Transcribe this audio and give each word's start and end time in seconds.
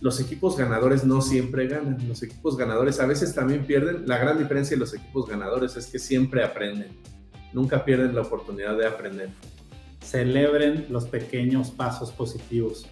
los 0.00 0.18
equipos 0.20 0.56
ganadores 0.56 1.04
no 1.04 1.20
siempre 1.20 1.66
ganan. 1.66 1.98
Los 2.08 2.22
equipos 2.22 2.56
ganadores 2.56 3.00
a 3.00 3.06
veces 3.06 3.34
también 3.34 3.66
pierden. 3.66 4.06
La 4.06 4.18
gran 4.18 4.38
diferencia 4.38 4.74
de 4.76 4.80
los 4.80 4.94
equipos 4.94 5.28
ganadores 5.28 5.76
es 5.76 5.86
que 5.86 5.98
siempre 5.98 6.42
aprenden. 6.42 6.88
Nunca 7.52 7.84
pierden 7.84 8.14
la 8.14 8.22
oportunidad 8.22 8.78
de 8.78 8.86
aprender. 8.86 9.30
Celebren 10.02 10.86
los 10.88 11.04
pequeños 11.04 11.70
pasos 11.70 12.10
positivos. 12.12 12.86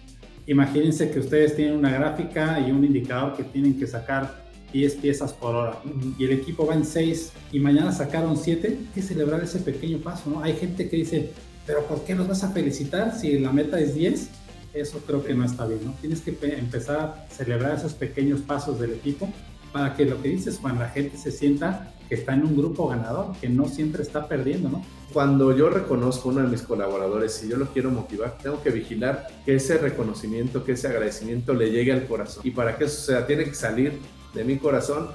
Imagínense 0.45 1.09
que 1.09 1.19
ustedes 1.19 1.55
tienen 1.55 1.75
una 1.75 1.91
gráfica 1.91 2.59
y 2.59 2.71
un 2.71 2.83
indicador 2.83 3.35
que 3.35 3.43
tienen 3.43 3.77
que 3.79 3.87
sacar 3.87 4.47
10 4.73 4.95
piezas 4.95 5.33
por 5.33 5.55
hora 5.55 5.79
y 6.17 6.25
el 6.25 6.31
equipo 6.31 6.65
va 6.65 6.75
en 6.75 6.85
6 6.85 7.33
y 7.51 7.59
mañana 7.59 7.91
sacaron 7.91 8.37
7, 8.37 8.67
hay 8.67 8.89
que 8.93 9.01
celebrar 9.01 9.43
ese 9.43 9.59
pequeño 9.59 9.97
paso, 9.99 10.29
¿no? 10.29 10.43
Hay 10.43 10.53
gente 10.53 10.87
que 10.89 10.97
dice, 10.97 11.31
pero 11.65 11.85
¿por 11.85 12.03
qué 12.03 12.13
los 12.15 12.27
vas 12.27 12.43
a 12.43 12.49
felicitar 12.49 13.17
si 13.17 13.39
la 13.39 13.51
meta 13.51 13.79
es 13.79 13.95
10? 13.95 14.29
Eso 14.73 14.99
creo 15.05 15.23
que 15.23 15.33
no 15.33 15.45
está 15.45 15.65
bien, 15.65 15.83
¿no? 15.83 15.93
Tienes 15.99 16.21
que 16.21 16.37
empezar 16.57 16.99
a 16.99 17.27
celebrar 17.29 17.77
esos 17.77 17.93
pequeños 17.93 18.41
pasos 18.41 18.79
del 18.79 18.93
equipo 18.93 19.31
para 19.71 19.95
que 19.95 20.05
lo 20.05 20.21
que 20.21 20.29
dices, 20.29 20.57
cuando 20.59 20.81
la 20.81 20.89
gente 20.89 21.17
se 21.17 21.31
sienta 21.31 21.93
que 22.07 22.15
está 22.15 22.33
en 22.33 22.43
un 22.43 22.57
grupo 22.57 22.87
ganador, 22.87 23.35
que 23.39 23.49
no 23.49 23.67
siempre 23.67 24.01
está 24.01 24.27
perdiendo, 24.27 24.69
¿no? 24.69 24.83
Cuando 25.13 25.55
yo 25.55 25.69
reconozco 25.69 26.29
a 26.29 26.31
uno 26.33 26.41
de 26.41 26.47
mis 26.47 26.63
colaboradores 26.63 27.43
y 27.43 27.49
yo 27.49 27.57
lo 27.57 27.67
quiero 27.67 27.91
motivar, 27.91 28.37
tengo 28.41 28.61
que 28.61 28.71
vigilar 28.71 29.27
que 29.45 29.55
ese 29.55 29.77
reconocimiento, 29.77 30.63
que 30.63 30.73
ese 30.73 30.87
agradecimiento 30.87 31.53
le 31.53 31.71
llegue 31.71 31.91
al 31.91 32.07
corazón. 32.07 32.41
Y 32.45 32.51
para 32.51 32.77
que 32.77 32.85
eso 32.85 33.01
sea, 33.01 33.27
tiene 33.27 33.45
que 33.45 33.53
salir 33.53 33.99
de 34.33 34.43
mi 34.43 34.57
corazón 34.57 35.09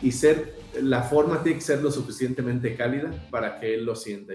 y 0.00 0.12
ser, 0.12 0.56
la 0.80 1.02
forma 1.02 1.42
tiene 1.42 1.58
que 1.58 1.64
ser 1.64 1.80
lo 1.82 1.92
suficientemente 1.92 2.74
cálida 2.74 3.10
para 3.30 3.60
que 3.60 3.74
él 3.74 3.84
lo 3.84 3.94
sienta. 3.94 4.34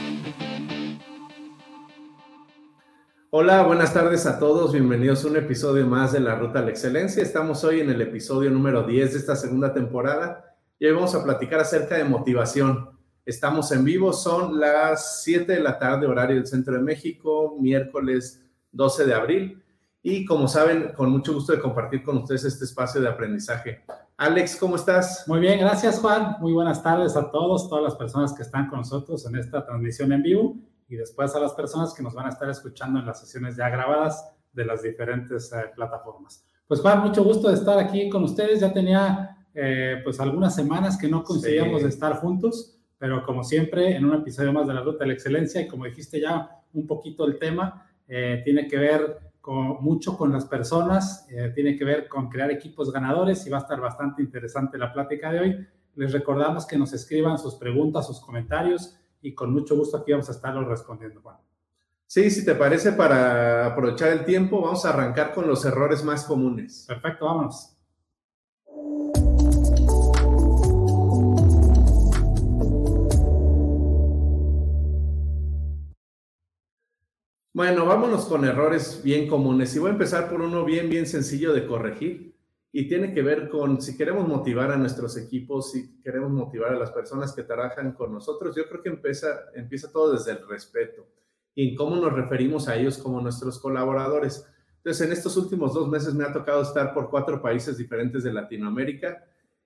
Hola, 3.33 3.63
buenas 3.63 3.93
tardes 3.93 4.25
a 4.25 4.39
todos. 4.39 4.73
Bienvenidos 4.73 5.23
a 5.23 5.29
un 5.29 5.37
episodio 5.37 5.87
más 5.87 6.11
de 6.11 6.19
la 6.19 6.35
Ruta 6.35 6.59
a 6.59 6.63
la 6.63 6.71
Excelencia. 6.71 7.23
Estamos 7.23 7.63
hoy 7.63 7.79
en 7.79 7.89
el 7.89 8.01
episodio 8.01 8.51
número 8.51 8.83
10 8.83 9.13
de 9.13 9.19
esta 9.19 9.37
segunda 9.37 9.73
temporada 9.73 10.53
y 10.77 10.85
hoy 10.85 10.91
vamos 10.91 11.15
a 11.15 11.23
platicar 11.23 11.61
acerca 11.61 11.95
de 11.95 12.03
motivación. 12.03 12.89
Estamos 13.25 13.71
en 13.71 13.85
vivo, 13.85 14.11
son 14.11 14.59
las 14.59 15.23
7 15.23 15.49
de 15.49 15.61
la 15.61 15.79
tarde, 15.79 16.07
horario 16.07 16.35
del 16.35 16.45
Centro 16.45 16.73
de 16.73 16.81
México, 16.81 17.55
miércoles 17.57 18.43
12 18.73 19.05
de 19.05 19.13
abril. 19.13 19.63
Y 20.03 20.25
como 20.25 20.49
saben, 20.49 20.91
con 20.93 21.09
mucho 21.09 21.33
gusto 21.33 21.53
de 21.53 21.61
compartir 21.61 22.03
con 22.03 22.17
ustedes 22.17 22.43
este 22.43 22.65
espacio 22.65 22.99
de 22.99 23.07
aprendizaje. 23.07 23.85
Alex, 24.17 24.57
¿cómo 24.57 24.75
estás? 24.75 25.23
Muy 25.25 25.39
bien, 25.39 25.57
gracias 25.57 25.99
Juan. 25.99 26.35
Muy 26.41 26.51
buenas 26.51 26.83
tardes 26.83 27.15
a 27.15 27.31
todos, 27.31 27.69
todas 27.69 27.85
las 27.85 27.95
personas 27.95 28.33
que 28.33 28.41
están 28.41 28.67
con 28.67 28.79
nosotros 28.79 29.25
en 29.25 29.37
esta 29.37 29.65
transmisión 29.65 30.11
en 30.11 30.21
vivo 30.21 30.57
y 30.91 30.97
después 30.97 31.33
a 31.33 31.39
las 31.39 31.53
personas 31.53 31.93
que 31.93 32.03
nos 32.03 32.13
van 32.13 32.25
a 32.25 32.29
estar 32.29 32.49
escuchando 32.49 32.99
en 32.99 33.05
las 33.05 33.21
sesiones 33.21 33.55
ya 33.55 33.69
grabadas 33.69 34.29
de 34.51 34.65
las 34.65 34.83
diferentes 34.83 35.49
eh, 35.53 35.71
plataformas. 35.73 36.45
Pues 36.67 36.81
Juan, 36.81 36.99
mucho 36.99 37.23
gusto 37.23 37.47
de 37.47 37.53
estar 37.53 37.79
aquí 37.79 38.09
con 38.09 38.25
ustedes. 38.25 38.59
Ya 38.59 38.73
tenía 38.73 39.37
eh, 39.53 40.01
pues 40.03 40.19
algunas 40.19 40.53
semanas 40.53 40.97
que 40.97 41.07
no 41.07 41.23
conseguíamos 41.23 41.83
estar 41.83 42.17
juntos, 42.17 42.77
pero 42.97 43.23
como 43.25 43.41
siempre 43.45 43.95
en 43.95 44.03
un 44.03 44.15
episodio 44.15 44.51
más 44.51 44.67
de 44.67 44.73
la 44.73 44.81
Ruta 44.81 45.05
de 45.05 45.07
la 45.07 45.13
Excelencia 45.13 45.61
y 45.61 45.67
como 45.69 45.85
dijiste 45.85 46.19
ya 46.19 46.61
un 46.73 46.85
poquito 46.85 47.25
el 47.25 47.39
tema, 47.39 47.89
eh, 48.09 48.41
tiene 48.43 48.67
que 48.67 48.77
ver 48.77 49.31
con, 49.39 49.81
mucho 49.81 50.17
con 50.17 50.33
las 50.33 50.43
personas, 50.43 51.25
tiene 51.55 51.77
que 51.77 51.85
ver 51.85 52.09
con 52.09 52.27
crear 52.29 52.51
equipos 52.51 52.91
ganadores 52.91 53.47
y 53.47 53.49
va 53.49 53.59
a 53.59 53.61
estar 53.61 53.79
bastante 53.79 54.21
interesante 54.21 54.77
la 54.77 54.91
plática 54.91 55.31
de 55.31 55.39
hoy. 55.39 55.67
Les 55.95 56.11
recordamos 56.11 56.67
que 56.67 56.77
nos 56.77 56.91
escriban 56.91 57.39
sus 57.39 57.55
preguntas, 57.55 58.05
sus 58.05 58.19
comentarios 58.19 59.00
y 59.21 59.33
con 59.33 59.53
mucho 59.53 59.75
gusto 59.75 59.97
aquí 59.97 60.11
vamos 60.11 60.29
a 60.29 60.33
estarlo 60.33 60.67
respondiendo, 60.67 61.21
Juan. 61.21 61.37
Sí, 62.07 62.29
si 62.29 62.43
te 62.43 62.55
parece, 62.55 62.91
para 62.91 63.67
aprovechar 63.67 64.09
el 64.09 64.25
tiempo, 64.25 64.61
vamos 64.61 64.83
a 64.85 64.89
arrancar 64.89 65.33
con 65.33 65.47
los 65.47 65.63
errores 65.63 66.03
más 66.03 66.25
comunes. 66.25 66.85
Perfecto, 66.87 67.25
vámonos. 67.25 67.77
Bueno, 77.53 77.85
vámonos 77.85 78.25
con 78.25 78.43
errores 78.43 79.01
bien 79.03 79.27
comunes. 79.27 79.75
Y 79.75 79.79
voy 79.79 79.89
a 79.89 79.93
empezar 79.93 80.29
por 80.29 80.41
uno 80.41 80.65
bien, 80.65 80.89
bien 80.89 81.05
sencillo 81.05 81.53
de 81.53 81.65
corregir 81.67 82.40
y 82.73 82.87
tiene 82.87 83.13
que 83.13 83.21
ver 83.21 83.49
con 83.49 83.81
si 83.81 83.97
queremos 83.97 84.27
motivar 84.27 84.71
a 84.71 84.77
nuestros 84.77 85.17
equipos, 85.17 85.71
si 85.71 85.99
queremos 86.01 86.31
motivar 86.31 86.73
a 86.73 86.79
las 86.79 86.91
personas 86.91 87.33
que 87.33 87.43
trabajan 87.43 87.91
con 87.91 88.13
nosotros, 88.13 88.55
yo 88.55 88.67
creo 88.69 88.81
que 88.81 88.89
empieza, 88.89 89.27
empieza 89.53 89.91
todo 89.91 90.13
desde 90.13 90.31
el 90.31 90.47
respeto 90.47 91.05
y 91.53 91.69
en 91.69 91.75
cómo 91.75 91.97
nos 91.97 92.13
referimos 92.13 92.69
a 92.69 92.77
ellos 92.77 92.97
como 92.97 93.19
nuestros 93.19 93.59
colaboradores. 93.59 94.45
Entonces, 94.77 95.05
en 95.05 95.11
estos 95.11 95.35
últimos 95.35 95.73
dos 95.73 95.89
meses 95.89 96.13
me 96.13 96.23
ha 96.23 96.31
tocado 96.31 96.61
estar 96.61 96.93
por 96.93 97.09
cuatro 97.09 97.41
países 97.41 97.77
diferentes 97.77 98.23
de 98.23 98.31
Latinoamérica 98.31 99.25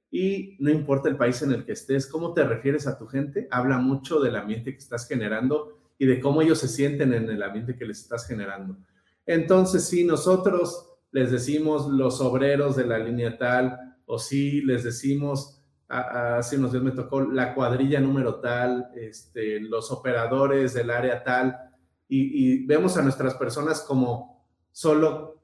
y 0.09 0.57
no 0.59 0.71
importa 0.71 1.07
el 1.07 1.15
país 1.15 1.41
en 1.44 1.51
el 1.51 1.63
que 1.63 1.73
estés, 1.73 2.07
cómo 2.07 2.33
te 2.33 2.44
refieres 2.44 2.88
a 2.88 2.97
tu 2.97 3.05
gente, 3.05 3.47
habla 3.51 3.77
mucho 3.77 4.19
del 4.19 4.35
ambiente 4.35 4.71
que 4.71 4.79
estás 4.79 5.07
generando 5.07 5.77
y 5.99 6.07
de 6.07 6.19
cómo 6.19 6.41
ellos 6.41 6.57
se 6.59 6.67
sienten 6.67 7.13
en 7.13 7.29
el 7.29 7.44
ambiente 7.44 7.77
que 7.77 7.85
les 7.85 8.01
estás 8.01 8.27
generando. 8.27 8.77
Entonces, 9.27 9.85
si 9.85 10.03
nosotros 10.03 10.94
les 11.15 11.31
decimos 11.31 11.87
los 11.87 12.19
obreros 12.19 12.75
de 12.75 12.85
la 12.85 12.99
línea 12.99 13.37
tal, 13.37 13.95
o 14.05 14.19
si 14.19 14.59
les 14.59 14.83
decimos, 14.83 15.63
hace 15.87 16.57
unos 16.57 16.73
días 16.73 16.83
me 16.83 16.91
tocó 16.91 17.21
la 17.21 17.55
cuadrilla 17.55 18.01
número 18.01 18.41
tal, 18.41 18.89
este, 18.97 19.61
los 19.61 19.93
operadores 19.93 20.73
del 20.73 20.89
área 20.89 21.23
tal, 21.23 21.57
y, 22.09 22.65
vemos 22.65 22.97
a 22.97 23.01
nuestras 23.01 23.33
personas 23.35 23.79
como 23.79 24.45
solo 24.73 25.41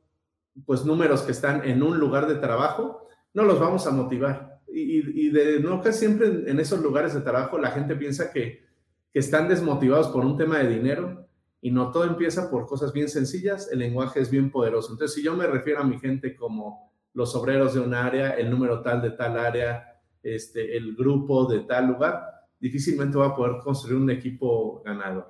pues 0.65 0.83
números 0.83 1.21
que 1.21 1.31
están 1.31 1.63
en 1.63 1.81
un 1.83 1.97
lugar 1.97 2.27
de 2.27 2.35
trabajo, 2.35 3.07
no 3.33 3.43
los 3.45 3.57
vamos 3.57 3.87
a 3.87 3.91
motivar. 3.91 4.59
Y, 4.67 5.29
de 5.29 5.61
no 5.61 5.81
que 5.81 5.93
siempre 5.93 6.51
en, 6.51 6.59
esos 6.59 6.81
lugares 6.81 7.13
de 7.13 7.21
trabajo 7.21 7.57
la 7.57 7.71
gente 7.71 7.95
piensa 7.95 8.33
que, 8.33 8.65
que 9.13 9.19
están 9.19 9.47
desmotivados 9.47 10.09
por 10.09 10.25
un 10.25 10.35
tema 10.35 10.57
de 10.57 10.67
dinero 10.67 11.29
y 11.61 11.69
no 11.69 11.91
todo 11.91 12.05
empieza 12.05 12.49
por 12.49 12.65
cosas 12.65 12.91
bien 12.91 13.07
sencillas, 13.07 13.71
el 13.71 13.79
lenguaje 13.79 14.19
es 14.19 14.31
bien 14.31 14.49
poderoso. 14.49 14.91
Entonces, 14.91 15.15
si 15.15 15.23
yo 15.23 15.35
me 15.35 15.45
refiero 15.45 15.81
a 15.81 15.83
mi 15.83 15.99
gente 15.99 16.35
como 16.35 16.91
los 17.13 17.35
obreros 17.35 17.75
de 17.75 17.81
un 17.81 17.93
área, 17.93 18.31
el 18.31 18.49
número 18.49 18.81
tal 18.81 19.01
de 19.01 19.11
tal 19.11 19.37
área, 19.37 20.01
este, 20.23 20.75
el 20.75 20.95
grupo 20.95 21.45
de 21.45 21.59
tal 21.61 21.87
lugar, 21.87 22.23
difícilmente 22.59 23.17
va 23.17 23.27
a 23.27 23.35
poder 23.35 23.59
construir 23.63 23.97
un 23.97 24.09
equipo 24.09 24.81
ganador. 24.83 25.27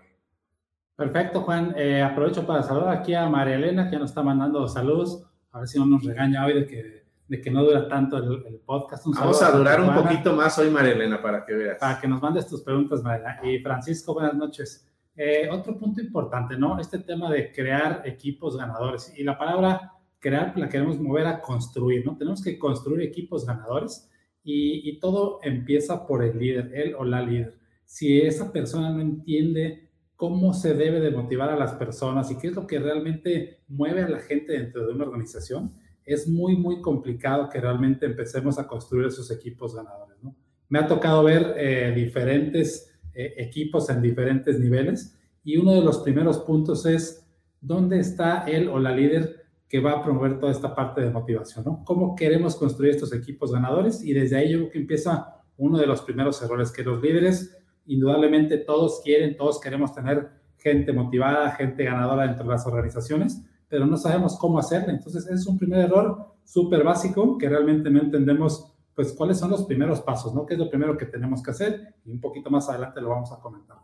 Perfecto, 0.96 1.41
Juan. 1.41 1.73
Eh, 1.76 2.02
aprovecho 2.02 2.46
para 2.46 2.64
saludar 2.64 2.96
aquí 2.97 3.14
a 3.14 3.28
María 3.28 3.56
Elena, 3.56 3.90
que 3.90 3.97
nos 3.97 4.11
está 4.11 4.23
mandando 4.23 4.67
saludos. 4.67 5.26
A 5.52 5.59
ver 5.59 5.67
si 5.67 5.79
no 5.79 5.85
nos 5.85 6.03
regaña 6.03 6.46
hoy 6.46 6.53
de 6.53 6.67
que, 6.67 7.06
de 7.28 7.41
que 7.41 7.52
no 7.52 7.64
dura 7.64 7.90
tanto 7.90 8.17
el, 8.17 8.61
podcast. 8.66 9.06
Vamos 9.08 9.41
a 9.41 9.52
durar 9.52 9.82
un 9.82 9.94
poquito 9.94 10.34
más 10.34 10.58
hoy, 10.59 10.70
María 10.70 10.94
Elena, 10.94 11.22
para 11.22 11.44
que 11.44 11.53
veas. 11.53 11.78
Para 11.78 12.00
que 12.00 12.08
nos 12.08 12.22
mandes 12.22 12.47
tus 12.47 12.61
preguntas, 12.61 13.02
María. 13.03 13.40
Y 13.44 13.59
Francisco, 13.59 14.14
buenas 14.14 14.35
noches. 14.35 14.91
Eh, 15.23 15.47
otro 15.52 15.78
punto 15.78 16.02
importante, 16.02 16.58
¿no? 16.58 16.79
Este 16.79 16.97
tema 16.97 17.29
de 17.29 17.52
crear 17.52 18.02
equipos 18.06 18.58
ganadores. 18.58 19.14
Y 19.16 19.23
la 19.23 19.38
palabra 19.38 19.94
crear 20.18 20.58
la 20.58 20.68
queremos 20.68 21.00
mover 21.00 21.28
a 21.28 21.40
construir, 21.41 22.03
¿no? 22.03 22.18
Tenemos 22.18 22.44
que 22.44 22.58
construir 22.58 23.02
equipos 23.02 23.46
ganadores 23.46 24.09
y, 24.44 24.97
todo 25.00 25.38
empieza 25.44 26.08
por 26.08 26.23
el 26.23 26.40
líder, 26.40 26.72
él 26.73 26.96
o 26.97 27.06
la 27.06 27.22
líder. 27.22 27.56
Si 27.85 28.20
esa 28.20 28.52
persona 28.52 28.90
no 28.90 29.00
entiende 29.00 29.91
cómo 30.16 30.56
se 30.56 30.73
debe 30.73 31.00
de 31.00 31.12
motivar 31.12 31.52
a 31.52 31.56
las 31.56 31.73
personas 31.73 32.32
y 32.32 32.40
qué 32.40 32.47
es 32.47 32.56
lo 32.56 32.66
que 32.66 32.79
realmente 32.79 33.59
mueve 33.68 34.02
a 34.02 34.09
la 34.09 34.22
gente 34.22 34.53
dentro 34.53 34.88
de 34.88 34.94
una 34.94 35.06
organización, 35.06 35.76
es 36.03 36.28
muy, 36.28 36.56
muy 36.56 36.82
complicado 36.82 37.47
que 37.47 37.62
realmente 37.62 38.08
empecemos 38.08 38.58
a 38.58 38.68
construir 38.68 39.06
esos 39.06 39.29
equipos 39.29 39.76
ganadores, 39.76 40.18
¿no? 40.23 40.35
Me 40.68 40.79
ha 40.79 40.88
tocado 40.88 41.23
ver 41.23 41.53
eh, 41.58 41.94
diferentes 41.96 42.91
eh, 43.13 43.34
equipos 43.37 43.90
en 43.90 44.02
diferentes 44.02 44.59
niveles 44.59 45.17
Y 45.43 45.58
uno 45.58 45.73
de 45.73 45.81
los 45.81 45.99
primeros 45.99 46.40
puntos 46.40 46.85
es 46.85 47.28
dónde 47.59 47.99
está 47.99 48.46
él 48.46 48.67
o 48.69 48.79
la 48.79 48.91
líder 48.91 49.41
que 49.67 49.79
va 49.79 49.93
a 49.93 50.03
promover 50.03 50.37
toda 50.37 50.52
esta 50.52 50.75
parte 50.75 50.99
de 51.02 51.09
motivación, 51.09 51.63
¿no? 51.63 51.84
¿Cómo 51.85 52.13
queremos 52.16 52.58
construir 52.58 52.91
estos 52.91 53.13
equipos 53.13 53.53
ganadores? 53.53 54.03
Y 54.03 54.13
desde 54.13 54.35
ahí 54.35 54.52
yo 54.52 54.59
creo 54.59 54.72
que 54.72 54.79
empieza 54.79 55.41
uno 55.58 55.78
de 55.78 55.87
los 55.87 56.02
primeros 56.02 56.41
errores, 56.41 56.72
que 56.72 56.84
los 56.84 57.02
líderes, 57.02 57.58
indudablemente 57.85 58.58
todos 58.58 59.02
quieren, 59.03 59.37
todos 59.37 59.61
queremos 59.61 59.93
tener 59.93 60.29
gente 60.58 60.91
motivada, 60.91 61.52
gente 61.52 61.84
ganadora 61.84 62.23
dentro 62.28 62.43
de 62.43 62.52
las 62.52 62.66
organizaciones, 62.67 63.41
pero 63.67 63.85
no 63.85 63.96
sabemos 63.97 64.37
cómo 64.37 64.59
hacerlo. 64.59 64.90
Entonces, 64.90 65.25
es 65.28 65.47
un 65.47 65.58
primer 65.58 65.79
error 65.85 66.34
súper 66.43 66.84
básico 66.84 67.37
que 67.37 67.47
realmente 67.47 67.90
no 67.90 68.02
entendemos, 68.02 68.71
pues, 68.96 69.14
cuáles 69.14 69.40
son 69.40 69.52
los 69.52 69.66
primeros 69.66 70.02
pasos, 70.02 70.34
¿no? 70.34 70.46
¿Qué 70.46 70.53
es 70.53 70.59
lo 70.59 70.70
primero 70.70 70.97
que 70.97 71.05
tenemos 71.05 71.41
que 71.41 71.52
hacer? 71.52 71.96
Y 72.05 72.11
un 72.11 72.20
poquito 72.20 72.49
más 72.49 72.70
adelante 72.70 73.02
lo 73.02 73.09
vamos 73.09 73.32
a 73.32 73.40
comentar. 73.40 73.78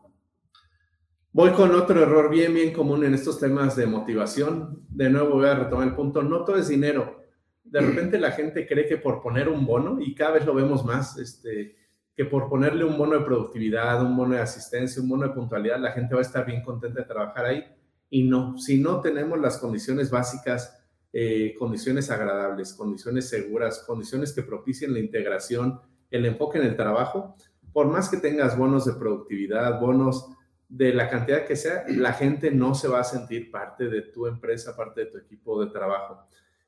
Voy 1.38 1.52
con 1.52 1.70
otro 1.76 2.02
error 2.02 2.32
bien, 2.32 2.54
bien 2.54 2.74
común 2.74 3.04
en 3.04 3.14
estos 3.14 3.40
temas 3.40 3.76
de 3.76 3.86
motivación. 3.86 4.82
De 4.90 5.08
nuevo 5.08 5.36
voy 5.36 5.46
a 5.46 5.54
retomar 5.54 5.88
el 5.88 5.94
punto, 5.94 6.24
no 6.24 6.44
todo 6.44 6.56
es 6.56 6.68
dinero. 6.68 7.22
De 7.64 7.80
repente 7.80 8.18
la 8.18 8.32
gente 8.32 8.66
cree 8.66 8.88
que 8.88 8.98
por 8.98 9.22
poner 9.22 9.48
un 9.48 9.66
bono, 9.66 10.00
y 10.00 10.16
cada 10.16 10.32
vez 10.32 10.46
lo 10.48 10.56
vemos 10.56 10.84
más, 10.84 11.18
este, 11.20 11.76
que 12.16 12.26
por 12.26 12.50
ponerle 12.50 12.86
un 12.86 12.98
bono 12.98 13.20
de 13.20 13.26
productividad, 13.26 14.02
un 14.02 14.18
bono 14.18 14.34
de 14.34 14.42
asistencia, 14.42 15.00
un 15.00 15.10
bono 15.10 15.28
de 15.28 15.34
puntualidad, 15.34 15.80
la 15.80 15.92
gente 15.92 16.16
va 16.16 16.22
a 16.22 16.24
estar 16.24 16.44
bien 16.44 16.64
contenta 16.64 17.02
de 17.02 17.06
trabajar 17.06 17.46
ahí. 17.46 17.64
Y 18.10 18.24
no, 18.24 18.58
si 18.58 18.82
no 18.82 19.02
tenemos 19.02 19.40
las 19.40 19.60
condiciones 19.60 20.10
básicas, 20.10 20.77
eh, 21.20 21.56
condiciones 21.58 22.12
agradables, 22.12 22.76
condiciones 22.76 23.28
seguras, 23.28 23.84
condiciones 23.88 24.34
que 24.34 24.44
propicien 24.44 24.94
la 24.94 25.00
integración, 25.00 25.82
el 26.12 26.28
enfoque 26.28 26.60
en 26.60 26.66
el 26.66 26.76
trabajo, 26.76 27.36
por 27.74 27.88
más 27.88 28.08
que 28.08 28.18
tengas 28.18 28.56
bonos 28.56 28.86
de 28.86 28.94
productividad, 28.94 29.80
bonos 29.80 30.30
de 30.70 30.94
la 30.94 31.10
cantidad 31.10 31.48
que 31.48 31.56
sea, 31.56 31.86
la 31.88 32.14
gente 32.14 32.52
no 32.52 32.76
se 32.76 32.88
va 32.88 33.00
a 33.00 33.04
sentir 33.04 33.50
parte 33.50 33.90
de 33.90 34.04
tu 34.04 34.28
empresa, 34.28 34.78
parte 34.78 35.06
de 35.06 35.08
tu 35.08 35.18
equipo 35.18 35.60
de 35.66 35.72
trabajo. 35.72 36.20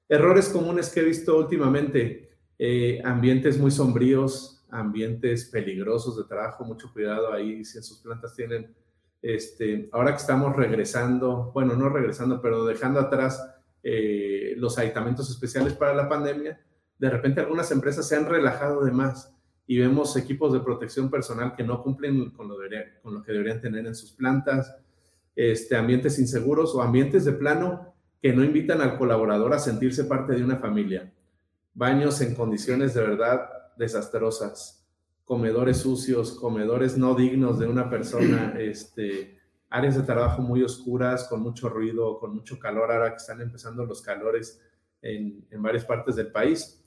Errores 0.08 0.50
comunes 0.50 0.90
que 0.90 1.02
he 1.02 1.04
visto 1.04 1.38
últimamente, 1.38 2.32
eh, 2.58 3.00
ambientes 3.06 3.60
muy 3.60 3.70
sombríos, 3.70 4.66
ambientes 4.72 5.46
peligrosos 5.46 6.18
de 6.18 6.24
trabajo, 6.24 6.66
mucho 6.66 6.92
cuidado 6.92 7.32
ahí 7.32 7.64
si 7.64 7.78
en 7.78 7.84
sus 7.84 8.00
plantas 8.00 8.34
tienen, 8.36 8.76
este, 9.22 9.90
ahora 9.92 10.14
que 10.14 10.22
estamos 10.22 10.56
regresando, 10.56 11.52
bueno, 11.54 11.76
no 11.76 11.88
regresando, 11.90 12.42
pero 12.42 12.66
dejando 12.66 13.00
atrás 13.00 13.59
eh, 13.84 14.54
los 14.58 14.78
aditamentos 14.78 15.30
especiales 15.30 15.74
para 15.74 15.94
la 15.94 16.10
pandemia, 16.10 16.60
de 16.98 17.10
repente 17.10 17.40
algunas 17.40 17.72
empresas 17.72 18.08
se 18.08 18.16
han 18.16 18.26
relajado 18.26 18.84
de 18.84 18.92
más 18.92 19.34
y 19.66 19.78
vemos 19.78 20.18
equipos 20.18 20.52
de 20.52 20.60
protección 20.60 21.10
personal 21.10 21.56
que 21.56 21.64
no 21.64 21.82
cumplen 21.84 22.32
con 22.32 22.48
lo, 22.48 22.56
con 23.02 23.14
lo 23.14 23.24
que 23.24 23.32
deberían 23.32 23.62
tener 23.62 23.86
en 23.86 23.96
sus 23.96 24.12
plantas, 24.12 24.76
este, 25.36 25.76
ambientes 25.78 26.20
inseguros 26.20 26.76
o 26.76 26.82
ambientes 26.82 27.24
de 27.24 27.34
plano 27.34 27.94
que 28.22 28.34
no 28.34 28.44
invitan 28.44 28.82
al 28.82 28.98
colaborador 28.98 29.54
a 29.54 29.60
sentirse 29.60 30.04
parte 30.04 30.34
de 30.34 30.44
una 30.44 30.58
familia, 30.58 31.14
baños 31.74 32.20
en 32.22 32.36
condiciones 32.36 32.94
de 32.94 33.02
verdad 33.02 33.48
desastrosas, 33.78 34.86
comedores 35.24 35.78
sucios, 35.78 36.32
comedores 36.32 36.98
no 36.98 37.16
dignos 37.16 37.60
de 37.60 37.68
una 37.68 37.90
persona, 37.90 38.56
este, 38.60 39.39
áreas 39.70 39.96
de 39.96 40.04
trabajo 40.04 40.42
muy 40.42 40.64
oscuras, 40.64 41.28
con 41.28 41.42
mucho 41.42 41.70
ruido, 41.70 42.20
con 42.20 42.34
mucho 42.34 42.60
calor, 42.60 42.92
ahora 42.92 43.12
que 43.12 43.18
están 43.18 43.42
empezando 43.42 43.86
los 43.86 44.02
calores 44.02 44.62
en, 45.02 45.46
en 45.52 45.62
varias 45.62 45.86
partes 45.86 46.16
del 46.16 46.32
país 46.32 46.80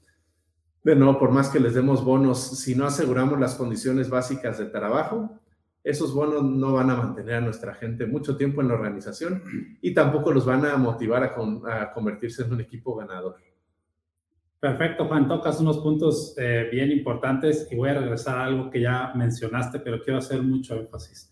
de 0.84 0.96
nuevo, 0.96 1.18
por 1.18 1.30
más 1.30 1.48
que 1.48 1.60
les 1.60 1.74
demos 1.74 2.04
bonos, 2.04 2.58
si 2.58 2.74
no 2.74 2.86
aseguramos 2.86 3.38
las 3.38 3.54
condiciones 3.54 4.10
básicas 4.10 4.58
de 4.58 4.66
trabajo, 4.66 5.38
esos 5.84 6.12
bonos 6.14 6.42
no 6.42 6.72
van 6.72 6.90
a 6.90 6.96
mantener 6.96 7.36
a 7.36 7.40
nuestra 7.40 7.74
gente 7.74 8.06
mucho 8.06 8.36
tiempo 8.36 8.60
en 8.60 8.68
la 8.68 8.74
organización 8.74 9.42
y 9.80 9.94
tampoco 9.94 10.32
los 10.32 10.44
van 10.44 10.64
a 10.64 10.76
motivar 10.76 11.22
a, 11.24 11.92
convertirse 11.92 12.42
en 12.42 12.52
un 12.52 12.60
equipo 12.60 12.94
ganador. 12.96 13.36
Perfecto, 14.60 15.06
Juan. 15.06 15.26
Tocas 15.26 15.60
unos 15.60 15.78
puntos 15.78 16.34
eh, 16.38 16.68
bien 16.70 16.92
importantes 16.92 17.66
y 17.70 17.76
voy 17.76 17.90
a 17.90 17.94
regresar 17.94 18.38
a 18.38 18.44
algo 18.44 18.70
que 18.70 18.80
ya 18.80 19.12
mencionaste, 19.14 19.80
pero 19.80 20.00
quiero 20.00 20.18
hacer 20.18 20.40
mucho 20.40 20.76
énfasis. 20.76 21.31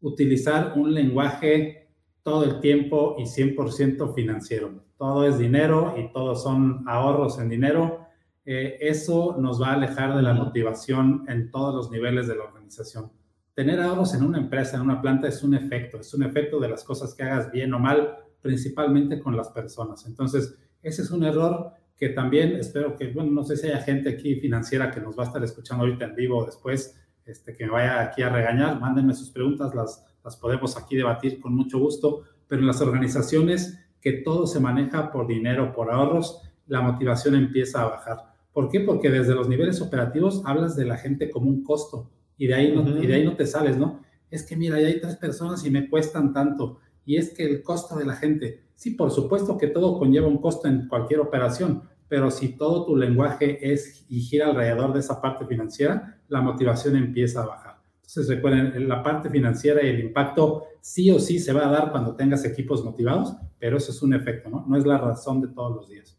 Utilizar 0.00 0.74
un 0.76 0.94
lenguaje 0.94 1.88
todo 2.22 2.44
el 2.44 2.60
tiempo 2.60 3.16
y 3.18 3.22
100% 3.22 4.14
financiero. 4.14 4.84
Todo 4.96 5.26
es 5.26 5.38
dinero 5.38 5.94
y 5.96 6.12
todo 6.12 6.34
son 6.34 6.84
ahorros 6.86 7.38
en 7.38 7.48
dinero 7.48 8.08
eh, 8.50 8.78
eso 8.88 9.36
nos 9.38 9.60
va 9.60 9.72
a 9.72 9.74
alejar 9.74 10.16
de 10.16 10.22
la 10.22 10.32
motivación 10.32 11.26
en 11.28 11.50
todos 11.50 11.74
los 11.74 11.90
niveles 11.90 12.28
de 12.28 12.34
la 12.34 12.44
organización. 12.44 13.12
Tener 13.52 13.78
ahorros 13.78 14.14
en 14.14 14.24
una 14.24 14.38
empresa, 14.38 14.78
en 14.78 14.84
una 14.84 15.02
planta, 15.02 15.28
es 15.28 15.42
un 15.42 15.52
efecto, 15.52 16.00
es 16.00 16.14
un 16.14 16.22
efecto 16.22 16.58
de 16.58 16.70
las 16.70 16.82
cosas 16.82 17.12
que 17.12 17.24
hagas 17.24 17.52
bien 17.52 17.74
o 17.74 17.78
mal, 17.78 18.16
principalmente 18.40 19.20
con 19.20 19.36
las 19.36 19.50
personas. 19.50 20.06
Entonces, 20.06 20.56
ese 20.82 21.02
es 21.02 21.10
un 21.10 21.24
error 21.24 21.72
que 21.94 22.08
también 22.08 22.56
espero 22.56 22.96
que, 22.96 23.12
bueno, 23.12 23.30
no 23.32 23.44
sé 23.44 23.58
si 23.58 23.66
haya 23.66 23.82
gente 23.82 24.08
aquí 24.08 24.36
financiera 24.36 24.90
que 24.90 25.02
nos 25.02 25.18
va 25.18 25.24
a 25.24 25.26
estar 25.26 25.44
escuchando 25.44 25.84
ahorita 25.84 26.06
en 26.06 26.14
vivo 26.14 26.38
o 26.38 26.46
después, 26.46 26.98
este, 27.28 27.54
que 27.54 27.66
me 27.66 27.72
vaya 27.72 28.00
aquí 28.00 28.22
a 28.22 28.30
regañar, 28.30 28.80
mándenme 28.80 29.14
sus 29.14 29.30
preguntas, 29.30 29.74
las, 29.74 30.04
las 30.24 30.36
podemos 30.36 30.76
aquí 30.76 30.96
debatir 30.96 31.40
con 31.40 31.54
mucho 31.54 31.78
gusto, 31.78 32.22
pero 32.46 32.60
en 32.62 32.66
las 32.66 32.80
organizaciones 32.80 33.78
que 34.00 34.12
todo 34.12 34.46
se 34.46 34.60
maneja 34.60 35.12
por 35.12 35.26
dinero, 35.26 35.72
por 35.72 35.90
ahorros, 35.90 36.42
la 36.66 36.80
motivación 36.80 37.34
empieza 37.34 37.82
a 37.82 37.88
bajar. 37.88 38.16
¿Por 38.52 38.68
qué? 38.68 38.80
Porque 38.80 39.10
desde 39.10 39.34
los 39.34 39.48
niveles 39.48 39.80
operativos 39.80 40.42
hablas 40.44 40.76
de 40.76 40.84
la 40.84 40.96
gente 40.96 41.30
como 41.30 41.48
un 41.48 41.62
costo 41.62 42.10
y 42.36 42.46
de 42.46 42.54
ahí 42.54 42.72
no, 42.74 43.02
y 43.02 43.06
de 43.06 43.14
ahí 43.14 43.24
no 43.24 43.36
te 43.36 43.46
sales, 43.46 43.76
¿no? 43.76 44.00
Es 44.30 44.44
que 44.44 44.56
mira, 44.56 44.80
ya 44.80 44.86
hay 44.86 45.00
tres 45.00 45.16
personas 45.16 45.64
y 45.64 45.70
me 45.70 45.88
cuestan 45.88 46.32
tanto. 46.32 46.78
Y 47.04 47.16
es 47.16 47.32
que 47.32 47.44
el 47.44 47.62
costo 47.62 47.96
de 47.96 48.04
la 48.04 48.16
gente, 48.16 48.62
sí, 48.74 48.90
por 48.90 49.10
supuesto 49.10 49.56
que 49.56 49.68
todo 49.68 49.98
conlleva 49.98 50.26
un 50.26 50.38
costo 50.38 50.68
en 50.68 50.88
cualquier 50.88 51.20
operación, 51.20 51.82
pero 52.08 52.30
si 52.30 52.50
todo 52.56 52.84
tu 52.84 52.96
lenguaje 52.96 53.72
es 53.72 54.04
y 54.08 54.20
gira 54.20 54.48
alrededor 54.48 54.92
de 54.92 55.00
esa 55.00 55.20
parte 55.20 55.46
financiera, 55.46 56.17
la 56.28 56.40
motivación 56.40 56.96
empieza 56.96 57.42
a 57.42 57.46
bajar. 57.46 57.78
Entonces 57.96 58.28
recuerden, 58.28 58.88
la 58.88 59.02
parte 59.02 59.28
financiera 59.28 59.82
y 59.82 59.88
el 59.88 60.00
impacto 60.00 60.64
sí 60.80 61.10
o 61.10 61.18
sí 61.18 61.38
se 61.38 61.52
va 61.52 61.68
a 61.68 61.70
dar 61.70 61.90
cuando 61.90 62.16
tengas 62.16 62.44
equipos 62.44 62.84
motivados, 62.84 63.34
pero 63.58 63.76
eso 63.76 63.92
es 63.92 64.00
un 64.02 64.14
efecto, 64.14 64.48
¿no? 64.48 64.64
No 64.66 64.76
es 64.76 64.86
la 64.86 64.98
razón 64.98 65.40
de 65.40 65.48
todos 65.48 65.76
los 65.76 65.88
días. 65.88 66.18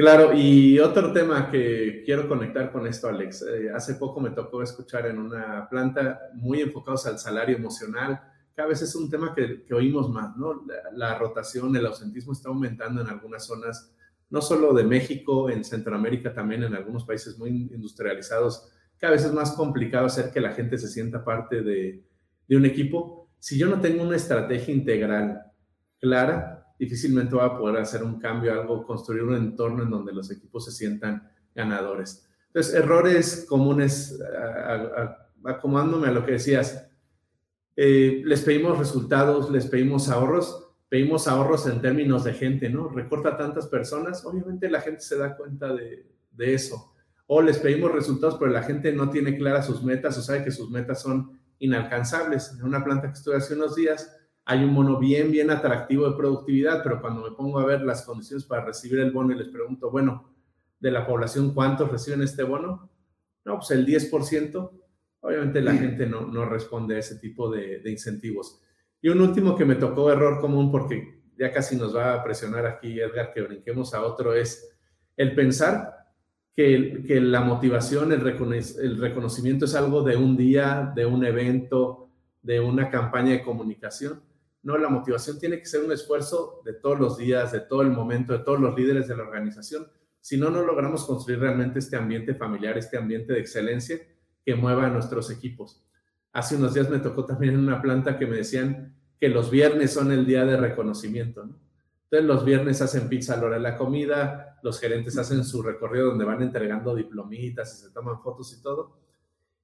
Claro, 0.00 0.32
y 0.32 0.78
otro 0.78 1.12
tema 1.12 1.50
que 1.50 2.02
quiero 2.06 2.26
conectar 2.26 2.72
con 2.72 2.86
esto, 2.86 3.06
Alex. 3.06 3.42
Eh, 3.42 3.70
hace 3.70 3.96
poco 3.96 4.18
me 4.18 4.30
tocó 4.30 4.62
escuchar 4.62 5.04
en 5.06 5.18
una 5.18 5.68
planta 5.68 6.18
muy 6.32 6.62
enfocados 6.62 7.04
al 7.06 7.18
salario 7.18 7.54
emocional. 7.54 8.18
Cada 8.54 8.68
vez 8.68 8.80
es 8.80 8.94
un 8.94 9.10
tema 9.10 9.34
que, 9.34 9.62
oímos 9.74 10.08
más, 10.08 10.34
¿no? 10.38 10.64
La, 10.94 11.18
rotación, 11.18 11.76
el 11.76 11.84
ausentismo 11.84 12.32
está 12.32 12.48
aumentando 12.48 13.02
en 13.02 13.08
algunas 13.08 13.44
zonas, 13.44 13.94
no 14.30 14.40
solo 14.40 14.72
de 14.72 14.84
México, 14.84 15.50
en 15.50 15.64
Centroamérica 15.64 16.32
también, 16.32 16.62
en 16.62 16.74
algunos 16.74 17.04
países 17.04 17.38
muy 17.38 17.50
industrializados. 17.50 18.70
Cada 19.00 19.14
vez 19.14 19.24
es 19.24 19.32
más 19.32 19.52
complicado 19.52 20.06
hacer 20.06 20.30
que 20.30 20.40
la 20.40 20.52
gente 20.52 20.78
se 20.78 20.88
sienta 20.88 21.24
parte 21.24 21.62
de, 21.62 22.04
de 22.46 22.56
un 22.56 22.66
equipo. 22.66 23.30
Si 23.38 23.58
yo 23.58 23.66
no 23.66 23.80
tengo 23.80 24.02
una 24.02 24.16
estrategia 24.16 24.74
integral 24.74 25.42
clara, 25.98 26.74
difícilmente 26.78 27.36
va 27.36 27.46
a 27.46 27.58
poder 27.58 27.80
hacer 27.80 28.02
un 28.02 28.18
cambio, 28.18 28.52
algo, 28.52 28.86
construir 28.86 29.22
un 29.22 29.36
entorno 29.36 29.82
en 29.82 29.90
donde 29.90 30.12
los 30.12 30.30
equipos 30.30 30.64
se 30.64 30.72
sientan 30.72 31.30
ganadores. 31.54 32.26
Entonces, 32.46 32.74
errores 32.74 33.46
comunes, 33.48 34.18
acomodándome 35.44 36.08
a 36.08 36.10
lo 36.10 36.24
que 36.24 36.32
decías, 36.32 36.88
eh, 37.76 38.22
les 38.24 38.42
pedimos 38.42 38.78
resultados, 38.78 39.50
les 39.50 39.66
pedimos 39.66 40.08
ahorros, 40.08 40.72
pedimos 40.88 41.28
ahorros 41.28 41.66
en 41.66 41.80
términos 41.80 42.24
de 42.24 42.34
gente, 42.34 42.68
¿no? 42.68 42.88
Recorta 42.88 43.36
tantas 43.36 43.68
personas, 43.68 44.24
obviamente 44.24 44.68
la 44.68 44.80
gente 44.80 45.00
se 45.00 45.16
da 45.16 45.36
cuenta 45.36 45.72
de, 45.72 46.06
de 46.32 46.54
eso. 46.54 46.92
O 47.32 47.40
les 47.40 47.58
pedimos 47.58 47.92
resultados, 47.92 48.36
pero 48.40 48.50
la 48.50 48.64
gente 48.64 48.92
no 48.92 49.08
tiene 49.08 49.36
claras 49.38 49.66
sus 49.66 49.84
metas 49.84 50.18
o 50.18 50.20
sabe 50.20 50.42
que 50.42 50.50
sus 50.50 50.68
metas 50.68 51.00
son 51.00 51.38
inalcanzables. 51.60 52.56
En 52.58 52.64
una 52.64 52.82
planta 52.82 53.06
que 53.06 53.12
estuve 53.12 53.36
hace 53.36 53.54
unos 53.54 53.76
días, 53.76 54.16
hay 54.44 54.64
un 54.64 54.74
bono 54.74 54.98
bien, 54.98 55.30
bien 55.30 55.48
atractivo 55.52 56.10
de 56.10 56.16
productividad, 56.16 56.82
pero 56.82 57.00
cuando 57.00 57.22
me 57.22 57.36
pongo 57.36 57.60
a 57.60 57.64
ver 57.64 57.82
las 57.82 58.02
condiciones 58.02 58.44
para 58.44 58.64
recibir 58.64 58.98
el 58.98 59.12
bono 59.12 59.32
y 59.32 59.38
les 59.38 59.46
pregunto, 59.46 59.92
bueno, 59.92 60.34
de 60.80 60.90
la 60.90 61.06
población, 61.06 61.54
¿cuántos 61.54 61.92
reciben 61.92 62.20
este 62.22 62.42
bono? 62.42 62.90
No, 63.44 63.58
pues 63.58 63.70
el 63.70 63.86
10%. 63.86 64.70
Obviamente 65.20 65.60
la 65.60 65.74
gente 65.74 66.06
no, 66.06 66.22
no 66.22 66.46
responde 66.46 66.96
a 66.96 66.98
ese 66.98 67.20
tipo 67.20 67.48
de, 67.48 67.80
incentivos. 67.84 68.60
Y 69.00 69.08
un 69.08 69.20
último 69.20 69.54
que 69.54 69.64
me 69.64 69.76
tocó 69.76 70.10
error 70.10 70.40
común 70.40 70.72
porque 70.72 71.22
ya 71.38 71.52
casi 71.52 71.76
nos 71.76 71.94
va 71.94 72.14
a 72.14 72.24
presionar 72.24 72.66
aquí 72.66 72.98
Edgar 72.98 73.32
que 73.32 73.42
brinquemos 73.42 73.94
a 73.94 74.02
otro 74.02 74.34
es 74.34 74.76
el 75.16 75.36
pensar 75.36 75.99
que, 77.06 77.20
la 77.20 77.40
motivación, 77.40 78.12
el, 78.12 78.20
el 78.20 78.98
reconocimiento 78.98 79.64
es 79.64 79.74
algo 79.74 80.02
de 80.02 80.16
un 80.16 80.36
día, 80.36 80.92
de 80.94 81.06
un 81.06 81.24
evento, 81.24 82.08
de 82.42 82.60
una 82.60 82.90
campaña 82.90 83.32
de 83.32 83.42
comunicación 83.42 84.20
no, 84.62 84.76
la 84.76 84.88
motivación 84.88 85.38
tiene 85.38 85.58
que 85.58 85.66
ser 85.66 85.82
un 85.84 85.92
esfuerzo 85.92 86.60
de 86.64 86.74
todos 86.74 87.00
los 87.00 87.16
días, 87.16 87.52
de 87.52 87.60
todo 87.60 87.82
el 87.82 87.90
momento, 87.90 88.32
de 88.32 88.40
todos 88.40 88.60
los 88.60 88.76
líderes 88.76 89.08
de 89.08 89.16
la 89.16 89.22
organización. 89.22 89.86
Si 90.20 90.36
no, 90.36 90.50
no 90.50 90.62
logramos 90.62 91.06
construir 91.06 91.40
realmente 91.40 91.78
este 91.78 91.96
ambiente 91.96 92.34
familiar, 92.34 92.76
este 92.76 92.98
ambiente 92.98 93.32
de 93.32 93.40
excelencia 93.40 93.98
que 94.44 94.54
mueva 94.54 94.86
a 94.86 94.90
nuestros 94.90 95.30
equipos. 95.30 95.82
Hace 96.32 96.56
unos 96.56 96.74
días 96.74 96.90
me 96.90 96.98
tocó 96.98 97.24
también 97.24 97.54
en 97.54 97.60
una 97.60 97.80
planta 97.80 98.18
que 98.18 98.26
me 98.26 98.36
decían 98.36 98.94
que 99.18 99.30
los 99.30 99.50
viernes 99.50 99.92
son 99.92 100.12
el 100.12 100.26
día 100.26 100.44
de 100.44 100.56
reconocimiento, 100.56 101.46
¿no? 101.46 101.58
Entonces 102.04 102.26
los 102.26 102.44
viernes 102.44 102.82
hacen 102.82 103.08
pizza 103.08 103.34
a 103.34 103.36
la 103.36 103.44
hora 103.44 103.56
de 103.56 103.62
la 103.62 103.76
comida, 103.76 104.49
los 104.62 104.80
gerentes 104.80 105.16
hacen 105.18 105.44
su 105.44 105.62
recorrido 105.62 106.08
donde 106.08 106.24
van 106.24 106.42
entregando 106.42 106.94
diplomitas 106.94 107.74
y 107.74 107.86
se 107.86 107.90
toman 107.90 108.20
fotos 108.20 108.56
y 108.58 108.62
todo. 108.62 108.98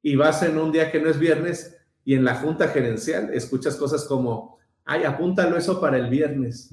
Y 0.02 0.16
vas 0.16 0.42
en 0.42 0.58
un 0.58 0.72
día 0.72 0.90
que 0.90 1.00
no 1.00 1.08
es 1.08 1.18
viernes 1.18 1.76
y 2.04 2.14
en 2.14 2.24
la 2.24 2.36
junta 2.36 2.68
gerencial 2.68 3.34
escuchas 3.34 3.76
cosas 3.76 4.04
como, 4.04 4.58
ay, 4.84 5.04
apúntalo 5.04 5.56
eso 5.56 5.80
para 5.80 5.98
el 5.98 6.08
viernes. 6.08 6.70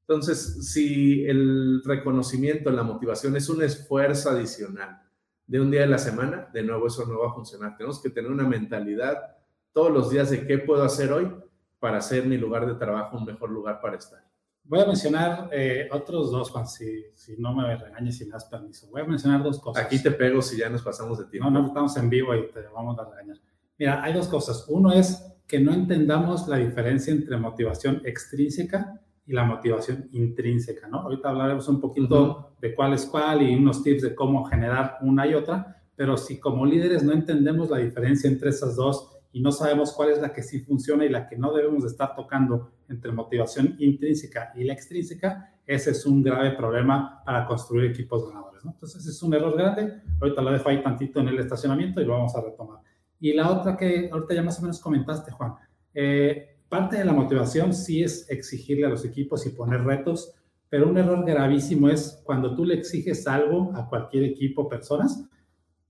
Entonces, 0.00 0.72
si 0.72 1.24
el 1.26 1.82
reconocimiento, 1.84 2.70
la 2.70 2.82
motivación 2.82 3.36
es 3.36 3.48
un 3.48 3.62
esfuerzo 3.62 4.30
adicional 4.30 5.02
de 5.46 5.60
un 5.60 5.70
día 5.70 5.82
de 5.82 5.86
la 5.86 5.98
semana, 5.98 6.48
de 6.52 6.62
nuevo 6.62 6.86
eso 6.86 7.06
no 7.06 7.20
va 7.20 7.28
a 7.28 7.34
funcionar. 7.34 7.76
Tenemos 7.76 8.02
que 8.02 8.10
tener 8.10 8.30
una 8.30 8.44
mentalidad 8.44 9.36
todos 9.72 9.92
los 9.92 10.10
días 10.10 10.30
de 10.30 10.46
qué 10.46 10.58
puedo 10.58 10.82
hacer 10.82 11.12
hoy 11.12 11.32
para 11.78 11.98
hacer 11.98 12.26
mi 12.26 12.36
lugar 12.36 12.66
de 12.66 12.74
trabajo 12.74 13.16
un 13.16 13.24
mejor 13.24 13.50
lugar 13.50 13.80
para 13.80 13.96
estar. 13.96 14.24
Voy 14.68 14.80
a 14.80 14.84
mencionar 14.84 15.48
eh, 15.50 15.88
otros 15.90 16.30
dos, 16.30 16.50
Juan, 16.50 16.66
si, 16.66 17.06
si, 17.14 17.36
no 17.38 17.54
me 17.54 17.74
regañes, 17.74 18.18
si 18.18 18.26
me 18.26 18.32
das 18.32 18.44
permiso. 18.44 18.86
Voy 18.90 19.00
a 19.00 19.04
mencionar 19.04 19.42
dos 19.42 19.58
cosas. 19.58 19.82
Aquí 19.82 20.02
te 20.02 20.10
pego 20.10 20.42
si 20.42 20.58
ya 20.58 20.68
nos 20.68 20.82
pasamos 20.82 21.18
de 21.18 21.24
tiempo. 21.24 21.50
No, 21.50 21.62
no, 21.62 21.68
estamos 21.68 21.96
en 21.96 22.10
vivo 22.10 22.34
y 22.34 22.50
te 22.50 22.60
vamos 22.74 22.98
a 22.98 23.08
regañar. 23.08 23.38
Mira, 23.78 24.04
hay 24.04 24.12
dos 24.12 24.28
cosas. 24.28 24.66
Uno 24.68 24.92
es 24.92 25.24
que 25.46 25.58
no 25.58 25.72
entendamos 25.72 26.46
la 26.48 26.58
diferencia 26.58 27.14
entre 27.14 27.38
motivación 27.38 28.02
extrínseca 28.04 29.00
y 29.26 29.32
la 29.32 29.44
motivación 29.44 30.10
intrínseca, 30.12 30.86
¿no? 30.86 31.00
Ahorita 31.00 31.30
hablaremos 31.30 31.66
un 31.68 31.80
poquito 31.80 32.52
de 32.60 32.74
cuál 32.74 32.92
es 32.92 33.06
cuál 33.06 33.40
y 33.40 33.54
unos 33.54 33.82
tips 33.82 34.02
de 34.02 34.14
cómo 34.14 34.44
generar 34.44 34.98
una 35.00 35.26
y 35.26 35.32
otra, 35.32 35.82
pero 35.96 36.18
si 36.18 36.38
como 36.38 36.66
líderes 36.66 37.02
no 37.02 37.14
entendemos 37.14 37.70
la 37.70 37.78
diferencia 37.78 38.28
entre 38.28 38.50
esas 38.50 38.76
dos 38.76 39.17
y 39.32 39.40
no 39.40 39.52
sabemos 39.52 39.92
cuál 39.92 40.10
es 40.10 40.20
la 40.20 40.32
que 40.32 40.42
sí 40.42 40.60
funciona 40.60 41.04
y 41.04 41.08
la 41.08 41.28
que 41.28 41.36
no 41.36 41.52
debemos 41.52 41.82
de 41.82 41.90
estar 41.90 42.14
tocando 42.14 42.72
entre 42.88 43.12
motivación 43.12 43.76
intrínseca 43.78 44.52
y 44.56 44.64
la 44.64 44.72
extrínseca, 44.72 45.54
ese 45.66 45.90
es 45.90 46.06
un 46.06 46.22
grave 46.22 46.52
problema 46.52 47.22
para 47.24 47.46
construir 47.46 47.90
equipos 47.90 48.26
ganadores. 48.26 48.64
¿no? 48.64 48.72
Entonces 48.72 49.06
es 49.06 49.22
un 49.22 49.34
error 49.34 49.56
grande, 49.56 50.00
ahorita 50.20 50.40
lo 50.40 50.52
dejo 50.52 50.68
ahí 50.68 50.82
tantito 50.82 51.20
en 51.20 51.28
el 51.28 51.38
estacionamiento 51.38 52.00
y 52.00 52.04
lo 52.04 52.14
vamos 52.14 52.34
a 52.34 52.40
retomar. 52.40 52.80
Y 53.20 53.32
la 53.34 53.50
otra 53.50 53.76
que 53.76 54.08
ahorita 54.10 54.34
ya 54.34 54.42
más 54.42 54.58
o 54.58 54.62
menos 54.62 54.80
comentaste, 54.80 55.30
Juan, 55.32 55.54
eh, 55.92 56.56
parte 56.68 56.96
de 56.96 57.04
la 57.04 57.12
motivación 57.12 57.74
sí 57.74 58.02
es 58.02 58.30
exigirle 58.30 58.86
a 58.86 58.88
los 58.88 59.04
equipos 59.04 59.44
y 59.46 59.50
poner 59.50 59.82
retos, 59.84 60.34
pero 60.70 60.88
un 60.88 60.98
error 60.98 61.24
gravísimo 61.24 61.88
es 61.88 62.20
cuando 62.24 62.54
tú 62.54 62.64
le 62.64 62.74
exiges 62.74 63.26
algo 63.26 63.72
a 63.74 63.88
cualquier 63.88 64.24
equipo, 64.24 64.68
personas, 64.68 65.24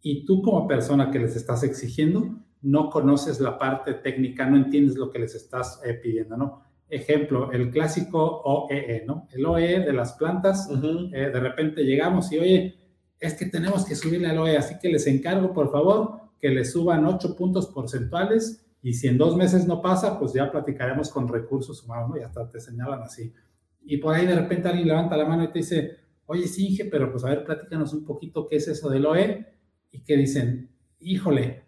y 0.01 0.25
tú 0.25 0.43
como 0.43 0.67
persona 0.67 1.11
que 1.11 1.19
les 1.19 1.37
estás 1.37 1.65
exigiendo, 1.65 2.39
no 2.63 2.91
conoces 2.91 3.41
la 3.41 3.59
parte 3.59 3.95
técnica, 3.95 4.47
no 4.47 4.57
entiendes 4.57 4.97
lo 4.97 5.11
que 5.11 5.19
les 5.19 5.35
estás 5.35 5.81
eh, 5.85 5.95
pidiendo, 5.95 6.37
¿no? 6.37 6.63
Ejemplo, 6.89 7.53
el 7.53 7.71
clásico 7.71 8.43
OEE, 8.45 8.97
e, 8.97 9.07
¿no? 9.07 9.29
El 9.33 9.45
OEE 9.45 9.81
de 9.81 9.93
las 9.93 10.15
plantas, 10.15 10.69
eh, 10.71 11.31
de 11.33 11.41
repente 11.41 11.85
llegamos 11.85 12.33
y, 12.33 12.39
oye, 12.39 12.79
es 13.21 13.35
que 13.35 13.47
tenemos 13.47 13.85
que 13.85 13.95
subirle 13.95 14.29
al 14.29 14.39
OEE, 14.39 14.57
así 14.57 14.77
que 14.81 14.89
les 14.89 15.07
encargo, 15.07 15.53
por 15.53 15.71
favor, 15.71 16.21
que 16.41 16.49
le 16.49 16.65
suban 16.65 17.05
8 17.05 17.37
puntos 17.37 17.67
porcentuales 17.67 18.65
y 18.83 18.95
si 18.95 19.09
en 19.09 19.19
dos 19.19 19.37
meses 19.37 19.67
no 19.67 19.83
pasa, 19.83 20.19
pues 20.19 20.33
ya 20.33 20.51
platicaremos 20.51 21.11
con 21.11 21.29
recursos 21.29 21.83
humanos, 21.85 22.11
¿no? 22.11 22.19
Y 22.19 22.23
hasta 22.23 22.49
te 22.49 22.61
señalan 22.61 23.03
así. 23.03 23.33
Y 23.85 23.97
por 23.97 24.15
ahí 24.15 24.27
de 24.27 24.37
repente 24.37 24.69
alguien 24.69 24.89
levanta 24.89 25.17
la 25.17 25.27
mano 25.27 25.45
y 25.45 25.49
te 25.49 25.59
dice, 25.59 25.97
oye, 26.27 26.47
Singe, 26.47 26.85
pero 26.87 27.11
pues 27.11 27.25
a 27.25 27.31
ver, 27.31 27.45
platícanos 27.45 27.93
un 27.93 28.05
poquito 28.05 28.47
qué 28.47 28.57
es 28.57 28.69
eso 28.69 28.89
del 28.89 29.07
OE. 29.07 29.47
Y 29.91 30.01
que 30.01 30.17
dicen, 30.17 30.71
híjole, 31.01 31.65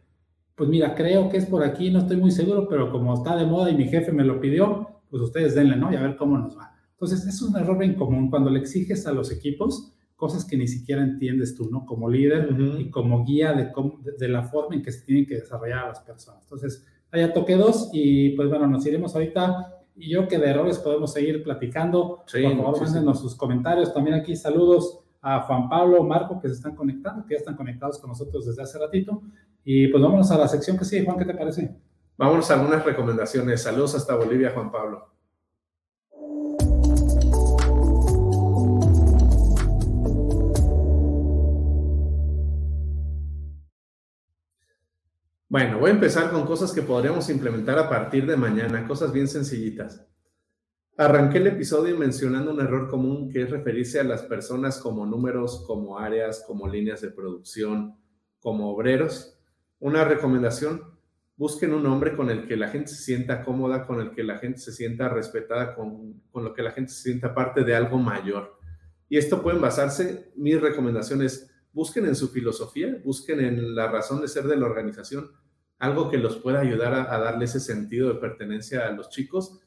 pues 0.61 0.69
mira, 0.69 0.95
creo 0.95 1.31
que 1.31 1.39
es 1.39 1.47
por 1.47 1.65
aquí, 1.65 1.91
no 1.91 2.01
estoy 2.01 2.19
muy 2.19 2.31
seguro, 2.31 2.69
pero 2.69 2.93
como 2.93 3.15
está 3.15 3.35
de 3.35 3.47
moda 3.47 3.71
y 3.71 3.75
mi 3.75 3.89
jefe 3.89 4.13
me 4.13 4.25
lo 4.25 4.43
pidió, 4.43 4.91
pues 5.09 5.23
ustedes 5.23 5.55
denle, 5.55 5.75
¿no? 5.75 5.91
Y 5.91 5.97
a 5.97 6.03
ver 6.03 6.17
cómo 6.17 6.37
nos 6.37 6.55
va. 6.55 6.75
Entonces, 6.91 7.27
es 7.27 7.41
un 7.41 7.57
error 7.57 7.83
en 7.83 7.95
común 7.95 8.29
cuando 8.29 8.51
le 8.51 8.59
exiges 8.59 9.07
a 9.07 9.13
los 9.13 9.33
equipos 9.33 9.95
cosas 10.17 10.45
que 10.45 10.59
ni 10.59 10.69
siquiera 10.69 11.03
entiendes 11.03 11.55
tú, 11.55 11.71
¿no? 11.71 11.87
Como 11.87 12.11
líder 12.11 12.55
y 12.79 12.91
como 12.91 13.25
guía 13.25 13.55
de, 13.55 13.73
de, 14.19 14.29
la 14.29 14.43
forma 14.43 14.75
en 14.77 14.83
que 14.83 14.93
se 14.93 15.07
tienen 15.07 15.25
que 15.25 15.37
desarrollar 15.37 15.89
las 15.89 16.01
personas. 16.01 16.43
Entonces, 16.43 16.85
allá 17.11 17.33
toqué 17.33 17.57
dos 17.57 17.89
y 17.95 18.37
pues 18.37 18.51
bueno, 18.51 18.67
nos 18.67 18.85
iremos 18.85 19.15
ahorita. 19.15 19.81
Y 19.97 20.11
yo 20.11 20.29
que 20.29 20.37
de 20.37 20.51
errores 20.51 20.79
podemos 20.79 21.15
seguir 21.15 21.43
platicando. 21.43 22.23
Por 22.31 22.55
favor, 22.55 22.83
mándenos 22.83 23.19
sus 23.19 23.35
comentarios. 23.35 23.95
También 23.95 24.15
aquí 24.15 24.37
saludos 24.37 24.99
a 25.23 25.41
Juan 25.41 25.71
Pablo, 25.71 26.05
Marco, 26.05 26.39
que 26.39 26.49
se 26.49 26.55
están 26.57 26.77
conectando, 26.77 27.25
que 27.25 27.33
ya 27.33 27.39
están 27.39 27.57
conectados 27.57 27.99
con 27.99 28.11
nosotros 28.11 28.45
desde 28.45 28.63
hace 28.63 28.79
ratito. 28.79 29.23
Y 29.65 29.89
pues 29.89 30.03
vámonos 30.03 30.31
a 30.31 30.39
la 30.39 30.49
sección 30.49 30.79
que 30.79 30.85
sigue. 30.85 31.05
Juan, 31.05 31.19
¿qué 31.19 31.25
te 31.25 31.35
parece? 31.35 31.77
Vámonos 32.17 32.51
a 32.51 32.55
algunas 32.55 32.85
recomendaciones. 32.85 33.63
Saludos 33.63 33.95
hasta 33.95 34.15
Bolivia, 34.15 34.53
Juan 34.55 34.71
Pablo. 34.71 35.11
Bueno, 45.51 45.81
voy 45.81 45.91
a 45.91 45.95
empezar 45.95 46.31
con 46.31 46.47
cosas 46.47 46.71
que 46.71 46.81
podríamos 46.81 47.29
implementar 47.29 47.77
a 47.77 47.89
partir 47.89 48.25
de 48.25 48.37
mañana, 48.37 48.87
cosas 48.87 49.13
bien 49.13 49.27
sencillitas. 49.27 50.07
Arranqué 50.97 51.39
el 51.39 51.49
episodio 51.49 51.99
mencionando 51.99 52.53
un 52.53 52.61
error 52.61 52.89
común 52.89 53.29
que 53.31 53.43
es 53.43 53.51
referirse 53.51 53.99
a 53.99 54.05
las 54.05 54.23
personas 54.23 54.79
como 54.79 55.07
números, 55.07 55.65
como 55.67 55.99
áreas, 55.99 56.45
como 56.47 56.69
líneas 56.69 57.01
de 57.01 57.11
producción, 57.11 57.97
como 58.39 58.71
obreros. 58.71 59.40
Una 59.81 60.05
recomendación, 60.05 60.83
busquen 61.37 61.75
un 61.75 61.83
nombre 61.83 62.15
con 62.15 62.31
el 62.31 62.47
que 62.47 62.57
la 62.57 62.69
gente 62.69 62.89
se 62.89 63.03
sienta 63.03 63.43
cómoda, 63.45 63.87
con 63.87 64.01
el 64.01 64.13
que 64.13 64.23
la 64.23 64.39
gente 64.39 64.61
se 64.61 64.73
sienta 64.73 65.09
respetada, 65.09 65.75
con, 65.75 66.23
con 66.31 66.45
lo 66.45 66.55
que 66.55 66.63
la 66.63 66.71
gente 66.71 66.93
se 66.93 67.03
sienta 67.03 67.35
parte 67.35 67.65
de 67.65 67.75
algo 67.75 67.99
mayor. 67.99 68.59
Y 69.09 69.19
esto 69.19 69.43
pueden 69.43 69.61
basarse, 69.61 70.33
mis 70.37 70.61
recomendaciones, 70.61 71.51
busquen 71.73 72.07
en 72.07 72.15
su 72.15 72.29
filosofía, 72.29 73.01
busquen 73.05 73.41
en 73.41 73.75
la 73.75 73.91
razón 73.91 74.21
de 74.21 74.29
ser 74.29 74.45
de 74.45 74.57
la 74.57 74.67
organización, 74.67 75.31
algo 75.79 76.11
que 76.11 76.19
los 76.19 76.37
pueda 76.37 76.61
ayudar 76.61 76.93
a, 76.93 77.19
darle 77.19 77.47
ese 77.47 77.59
sentido 77.59 78.09
de 78.09 78.21
pertenencia 78.21 78.87
a 78.87 78.93
los 78.93 79.09
chicos 79.09 79.61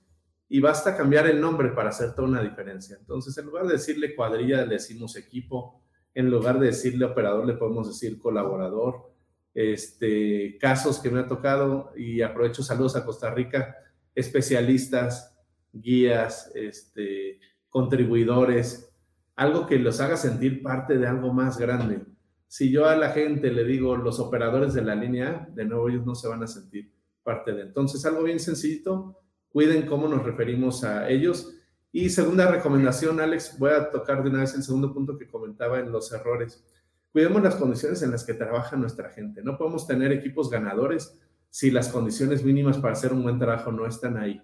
y 0.47 0.59
basta 0.59 0.95
cambiar 0.95 1.27
el 1.27 1.41
nombre 1.41 1.69
para 1.69 1.89
hacer 1.89 2.13
toda 2.13 2.27
una 2.27 2.41
diferencia. 2.41 2.97
Entonces, 2.99 3.35
en 3.37 3.47
lugar 3.47 3.65
de 3.65 3.73
decirle 3.73 4.15
cuadrilla, 4.15 4.63
le 4.63 4.75
decimos 4.75 5.15
equipo, 5.15 5.81
en 6.13 6.29
lugar 6.29 6.59
de 6.59 6.67
decirle 6.67 7.05
operador, 7.05 7.47
le 7.47 7.53
podemos 7.53 7.87
decir 7.87 8.19
colaborador. 8.19 9.12
Este, 9.53 10.57
casos 10.59 10.99
que 10.99 11.09
me 11.09 11.19
ha 11.19 11.27
tocado, 11.27 11.91
y 11.95 12.21
aprovecho 12.21 12.63
saludos 12.63 12.95
a 12.95 13.05
Costa 13.05 13.33
Rica, 13.33 13.75
especialistas, 14.15 15.37
guías, 15.71 16.51
este, 16.55 17.39
contribuidores, 17.69 18.91
algo 19.35 19.65
que 19.65 19.79
los 19.79 19.99
haga 19.99 20.17
sentir 20.17 20.61
parte 20.61 20.97
de 20.97 21.07
algo 21.07 21.33
más 21.33 21.57
grande. 21.57 22.01
Si 22.47 22.71
yo 22.71 22.87
a 22.87 22.95
la 22.95 23.09
gente 23.09 23.51
le 23.51 23.63
digo 23.63 23.97
los 23.97 24.19
operadores 24.19 24.75
de 24.75 24.83
la 24.83 24.93
línea 24.93 25.47
de 25.53 25.65
nuevo 25.65 25.89
ellos 25.89 26.05
no 26.05 26.13
se 26.13 26.27
van 26.27 26.43
a 26.43 26.47
sentir 26.47 26.93
parte 27.23 27.51
de. 27.51 27.63
Entonces, 27.63 28.05
algo 28.05 28.21
bien 28.21 28.39
sencillito, 28.39 29.19
cuiden 29.49 29.87
cómo 29.87 30.07
nos 30.07 30.23
referimos 30.23 30.83
a 30.83 31.09
ellos. 31.09 31.55
Y 31.91 32.09
segunda 32.09 32.51
recomendación, 32.51 33.19
Alex, 33.19 33.57
voy 33.57 33.71
a 33.71 33.89
tocar 33.89 34.23
de 34.23 34.29
una 34.29 34.41
vez 34.41 34.53
el 34.53 34.63
segundo 34.63 34.93
punto 34.93 35.17
que 35.17 35.27
comentaba 35.27 35.79
en 35.79 35.91
los 35.91 36.11
errores. 36.11 36.63
Cuidemos 37.13 37.43
las 37.43 37.55
condiciones 37.55 38.01
en 38.01 38.09
las 38.09 38.23
que 38.23 38.33
trabaja 38.33 38.75
nuestra 38.75 39.11
gente. 39.11 39.43
No 39.43 39.55
podemos 39.55 39.85
tener 39.85 40.11
equipos 40.11 40.49
ganadores 40.49 41.15
si 41.47 41.69
las 41.69 41.89
condiciones 41.89 42.43
mínimas 42.43 42.79
para 42.79 42.93
hacer 42.93 43.13
un 43.13 43.21
buen 43.21 43.37
trabajo 43.37 43.71
no 43.71 43.85
están 43.85 44.17
ahí. 44.17 44.41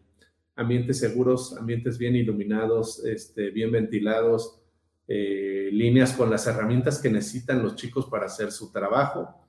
Ambientes 0.55 0.99
seguros, 0.99 1.57
ambientes 1.57 1.97
bien 1.97 2.15
iluminados, 2.15 3.03
este, 3.03 3.49
bien 3.49 3.71
ventilados, 3.71 4.61
eh, 5.07 5.69
líneas 5.71 6.13
con 6.13 6.29
las 6.29 6.45
herramientas 6.45 6.99
que 6.99 7.09
necesitan 7.09 7.63
los 7.63 7.75
chicos 7.75 8.05
para 8.05 8.27
hacer 8.27 8.51
su 8.51 8.71
trabajo 8.71 9.47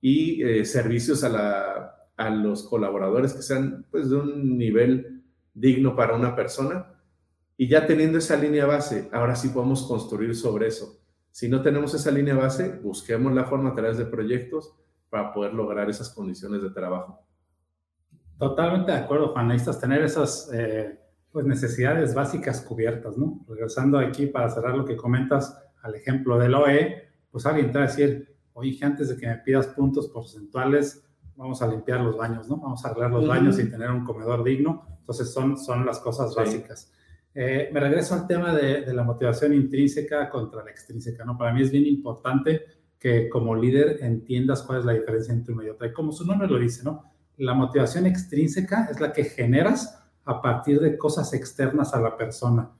y 0.00 0.42
eh, 0.42 0.64
servicios 0.64 1.22
a, 1.24 1.98
los 2.30 2.62
colaboradores 2.62 3.34
que 3.34 3.42
sean 3.42 3.84
pues, 3.90 4.08
de 4.08 4.16
un 4.16 4.56
nivel 4.56 5.22
digno 5.52 5.94
para 5.94 6.14
una 6.16 6.34
persona. 6.34 6.86
Y 7.58 7.68
ya 7.68 7.86
teniendo 7.86 8.16
esa 8.16 8.36
línea 8.36 8.64
base, 8.64 9.10
ahora 9.12 9.36
sí 9.36 9.50
podemos 9.50 9.86
construir 9.86 10.34
sobre 10.34 10.68
eso. 10.68 11.01
Si 11.32 11.48
no 11.48 11.62
tenemos 11.62 11.94
esa 11.94 12.10
línea 12.10 12.34
base, 12.34 12.78
busquemos 12.82 13.32
la 13.32 13.44
forma 13.44 13.70
a 13.70 13.74
través 13.74 13.96
de 13.96 14.04
proyectos 14.04 14.74
para 15.08 15.32
poder 15.32 15.54
lograr 15.54 15.88
esas 15.88 16.10
condiciones 16.10 16.62
de 16.62 16.70
trabajo. 16.70 17.26
Totalmente 18.38 18.92
de 18.92 18.98
acuerdo, 18.98 19.28
Juan. 19.28 19.48
Necesitas 19.48 19.80
tener 19.80 20.02
esas 20.02 20.50
eh, 20.52 21.00
pues 21.30 21.46
necesidades 21.46 22.14
básicas 22.14 22.60
cubiertas, 22.60 23.16
¿no? 23.16 23.44
Regresando 23.48 23.98
aquí 23.98 24.26
para 24.26 24.50
cerrar 24.50 24.76
lo 24.76 24.84
que 24.84 24.96
comentas 24.96 25.58
al 25.82 25.94
ejemplo 25.94 26.38
del 26.38 26.54
OE, 26.54 27.08
pues 27.30 27.46
alguien 27.46 27.72
te 27.72 27.78
va 27.78 27.84
a 27.84 27.88
decir, 27.88 28.36
oye, 28.52 28.78
antes 28.82 29.08
de 29.08 29.16
que 29.16 29.26
me 29.26 29.36
pidas 29.38 29.68
puntos 29.68 30.08
porcentuales, 30.08 31.02
vamos 31.34 31.62
a 31.62 31.66
limpiar 31.66 32.00
los 32.00 32.16
baños, 32.16 32.46
¿no? 32.48 32.58
Vamos 32.58 32.84
a 32.84 32.88
arreglar 32.88 33.10
los 33.10 33.26
baños 33.26 33.58
y 33.58 33.70
tener 33.70 33.90
un 33.90 34.04
comedor 34.04 34.44
digno. 34.44 34.86
Entonces 34.98 35.32
son, 35.32 35.56
son 35.56 35.86
las 35.86 35.98
cosas 35.98 36.34
básicas. 36.34 36.92
Eh, 37.34 37.70
me 37.72 37.80
regreso 37.80 38.14
al 38.14 38.26
tema 38.26 38.54
de, 38.54 38.82
de, 38.82 38.92
la 38.92 39.02
motivación 39.02 39.54
intrínseca 39.54 40.28
contra 40.28 40.62
la 40.62 40.70
extrínseca, 40.70 41.24
¿no? 41.24 41.38
Para 41.38 41.52
mí 41.52 41.62
es 41.62 41.70
bien 41.70 41.86
importante 41.86 42.66
que 42.98 43.28
como 43.28 43.56
líder 43.56 43.98
entiendas 44.02 44.62
cuál 44.62 44.78
es 44.78 44.84
la 44.84 44.92
diferencia 44.92 45.34
entre 45.34 45.52
una 45.54 45.64
y 45.64 45.70
otra. 45.70 45.88
Y 45.88 45.92
como 45.92 46.12
su 46.12 46.24
nombre 46.24 46.46
lo 46.46 46.58
dice, 46.58 46.84
¿no? 46.84 47.12
La 47.36 47.54
motivación 47.54 48.06
extrínseca 48.06 48.88
es 48.90 49.00
la 49.00 49.12
que 49.12 49.24
generas 49.24 50.02
a 50.24 50.40
partir 50.40 50.80
de 50.80 50.96
cosas 50.96 51.32
externas 51.34 51.94
a 51.94 52.00
la 52.00 52.16
persona. 52.16 52.70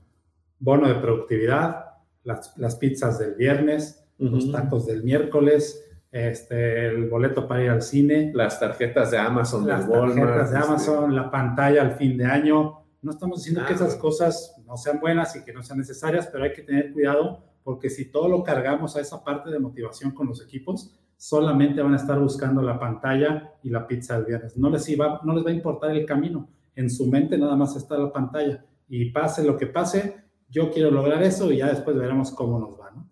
Bono 0.58 0.86
de 0.86 0.94
productividad, 0.94 1.86
las, 2.22 2.76
pizzas 2.76 3.18
del 3.18 3.34
viernes, 3.34 4.04
los 4.18 4.52
tacos 4.52 4.86
del 4.86 5.02
miércoles, 5.02 5.84
este, 6.12 6.86
el 6.86 7.08
boleto 7.08 7.48
para 7.48 7.64
ir 7.64 7.70
al 7.70 7.82
cine. 7.82 8.30
Las 8.32 8.60
tarjetas 8.60 9.10
de 9.10 9.18
Amazon, 9.18 9.66
las 9.66 9.90
tarjetas 9.90 10.52
de 10.52 10.58
este. 10.58 10.68
Amazon, 10.68 11.16
la 11.16 11.30
pantalla 11.30 11.82
al 11.82 11.92
fin 11.96 12.16
de 12.16 12.26
año. 12.26 12.81
No 13.02 13.10
estamos 13.10 13.38
diciendo 13.38 13.66
que 13.66 13.74
esas 13.74 13.96
cosas 13.96 14.54
no 14.64 14.76
sean 14.76 15.00
buenas 15.00 15.34
y 15.34 15.44
que 15.44 15.52
no 15.52 15.62
sean 15.62 15.80
necesarias, 15.80 16.28
pero 16.30 16.44
hay 16.44 16.52
que 16.52 16.62
tener 16.62 16.92
cuidado 16.92 17.44
porque 17.64 17.90
si 17.90 18.10
todo 18.10 18.28
lo 18.28 18.42
cargamos 18.42 18.96
a 18.96 19.00
esa 19.00 19.22
parte 19.22 19.50
de 19.50 19.58
motivación 19.58 20.12
con 20.12 20.28
los 20.28 20.42
equipos, 20.42 20.98
solamente 21.16 21.82
van 21.82 21.94
a 21.94 21.96
estar 21.96 22.18
buscando 22.18 22.62
la 22.62 22.78
pantalla 22.78 23.54
y 23.62 23.70
la 23.70 23.86
pizza 23.86 24.16
del 24.16 24.26
viernes. 24.26 24.56
No 24.56 24.70
les, 24.70 24.88
iba, 24.88 25.20
no 25.24 25.34
les 25.34 25.44
va 25.44 25.50
a 25.50 25.54
importar 25.54 25.90
el 25.92 26.06
camino. 26.06 26.48
En 26.74 26.90
su 26.90 27.06
mente 27.06 27.38
nada 27.38 27.56
más 27.56 27.76
está 27.76 27.96
la 27.96 28.12
pantalla. 28.12 28.64
Y 28.88 29.10
pase 29.10 29.44
lo 29.44 29.56
que 29.56 29.66
pase, 29.66 30.16
yo 30.48 30.70
quiero 30.70 30.90
lograr 30.90 31.22
eso 31.22 31.50
y 31.52 31.58
ya 31.58 31.68
después 31.68 31.96
veremos 31.96 32.30
cómo 32.32 32.58
nos 32.58 32.80
va. 32.80 32.90
¿no? 32.90 33.08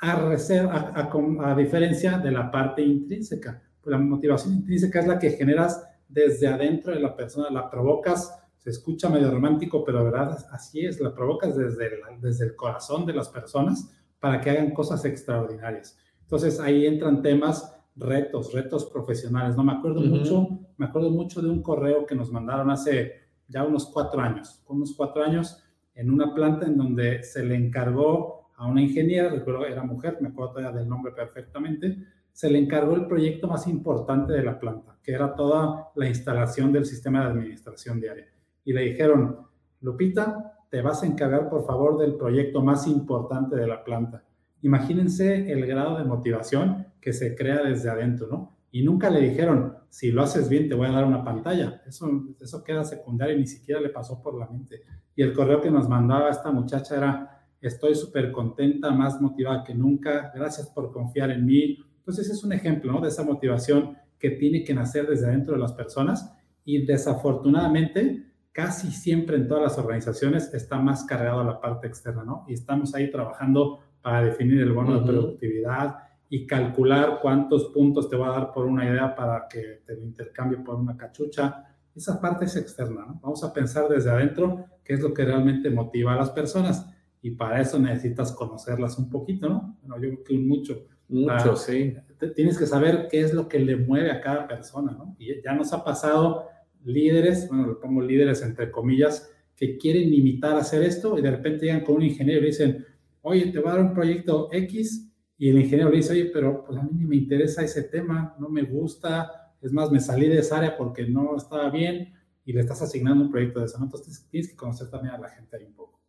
A, 0.00 1.50
a, 1.50 1.54
diferencia 1.54 2.18
de 2.18 2.30
la 2.30 2.50
parte 2.50 2.82
intrínseca. 2.82 3.62
Pues 3.80 3.90
la 3.90 3.98
motivación 3.98 4.54
intrínseca 4.54 5.00
es 5.00 5.06
la 5.06 5.18
que 5.18 5.30
generas 5.30 5.84
desde 6.08 6.46
adentro 6.46 6.92
de 6.92 7.00
la 7.00 7.14
persona, 7.14 7.50
la 7.50 7.70
provocas, 7.70 8.32
se 8.64 8.70
escucha 8.70 9.10
medio 9.10 9.30
romántico, 9.30 9.84
pero 9.84 10.02
verdad 10.02 10.38
así 10.50 10.86
es, 10.86 10.98
la 10.98 11.14
provocas 11.14 11.54
desde 11.54 12.00
desde 12.18 12.46
el 12.46 12.56
corazón 12.56 13.04
de 13.04 13.12
las 13.12 13.28
personas 13.28 13.94
para 14.18 14.40
que 14.40 14.48
hagan 14.48 14.70
cosas 14.70 15.04
extraordinarias. 15.04 15.98
Entonces 16.22 16.58
ahí 16.58 16.86
entran 16.86 17.20
temas, 17.20 17.76
retos, 17.94 18.54
retos 18.54 18.86
profesionales. 18.86 19.54
No 19.54 19.64
me 19.64 19.72
acuerdo 19.72 20.00
mucho, 20.00 20.48
me 20.78 20.86
acuerdo 20.86 21.10
mucho 21.10 21.42
de 21.42 21.50
un 21.50 21.60
correo 21.60 22.06
que 22.06 22.14
nos 22.14 22.32
mandaron 22.32 22.70
hace 22.70 23.12
ya 23.48 23.64
unos 23.64 23.84
cuatro 23.84 24.22
años, 24.22 24.64
unos 24.66 24.94
cuatro 24.96 25.22
años, 25.22 25.62
en 25.94 26.10
una 26.10 26.34
planta 26.34 26.64
en 26.64 26.78
donde 26.78 27.22
se 27.22 27.44
le 27.44 27.56
encargó 27.56 28.50
a 28.56 28.66
una 28.66 28.80
ingeniera, 28.80 29.28
recuerdo 29.28 29.66
era 29.66 29.82
mujer, 29.82 30.16
me 30.22 30.28
acuerdo 30.28 30.54
todavía 30.54 30.78
del 30.80 30.88
nombre 30.88 31.12
perfectamente, 31.12 31.98
se 32.32 32.48
le 32.48 32.58
encargó 32.58 32.94
el 32.94 33.06
proyecto 33.06 33.46
más 33.46 33.66
importante 33.68 34.32
de 34.32 34.42
la 34.42 34.58
planta, 34.58 34.96
que 35.02 35.12
era 35.12 35.34
toda 35.34 35.90
la 35.94 36.08
instalación 36.08 36.72
del 36.72 36.86
sistema 36.86 37.20
de 37.20 37.26
administración 37.26 38.00
diaria. 38.00 38.33
Y 38.64 38.72
le 38.72 38.82
dijeron, 38.82 39.38
Lupita, 39.80 40.58
te 40.70 40.82
vas 40.82 41.02
a 41.02 41.06
encargar 41.06 41.48
por 41.48 41.64
favor 41.66 41.98
del 41.98 42.16
proyecto 42.16 42.62
más 42.62 42.86
importante 42.86 43.56
de 43.56 43.66
la 43.66 43.84
planta. 43.84 44.24
Imagínense 44.62 45.52
el 45.52 45.66
grado 45.66 45.98
de 45.98 46.04
motivación 46.04 46.86
que 47.00 47.12
se 47.12 47.36
crea 47.36 47.62
desde 47.62 47.90
adentro, 47.90 48.26
¿no? 48.28 48.56
Y 48.72 48.82
nunca 48.82 49.08
le 49.08 49.20
dijeron, 49.20 49.76
si 49.88 50.10
lo 50.10 50.22
haces 50.22 50.48
bien, 50.48 50.68
te 50.68 50.74
voy 50.74 50.88
a 50.88 50.92
dar 50.92 51.04
una 51.04 51.22
pantalla. 51.22 51.82
Eso, 51.86 52.10
eso 52.40 52.64
queda 52.64 52.82
secundario 52.82 53.36
y 53.36 53.40
ni 53.40 53.46
siquiera 53.46 53.80
le 53.80 53.90
pasó 53.90 54.20
por 54.20 54.36
la 54.36 54.48
mente. 54.48 54.82
Y 55.14 55.22
el 55.22 55.32
correo 55.32 55.60
que 55.60 55.70
nos 55.70 55.88
mandaba 55.88 56.30
esta 56.30 56.50
muchacha 56.50 56.96
era, 56.96 57.46
estoy 57.60 57.94
súper 57.94 58.32
contenta, 58.32 58.90
más 58.90 59.20
motivada 59.20 59.62
que 59.62 59.74
nunca, 59.74 60.32
gracias 60.34 60.66
por 60.70 60.90
confiar 60.90 61.30
en 61.30 61.46
mí. 61.46 61.78
Entonces 61.98 62.28
es 62.30 62.42
un 62.42 62.52
ejemplo 62.52 62.90
¿no? 62.90 63.00
de 63.00 63.10
esa 63.10 63.22
motivación 63.22 63.96
que 64.18 64.30
tiene 64.30 64.64
que 64.64 64.74
nacer 64.74 65.06
desde 65.06 65.26
adentro 65.26 65.54
de 65.54 65.60
las 65.60 65.72
personas 65.72 66.34
y 66.64 66.84
desafortunadamente 66.84 68.33
casi 68.54 68.90
siempre 68.90 69.36
en 69.36 69.46
todas 69.46 69.64
las 69.64 69.78
organizaciones 69.78 70.54
está 70.54 70.78
más 70.78 71.04
cargado 71.04 71.40
a 71.40 71.44
la 71.44 71.60
parte 71.60 71.86
externa, 71.86 72.24
¿no? 72.24 72.46
Y 72.48 72.54
estamos 72.54 72.94
ahí 72.94 73.10
trabajando 73.10 73.80
para 74.00 74.22
definir 74.22 74.62
el 74.62 74.72
bono 74.72 74.98
de 74.98 75.06
productividad, 75.06 75.96
y 76.34 76.48
calcular 76.48 77.20
cuántos 77.22 77.66
puntos 77.66 78.08
te 78.08 78.16
va 78.16 78.28
a 78.28 78.40
dar 78.40 78.52
por 78.52 78.66
una 78.66 78.84
idea 78.84 79.14
para 79.14 79.46
que 79.48 79.82
te 79.86 79.94
lo 79.94 80.02
intercambie 80.02 80.58
por 80.58 80.74
una 80.74 80.96
cachucha. 80.96 81.64
Esa 81.94 82.20
parte 82.20 82.46
es 82.46 82.56
externa, 82.56 83.04
¿no? 83.06 83.20
Vamos 83.22 83.44
a 83.44 83.52
pensar 83.52 83.88
desde 83.88 84.10
adentro 84.10 84.64
qué 84.82 84.94
es 84.94 85.00
lo 85.00 85.14
que 85.14 85.24
realmente 85.24 85.70
motiva 85.70 86.14
a 86.14 86.16
las 86.16 86.30
personas 86.30 86.90
y 87.22 87.30
para 87.30 87.60
eso 87.60 87.78
necesitas 87.78 88.32
conocerlas 88.32 88.98
un 88.98 89.08
poquito, 89.08 89.48
¿no? 89.48 89.76
Bueno, 89.82 90.02
yo 90.02 90.10
creo 90.10 90.24
que 90.24 90.38
mucho. 90.38 90.86
Mucho, 91.08 91.54
sí. 91.54 91.94
Tienes 92.34 92.58
que 92.58 92.66
saber 92.66 93.06
qué 93.08 93.20
es 93.20 93.32
lo 93.32 93.46
que 93.46 93.60
le 93.60 93.76
mueve 93.76 94.10
a 94.10 94.20
cada 94.20 94.48
persona, 94.48 94.90
¿no? 94.90 95.14
Y 95.18 95.40
ya 95.40 95.54
nos 95.54 95.72
ha 95.72 95.84
pasado 95.84 96.48
líderes, 96.84 97.48
bueno, 97.48 97.66
le 97.68 97.74
pongo 97.74 98.02
líderes 98.02 98.42
entre 98.42 98.70
comillas, 98.70 99.30
que 99.56 99.78
quieren 99.78 100.12
imitar 100.12 100.56
hacer 100.56 100.82
esto 100.82 101.18
y 101.18 101.22
de 101.22 101.30
repente 101.30 101.66
llegan 101.66 101.84
con 101.84 101.96
un 101.96 102.02
ingeniero 102.02 102.42
y 102.42 102.46
dicen, 102.46 102.84
oye, 103.22 103.46
te 103.46 103.58
voy 103.58 103.68
a 103.68 103.76
dar 103.76 103.84
un 103.84 103.94
proyecto 103.94 104.48
X 104.52 105.10
y 105.38 105.48
el 105.48 105.60
ingeniero 105.60 105.90
le 105.90 105.98
dice, 105.98 106.12
oye, 106.12 106.30
pero 106.32 106.64
pues 106.64 106.78
a 106.78 106.82
mí 106.82 106.90
ni 106.92 107.04
me 107.04 107.16
interesa 107.16 107.62
ese 107.62 107.84
tema, 107.84 108.34
no 108.38 108.48
me 108.48 108.62
gusta, 108.62 109.54
es 109.60 109.72
más, 109.72 109.90
me 109.90 110.00
salí 110.00 110.28
de 110.28 110.38
esa 110.38 110.58
área 110.58 110.76
porque 110.76 111.06
no 111.06 111.36
estaba 111.36 111.70
bien 111.70 112.12
y 112.44 112.52
le 112.52 112.60
estás 112.60 112.82
asignando 112.82 113.24
un 113.24 113.30
proyecto 113.30 113.60
de 113.60 113.66
eso, 113.66 113.78
Entonces 113.80 114.26
tienes 114.30 114.50
que 114.50 114.56
conocer 114.56 114.90
también 114.90 115.14
a 115.14 115.18
la 115.18 115.30
gente 115.30 115.56
ahí 115.56 115.64
un 115.64 115.74
poco. 115.74 116.00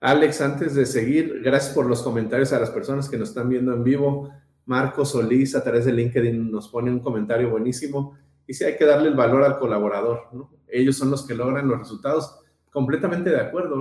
Alex, 0.00 0.40
antes 0.40 0.74
de 0.74 0.84
seguir, 0.84 1.40
gracias 1.44 1.74
por 1.74 1.86
los 1.86 2.02
comentarios 2.02 2.52
a 2.52 2.58
las 2.58 2.70
personas 2.70 3.08
que 3.08 3.16
nos 3.16 3.30
están 3.30 3.48
viendo 3.48 3.72
en 3.72 3.84
vivo. 3.84 4.30
Marco 4.66 5.04
Solís 5.04 5.54
a 5.54 5.62
través 5.62 5.84
de 5.84 5.92
LinkedIn 5.92 6.50
nos 6.50 6.68
pone 6.68 6.90
un 6.90 6.98
comentario 6.98 7.50
buenísimo. 7.50 8.18
Y 8.46 8.54
sí 8.54 8.64
hay 8.64 8.76
que 8.76 8.84
darle 8.84 9.08
el 9.08 9.14
valor 9.14 9.44
al 9.44 9.58
colaborador. 9.58 10.28
Ellos 10.68 10.96
son 10.96 11.10
los 11.10 11.26
que 11.26 11.34
logran 11.34 11.68
los 11.68 11.78
resultados. 11.78 12.38
Completamente 12.70 13.30
de 13.30 13.40
acuerdo. 13.40 13.76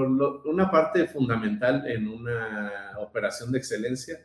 una 0.46 0.70
parte 0.70 1.08
fundamental 1.08 1.88
en 1.88 2.08
una 2.08 2.98
operación 3.00 3.52
de 3.52 3.58
excelencia 3.58 4.20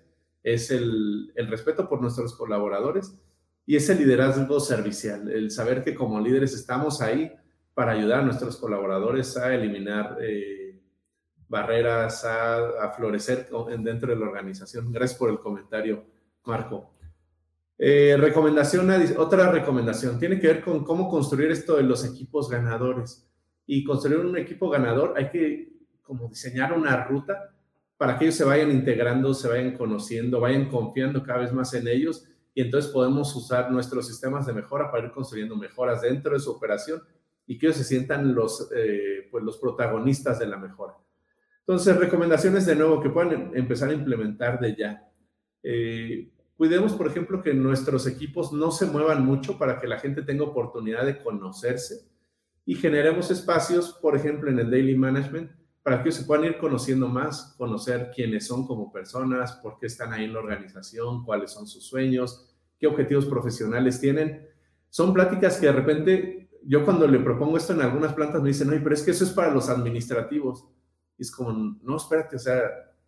es 0.47 0.71
el, 0.71 1.33
respeto 1.49 1.89
por 1.89 2.01
nuestros 2.01 2.35
colaboradores 2.35 3.19
y 3.67 3.75
ese 3.75 3.97
liderazgo 3.97 4.61
servicial, 4.61 5.29
el 5.29 5.51
saber 5.51 5.83
que 5.83 5.95
como 5.95 6.21
líderes 6.21 6.55
estamos 6.55 7.03
ahí 7.03 7.33
para 7.75 7.93
ayudar 7.93 8.21
a 8.21 8.23
nuestros 8.23 8.57
colaboradores 8.57 9.37
a 9.37 9.53
eliminar 9.53 10.19
eh, 10.21 10.81
barreras, 11.49 12.25
a, 12.25 12.93
florecer 12.97 13.49
dentro 13.81 14.11
de 14.11 14.17
la 14.17 14.27
organización. 14.27 14.93
Gracias 14.93 15.19
por 15.19 15.31
el 15.31 15.41
comentario, 15.41 16.05
Marco. 16.45 16.96
Eh, 17.79 18.17
recomendación, 18.19 18.91
otra 19.19 19.51
recomendación, 19.53 20.19
tiene 20.19 20.41
que 20.41 20.47
ver 20.47 20.63
con 20.63 20.83
cómo 20.85 21.09
construir 21.09 21.51
esto 21.51 21.77
de 21.77 21.83
los 21.83 22.05
equipos 22.05 22.49
ganadores. 22.51 23.29
Y 23.67 23.85
construir 23.85 24.21
un 24.21 24.37
equipo 24.37 24.71
ganador 24.71 25.15
hay 25.17 25.29
que 25.29 25.77
como 26.03 26.29
diseñar 26.29 26.73
una 26.73 27.05
ruta 27.05 27.53
para 27.97 28.17
que 28.17 28.27
ellos 28.27 28.37
se 28.37 28.45
vayan 28.45 28.71
integrando, 28.71 29.35
se 29.35 29.49
vayan 29.49 29.77
conociendo, 29.77 30.41
vayan 30.41 30.69
confiando 30.69 31.23
cada 31.23 31.41
vez 31.41 31.53
más 31.53 31.75
en 31.75 31.89
ellos 31.89 32.29
y 32.55 32.63
entonces 32.63 32.91
podemos 32.91 33.35
usar 33.35 33.71
nuestros 33.71 34.07
sistemas 34.07 34.47
de 34.47 34.53
mejora 34.53 34.91
para 34.91 35.07
ir 35.07 35.13
construyendo 35.13 35.57
mejoras 35.57 36.03
dentro 36.03 36.33
de 36.33 36.41
su 36.41 36.51
operación 36.51 37.03
y 37.47 37.59
que 37.59 37.67
ellos 37.67 37.77
se 37.77 37.85
sientan 37.85 38.35
los, 38.35 38.71
eh, 38.75 39.29
pues 39.31 39.45
los 39.45 39.59
protagonistas 39.59 40.39
de 40.39 40.47
la 40.47 40.57
mejora. 40.57 40.95
Entonces, 41.61 41.97
recomendaciones 41.97 42.65
de 42.67 42.77
nuevo 42.77 43.03
que 43.03 43.11
puedan 43.11 43.51
empezar 43.55 43.91
a 43.91 43.95
implementar 43.95 44.61
de 44.61 44.77
ya. 44.77 45.09
Eh, 45.63 46.31
cuidemos, 46.57 46.93
por 46.93 47.07
ejemplo, 47.07 47.43
que 47.43 47.55
nuestros 47.55 48.07
equipos 48.07 48.53
no 48.53 48.71
se 48.71 48.87
muevan 48.87 49.25
mucho 49.25 49.59
para 49.59 49.79
que 49.81 49.87
la 49.87 49.99
gente 49.99 50.23
tenga 50.23 50.45
oportunidad 50.45 51.05
de 51.05 51.23
conocerse 51.23 52.09
y 52.65 52.75
generemos 52.75 53.31
espacios, 53.31 53.93
por 54.03 54.17
ejemplo, 54.17 54.51
en 54.51 54.59
el 54.59 54.71
daily 54.71 54.97
management, 54.97 55.53
para 55.85 56.03
que 56.03 56.11
se 56.11 56.25
puedan 56.25 56.47
ir 56.47 56.59
conociendo 56.59 57.07
más, 57.07 57.55
conocer 57.57 58.11
quiénes 58.13 58.45
son 58.45 58.67
como 58.67 58.93
personas, 58.93 59.53
por 59.63 59.79
qué 59.79 59.87
están 59.87 60.13
ahí 60.13 60.25
en 60.25 60.33
la 60.33 60.41
organización, 60.41 61.25
cuáles 61.25 61.53
son 61.53 61.69
sus 61.69 61.87
sueños, 61.87 62.57
qué 62.77 62.89
objetivos 62.89 63.27
profesionales 63.27 64.01
tienen. 64.01 64.49
Son 64.91 65.15
pláticas 65.15 65.59
que 65.59 65.67
de 65.67 65.73
repente, 65.73 66.51
yo 66.65 66.85
cuando 66.85 67.07
le 67.07 67.21
propongo 67.21 67.57
esto 67.57 67.73
en 67.73 67.83
algunas 67.83 68.15
plantas 68.15 68.43
me 68.43 68.49
dicen, 68.49 68.69
no, 68.69 68.77
pero 68.83 68.97
es 68.97 69.03
que 69.05 69.13
eso 69.13 69.23
es 69.23 69.31
para 69.31 69.55
los 69.55 69.69
administrativos. 69.69 70.67
Y 71.17 71.23
es 71.23 71.31
como, 71.31 71.53
no, 71.81 71.97
espérate, 71.97 72.35
o 72.35 72.41
sea, 72.41 72.65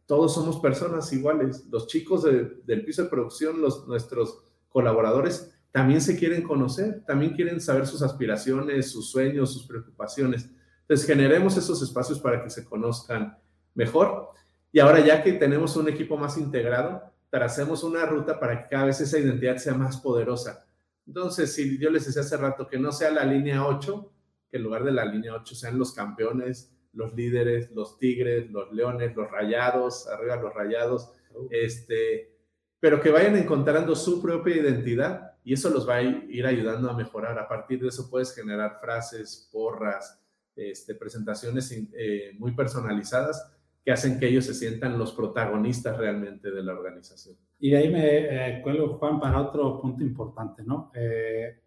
todos 0.09 0.35
somos 0.35 0.59
personas 0.59 1.13
iguales. 1.13 1.67
Los 1.71 1.87
chicos 1.87 2.25
del 2.25 2.85
piso 2.87 3.03
de 3.03 3.11
producción, 3.11 3.61
los, 3.61 3.87
nuestros 3.87 4.43
colaboradores, 4.71 5.55
también 5.71 6.01
se 6.01 6.19
quieren 6.19 6.43
conocer, 6.43 7.05
también 7.07 7.35
quieren 7.35 7.61
saber 7.61 7.87
sus 7.87 8.01
aspiraciones, 8.01 8.91
sus 8.91 9.11
sueños, 9.11 9.53
sus 9.53 9.67
preocupaciones. 9.67 10.49
Entonces, 10.81 11.07
generemos 11.07 11.59
esos 11.59 11.83
espacios 11.83 12.19
para 12.21 12.43
que 12.43 12.49
se 12.49 12.65
conozcan 12.65 13.37
mejor. 13.75 14.31
Y 14.73 14.81
ahora 14.81 15.05
ya 15.05 15.23
que 15.23 15.35
tenemos 15.35 15.77
un 15.77 15.91
equipo 15.91 16.17
más 16.17 16.39
integrado, 16.39 17.03
tracemos 17.29 17.85
una 17.85 18.07
ruta 18.07 18.41
para 18.41 18.63
que 18.63 18.69
cada 18.71 18.87
vez 18.87 19.03
esa 19.03 19.19
identidad 19.19 19.59
sea 19.59 19.75
más 19.75 19.99
poderosa. 19.99 20.67
Entonces, 21.07 21.55
si 21.55 21.79
yo 21.79 21.91
les 21.91 22.07
decía 22.07 22.23
hace 22.23 22.39
rato 22.39 22.67
que 22.67 22.79
no 22.79 22.93
sea 22.93 23.11
la 23.11 23.27
línea 23.27 23.67
8, 23.67 24.11
que 24.51 24.57
en 24.57 24.63
lugar 24.63 24.85
de 24.85 24.93
la 24.93 25.05
línea 25.05 25.35
8 25.35 25.55
sean 25.55 25.79
los 25.79 25.93
campeones, 25.93 26.73
los 26.93 27.15
líderes, 27.15 27.71
los 27.73 27.99
tigres, 27.99 28.51
los 28.51 28.73
leones, 28.73 29.15
los 29.15 29.31
rayados, 29.31 30.09
arriba 30.09 30.37
los 30.37 30.55
rayados, 30.55 31.13
este, 31.51 32.37
pero 32.81 33.01
que 33.01 33.11
vayan 33.11 33.37
encontrando 33.37 33.95
su 33.95 34.21
propia 34.21 34.57
identidad 34.57 35.33
y 35.45 35.55
eso 35.55 35.71
los 35.71 35.89
va 35.89 35.97
a 35.97 36.03
ir 36.03 36.47
ayudando 36.47 36.91
a 36.91 36.97
mejorar. 36.97 37.39
A 37.39 37.49
partir 37.49 37.81
de 37.81 37.89
eso 37.89 38.11
puedes 38.11 38.35
generar 38.35 38.79
frases, 38.81 39.49
porras, 39.53 40.23
este, 40.59 40.95
presentaciones 40.97 41.71
eh, 41.73 42.33
muy 42.37 42.53
personalizadas 42.53 43.55
que 43.85 43.93
hacen 43.93 44.19
que 44.19 44.27
ellos 44.27 44.45
se 44.45 44.55
sientan 44.55 44.99
los 44.99 45.13
protagonistas 45.13 45.97
realmente 45.97 46.51
de 46.51 46.63
la 46.63 46.73
organización. 46.73 47.37
Y 47.61 47.71
de 47.71 47.77
ahí 47.77 47.89
me 47.89 48.59
eh, 48.59 48.61
cuelgo, 48.63 48.99
Juan, 48.99 49.21
para 49.21 49.41
otro 49.41 49.81
punto 49.81 50.03
importante, 50.03 50.63
¿no? 50.65 50.91
Eh, 50.95 51.63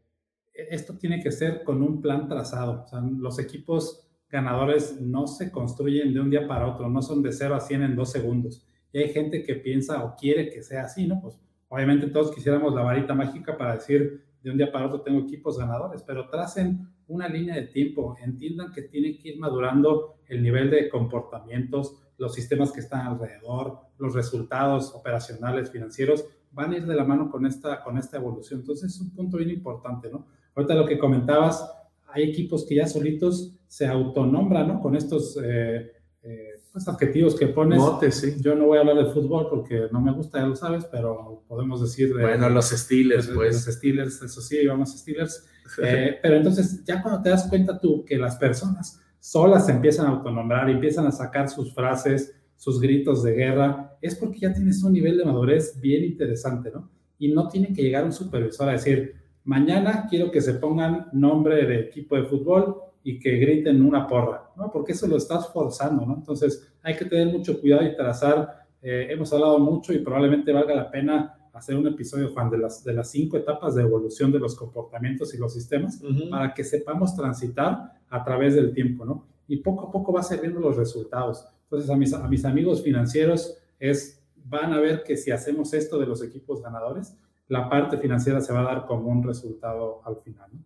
esto 0.53 0.97
tiene 0.97 1.23
que 1.23 1.31
ser 1.31 1.63
con 1.63 1.81
un 1.81 2.01
plan 2.01 2.27
trazado. 2.27 2.83
O 2.83 2.87
sea, 2.87 2.99
los 2.99 3.39
equipos 3.39 4.10
ganadores 4.31 4.99
no 5.01 5.27
se 5.27 5.51
construyen 5.51 6.13
de 6.13 6.19
un 6.19 6.29
día 6.29 6.47
para 6.47 6.67
otro, 6.67 6.89
no 6.89 7.01
son 7.01 7.21
de 7.21 7.31
0 7.31 7.55
a 7.55 7.59
100 7.59 7.83
en 7.83 7.95
dos 7.95 8.11
segundos. 8.11 8.65
Y 8.93 8.99
hay 8.99 9.09
gente 9.09 9.43
que 9.43 9.55
piensa 9.55 10.03
o 10.03 10.15
quiere 10.15 10.49
que 10.49 10.63
sea 10.63 10.85
así, 10.85 11.07
¿no? 11.07 11.21
Pues 11.21 11.39
obviamente 11.67 12.07
todos 12.07 12.33
quisiéramos 12.33 12.73
la 12.73 12.81
varita 12.81 13.13
mágica 13.13 13.57
para 13.57 13.75
decir 13.75 14.23
de 14.41 14.51
un 14.51 14.57
día 14.57 14.71
para 14.71 14.87
otro 14.87 15.01
tengo 15.01 15.19
equipos 15.19 15.57
ganadores, 15.57 16.01
pero 16.03 16.27
tracen 16.29 16.87
una 17.07 17.27
línea 17.27 17.55
de 17.55 17.67
tiempo, 17.67 18.15
entiendan 18.23 18.71
que 18.71 18.83
tienen 18.83 19.17
que 19.17 19.29
ir 19.29 19.39
madurando 19.39 20.15
el 20.27 20.41
nivel 20.41 20.71
de 20.71 20.89
comportamientos, 20.89 22.01
los 22.17 22.33
sistemas 22.33 22.71
que 22.71 22.79
están 22.79 23.05
alrededor, 23.05 23.79
los 23.97 24.13
resultados 24.13 24.93
operacionales, 24.95 25.69
financieros, 25.69 26.25
van 26.51 26.71
a 26.71 26.77
ir 26.77 26.85
de 26.85 26.95
la 26.95 27.03
mano 27.03 27.29
con 27.29 27.45
esta, 27.45 27.83
con 27.83 27.97
esta 27.97 28.17
evolución. 28.17 28.61
Entonces 28.61 28.93
es 28.93 29.01
un 29.01 29.11
punto 29.11 29.37
bien 29.37 29.49
importante, 29.49 30.09
¿no? 30.09 30.25
Ahorita 30.55 30.73
lo 30.75 30.85
que 30.85 30.97
comentabas, 30.97 31.69
hay 32.13 32.23
equipos 32.23 32.65
que 32.65 32.75
ya 32.75 32.87
solitos 32.87 33.53
se 33.67 33.87
autonombran, 33.87 34.67
¿no? 34.67 34.79
Con 34.79 34.95
estos 34.95 35.37
eh, 35.43 35.91
eh, 36.23 36.49
pues, 36.71 36.87
adjetivos 36.87 37.35
que 37.35 37.47
pones. 37.47 37.79
Motes, 37.79 38.15
sí. 38.15 38.35
Yo 38.39 38.55
no 38.55 38.67
voy 38.67 38.77
a 38.77 38.81
hablar 38.81 38.97
de 38.97 39.11
fútbol 39.11 39.47
porque 39.49 39.87
no 39.91 40.01
me 40.01 40.11
gusta, 40.11 40.39
ya 40.39 40.47
lo 40.47 40.55
sabes, 40.55 40.85
pero 40.85 41.43
podemos 41.47 41.81
decir 41.81 42.13
de... 42.13 42.21
Bueno, 42.21 42.49
los 42.49 42.69
Steelers, 42.69 43.29
pues. 43.33 43.65
Los 43.65 43.75
Steelers, 43.75 44.21
eso 44.21 44.41
sí, 44.41 44.65
vamos 44.65 44.97
Steelers. 44.97 45.47
Eh, 45.81 46.19
pero 46.21 46.35
entonces, 46.35 46.83
ya 46.83 47.01
cuando 47.01 47.21
te 47.21 47.29
das 47.29 47.47
cuenta 47.47 47.79
tú 47.79 48.03
que 48.03 48.17
las 48.17 48.35
personas 48.35 48.99
solas 49.21 49.67
se 49.67 49.71
empiezan 49.71 50.07
a 50.07 50.09
autonombrar, 50.09 50.69
empiezan 50.69 51.05
a 51.05 51.11
sacar 51.11 51.47
sus 51.47 51.73
frases, 51.73 52.35
sus 52.57 52.81
gritos 52.81 53.23
de 53.23 53.31
guerra, 53.31 53.97
es 54.01 54.15
porque 54.15 54.39
ya 54.39 54.53
tienes 54.53 54.83
un 54.83 54.91
nivel 54.91 55.17
de 55.17 55.23
madurez 55.23 55.79
bien 55.79 56.03
interesante, 56.03 56.71
¿no? 56.71 56.91
Y 57.19 57.31
no 57.31 57.47
tiene 57.47 57.71
que 57.71 57.83
llegar 57.83 58.03
un 58.03 58.11
supervisor 58.11 58.67
a 58.67 58.73
decir, 58.73 59.15
mañana 59.43 60.07
quiero 60.09 60.31
que 60.31 60.41
se 60.41 60.55
pongan 60.55 61.09
nombre 61.13 61.65
de 61.65 61.79
equipo 61.79 62.15
de 62.15 62.23
fútbol 62.23 62.75
y 63.03 63.19
que 63.19 63.37
griten 63.37 63.81
una 63.81 64.07
porra, 64.07 64.51
¿no? 64.55 64.71
Porque 64.71 64.91
eso 64.91 65.07
lo 65.07 65.17
estás 65.17 65.51
forzando, 65.51 66.05
¿no? 66.05 66.15
Entonces 66.15 66.73
hay 66.83 66.95
que 66.95 67.05
tener 67.05 67.27
mucho 67.27 67.59
cuidado 67.59 67.83
y 67.83 67.95
trazar. 67.95 68.65
Eh, 68.81 69.07
hemos 69.09 69.31
hablado 69.33 69.59
mucho 69.59 69.93
y 69.93 69.99
probablemente 69.99 70.51
valga 70.51 70.75
la 70.75 70.91
pena 70.91 71.35
hacer 71.53 71.75
un 71.75 71.87
episodio, 71.87 72.31
Juan, 72.33 72.49
de 72.49 72.57
las, 72.57 72.83
de 72.83 72.93
las 72.93 73.11
cinco 73.11 73.37
etapas 73.37 73.75
de 73.75 73.81
evolución 73.81 74.31
de 74.31 74.39
los 74.39 74.55
comportamientos 74.55 75.33
y 75.33 75.37
los 75.37 75.53
sistemas 75.53 76.01
para 76.29 76.53
que 76.53 76.63
sepamos 76.63 77.15
transitar 77.15 77.93
a 78.09 78.23
través 78.23 78.55
del 78.55 78.73
tiempo, 78.73 79.05
¿no? 79.05 79.27
Y 79.47 79.57
poco 79.57 79.87
a 79.87 79.91
poco 79.91 80.13
va 80.13 80.21
a 80.21 80.35
viendo 80.37 80.59
los 80.59 80.77
resultados. 80.77 81.45
Entonces, 81.63 81.89
a 81.89 81.97
mis, 81.97 82.13
a 82.13 82.27
mis 82.27 82.45
amigos 82.45 82.81
financieros 82.81 83.57
es, 83.79 84.23
van 84.45 84.73
a 84.73 84.79
ver 84.79 85.03
que 85.03 85.17
si 85.17 85.31
hacemos 85.31 85.73
esto 85.73 85.99
de 85.99 86.05
los 86.05 86.23
equipos 86.23 86.61
ganadores, 86.61 87.17
la 87.51 87.69
parte 87.69 87.97
financiera 87.97 88.39
se 88.39 88.53
va 88.53 88.61
a 88.61 88.75
dar 88.75 88.85
como 88.85 89.09
un 89.09 89.23
resultado 89.23 90.01
al 90.05 90.15
final. 90.23 90.49
¿no? 90.53 90.63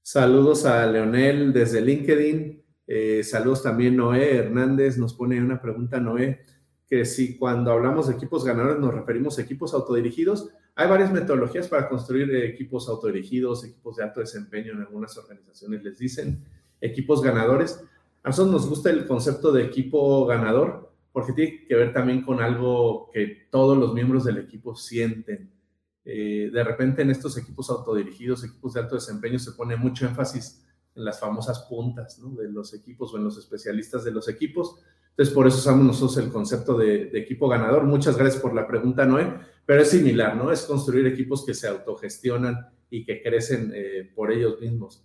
Saludos 0.00 0.64
a 0.64 0.86
Leonel 0.86 1.52
desde 1.52 1.82
LinkedIn. 1.82 2.62
Eh, 2.86 3.22
saludos 3.22 3.62
también 3.62 3.98
Noé 3.98 4.36
Hernández. 4.36 4.96
Nos 4.96 5.12
pone 5.12 5.38
una 5.38 5.60
pregunta, 5.60 6.00
Noé, 6.00 6.40
que 6.88 7.04
si 7.04 7.36
cuando 7.36 7.70
hablamos 7.70 8.08
de 8.08 8.14
equipos 8.14 8.46
ganadores 8.46 8.78
nos 8.78 8.94
referimos 8.94 9.38
a 9.38 9.42
equipos 9.42 9.74
autodirigidos. 9.74 10.48
Hay 10.74 10.88
varias 10.88 11.12
metodologías 11.12 11.68
para 11.68 11.86
construir 11.86 12.34
equipos 12.34 12.88
autodirigidos, 12.88 13.64
equipos 13.64 13.96
de 13.96 14.04
alto 14.04 14.20
desempeño 14.20 14.72
en 14.72 14.80
algunas 14.80 15.18
organizaciones 15.18 15.84
les 15.84 15.98
dicen 15.98 16.42
equipos 16.80 17.22
ganadores. 17.22 17.84
A 18.22 18.30
nosotros 18.30 18.54
nos 18.54 18.68
gusta 18.70 18.88
el 18.88 19.06
concepto 19.06 19.52
de 19.52 19.64
equipo 19.64 20.24
ganador 20.24 20.90
porque 21.12 21.34
tiene 21.34 21.66
que 21.66 21.74
ver 21.74 21.92
también 21.92 22.22
con 22.22 22.40
algo 22.40 23.10
que 23.12 23.48
todos 23.50 23.76
los 23.76 23.92
miembros 23.92 24.24
del 24.24 24.38
equipo 24.38 24.74
sienten. 24.74 25.55
Eh, 26.08 26.50
de 26.52 26.62
repente 26.62 27.02
en 27.02 27.10
estos 27.10 27.36
equipos 27.36 27.68
autodirigidos, 27.68 28.44
equipos 28.44 28.74
de 28.74 28.80
alto 28.80 28.94
desempeño, 28.94 29.40
se 29.40 29.52
pone 29.52 29.74
mucho 29.74 30.06
énfasis 30.06 30.64
en 30.94 31.04
las 31.04 31.18
famosas 31.18 31.66
puntas 31.68 32.20
de 32.36 32.48
los 32.48 32.72
equipos 32.72 33.12
o 33.12 33.16
en 33.16 33.24
los 33.24 33.36
especialistas 33.36 34.04
de 34.04 34.12
los 34.12 34.28
equipos. 34.28 34.76
Entonces, 35.10 35.34
por 35.34 35.48
eso 35.48 35.58
usamos 35.58 35.84
nosotros 35.84 36.16
el 36.18 36.30
concepto 36.30 36.78
de, 36.78 37.10
equipo 37.14 37.48
ganador. 37.48 37.82
Muchas 37.84 38.16
gracias 38.16 38.40
por 38.40 38.54
la 38.54 38.68
pregunta, 38.68 39.04
Noé, 39.04 39.34
pero 39.64 39.82
es 39.82 39.90
similar, 39.90 40.36
¿no? 40.36 40.52
Es 40.52 40.62
construir 40.62 41.06
equipos 41.06 41.44
que 41.44 41.54
se 41.54 41.66
autogestionan 41.66 42.68
y 42.88 43.04
que 43.04 43.20
crecen 43.20 43.72
eh, 43.74 44.12
por 44.14 44.30
ellos 44.30 44.60
mismos. 44.60 45.04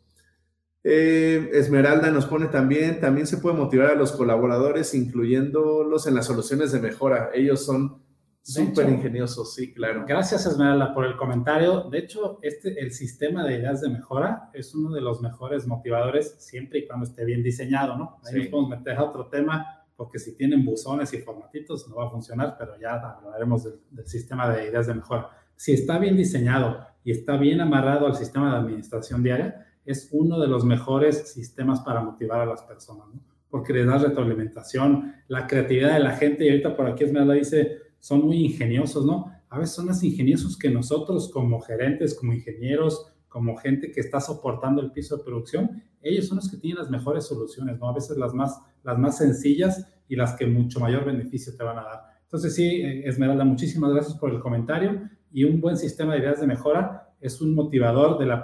Eh, 0.83 1.49
Esmeralda 1.53 2.11
nos 2.11 2.25
pone 2.25 2.47
también, 2.47 2.99
también 2.99 3.25
se 3.25 3.37
puede 3.37 3.55
motivar 3.55 3.91
a 3.91 3.95
los 3.95 4.11
colaboradores 4.11 4.93
incluyéndolos 4.93 6.07
en 6.07 6.15
las 6.15 6.27
soluciones 6.27 6.71
de 6.71 6.79
mejora. 6.79 7.31
Ellos 7.33 7.65
son 7.65 8.00
Súper 8.43 8.89
ingenioso, 8.89 9.45
sí, 9.45 9.71
claro. 9.71 10.03
Gracias, 10.07 10.47
Esmeralda, 10.47 10.93
por 10.93 11.05
el 11.05 11.15
comentario. 11.15 11.81
De 11.91 11.99
hecho, 11.99 12.39
este, 12.41 12.79
el 12.79 12.91
sistema 12.91 13.45
de 13.45 13.55
ideas 13.55 13.81
de 13.81 13.89
mejora 13.89 14.49
es 14.53 14.73
uno 14.73 14.91
de 14.91 15.01
los 15.01 15.21
mejores 15.21 15.67
motivadores 15.67 16.35
siempre 16.39 16.79
y 16.79 16.87
cuando 16.87 17.05
esté 17.05 17.23
bien 17.23 17.43
diseñado, 17.43 17.95
¿no? 17.97 18.17
Ahí 18.25 18.39
nos 18.39 18.47
podemos 18.47 18.69
meter 18.71 18.97
a 18.97 19.03
otro 19.03 19.27
tema, 19.27 19.85
porque 19.95 20.17
si 20.17 20.35
tienen 20.35 20.65
buzones 20.65 21.13
y 21.13 21.19
formatitos 21.19 21.87
no 21.87 21.97
va 21.97 22.07
a 22.07 22.09
funcionar, 22.09 22.55
pero 22.57 22.79
ya 22.79 22.95
hablaremos 22.95 23.63
del, 23.63 23.79
del 23.91 24.07
sistema 24.07 24.49
de 24.49 24.69
ideas 24.69 24.87
de 24.87 24.95
mejora. 24.95 25.29
Si 25.55 25.73
está 25.73 25.99
bien 25.99 26.17
diseñado 26.17 26.87
y 27.03 27.11
está 27.11 27.37
bien 27.37 27.61
amarrado 27.61 28.07
al 28.07 28.15
sistema 28.15 28.51
de 28.51 28.57
administración 28.57 29.21
diaria, 29.21 29.67
es 29.85 30.09
uno 30.11 30.39
de 30.39 30.47
los 30.47 30.65
mejores 30.65 31.31
sistemas 31.31 31.81
para 31.81 32.01
motivar 32.01 32.41
a 32.41 32.45
las 32.47 32.63
personas, 32.63 33.07
¿no? 33.13 33.21
Porque 33.51 33.73
le 33.73 33.85
da 33.85 33.97
retroalimentación, 33.97 35.13
la 35.27 35.45
creatividad 35.45 35.93
de 35.93 35.99
la 35.99 36.11
gente, 36.11 36.45
y 36.45 36.49
ahorita 36.49 36.75
por 36.75 36.87
aquí 36.87 37.03
Esmeralda 37.03 37.33
dice, 37.33 37.90
son 38.01 38.25
muy 38.25 38.43
ingeniosos, 38.43 39.05
¿no? 39.05 39.31
A 39.49 39.59
veces 39.59 39.75
son 39.75 39.85
más 39.85 40.03
ingeniosos 40.03 40.57
que 40.57 40.69
nosotros 40.69 41.29
como 41.31 41.61
gerentes, 41.61 42.15
como 42.15 42.33
ingenieros, 42.33 43.13
como 43.29 43.55
gente 43.55 43.91
que 43.91 44.01
está 44.01 44.19
soportando 44.19 44.81
el 44.81 44.91
piso 44.91 45.17
de 45.17 45.23
producción. 45.23 45.83
Ellos 46.01 46.27
son 46.27 46.37
los 46.37 46.49
que 46.49 46.57
tienen 46.57 46.79
las 46.79 46.89
mejores 46.89 47.25
soluciones, 47.25 47.79
¿no? 47.79 47.87
A 47.87 47.93
veces 47.93 48.17
las 48.17 48.33
más, 48.33 48.59
las 48.83 48.97
más 48.97 49.17
sencillas 49.17 49.87
y 50.09 50.15
las 50.15 50.33
que 50.33 50.47
mucho 50.47 50.79
mayor 50.79 51.05
beneficio 51.05 51.55
te 51.55 51.63
van 51.63 51.77
a 51.77 51.83
dar. 51.83 51.99
Entonces, 52.23 52.55
sí, 52.55 52.81
eh, 52.81 53.07
Esmeralda, 53.07 53.45
muchísimas 53.45 53.93
gracias 53.93 54.17
por 54.17 54.31
el 54.31 54.39
comentario 54.39 55.01
y 55.31 55.43
un 55.43 55.61
buen 55.61 55.77
sistema 55.77 56.13
de 56.13 56.21
ideas 56.21 56.41
de 56.41 56.47
mejora 56.47 57.13
es 57.21 57.39
un 57.39 57.53
motivador 57.53 58.17
de 58.17 58.25
la 58.25 58.41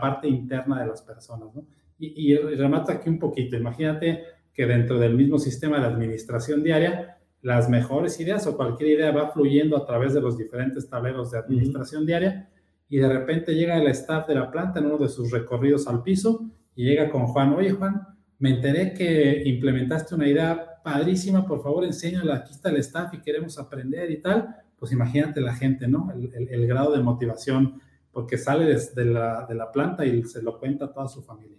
parte, 0.00 0.28
interna 0.28 0.80
de 0.80 0.86
las 0.86 1.02
personas, 1.02 1.52
¿no? 1.52 1.66
Y 1.98 2.36
remata 2.36 2.92
aquí 2.92 3.08
un 3.08 3.18
poquito. 3.18 3.56
Imagínate 3.56 4.22
que 4.52 4.66
dentro 4.66 4.98
del 4.98 5.16
mismo 5.16 5.38
sistema 5.38 5.80
de 5.80 5.86
administración 5.86 6.62
diaria 6.62 7.18
las 7.44 7.68
mejores 7.68 8.18
ideas 8.20 8.46
o 8.46 8.56
cualquier 8.56 8.98
idea 8.98 9.12
va 9.12 9.28
fluyendo 9.28 9.76
a 9.76 9.84
través 9.84 10.14
de 10.14 10.20
los 10.22 10.38
diferentes 10.38 10.88
tableros 10.88 11.30
de 11.30 11.38
administración 11.38 12.06
diaria 12.06 12.48
y 12.88 12.96
de 12.96 13.06
repente 13.06 13.54
llega 13.54 13.76
el 13.76 13.86
staff 13.88 14.26
de 14.26 14.34
la 14.34 14.50
planta 14.50 14.80
en 14.80 14.86
uno 14.86 14.96
de 14.96 15.10
sus 15.10 15.30
recorridos 15.30 15.86
al 15.86 16.02
piso 16.02 16.50
y 16.74 16.84
llega 16.86 17.10
con 17.10 17.26
Juan, 17.26 17.52
oye 17.52 17.72
Juan, 17.72 18.00
me 18.38 18.48
enteré 18.48 18.94
que 18.94 19.42
implementaste 19.44 20.14
una 20.14 20.26
idea 20.26 20.80
padrísima, 20.82 21.46
por 21.46 21.62
favor 21.62 21.84
enséñala, 21.84 22.36
aquí 22.36 22.52
está 22.52 22.70
el 22.70 22.78
staff 22.78 23.12
y 23.12 23.20
queremos 23.20 23.58
aprender 23.58 24.10
y 24.10 24.22
tal, 24.22 24.48
pues 24.78 24.92
imagínate 24.92 25.42
la 25.42 25.54
gente, 25.54 25.86
¿no? 25.86 26.10
El, 26.12 26.66
grado 26.66 26.96
de 26.96 27.02
motivación, 27.02 27.78
porque 28.10 28.38
sale 28.38 28.64
desde 28.64 29.04
la, 29.04 29.44
de 29.46 29.54
la 29.54 29.70
planta 29.70 30.06
y 30.06 30.24
se 30.24 30.40
lo 30.40 30.58
cuenta 30.58 30.86
a 30.86 30.92
toda 30.94 31.08
su 31.08 31.22
familia. 31.22 31.58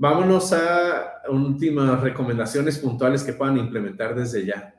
Vámonos 0.00 0.52
a 0.52 1.22
últimas 1.28 2.00
recomendaciones 2.00 2.78
puntuales 2.78 3.24
que 3.24 3.32
puedan 3.32 3.58
implementar 3.58 4.14
desde 4.14 4.46
ya. 4.46 4.72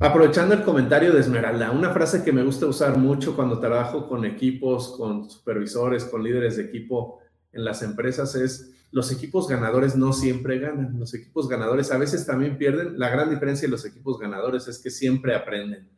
Aprovechando 0.00 0.54
el 0.54 0.64
comentario 0.64 1.12
de 1.12 1.20
Esmeralda, 1.20 1.70
una 1.70 1.90
frase 1.92 2.24
que 2.24 2.32
me 2.32 2.42
gusta 2.42 2.66
usar 2.66 2.98
mucho 2.98 3.36
cuando 3.36 3.60
trabajo 3.60 4.08
con 4.08 4.24
equipos, 4.24 4.96
con 4.96 5.30
supervisores, 5.30 6.04
con 6.04 6.24
líderes 6.24 6.56
de 6.56 6.64
equipo 6.64 7.20
en 7.52 7.64
las 7.64 7.80
empresas 7.82 8.34
es 8.34 8.74
los 8.92 9.12
equipos 9.12 9.46
ganadores 9.48 9.94
no 9.96 10.12
siempre 10.12 10.58
ganan. 10.58 10.98
Los 10.98 11.14
equipos 11.14 11.48
ganadores 11.48 11.92
a 11.92 11.98
veces 11.98 12.26
también 12.26 12.58
pierden. 12.58 12.98
La 12.98 13.08
gran 13.08 13.30
diferencia 13.30 13.66
de 13.66 13.70
los 13.70 13.84
equipos 13.84 14.18
ganadores 14.18 14.66
es 14.66 14.78
que 14.78 14.90
siempre 14.90 15.34
aprenden. 15.34 15.88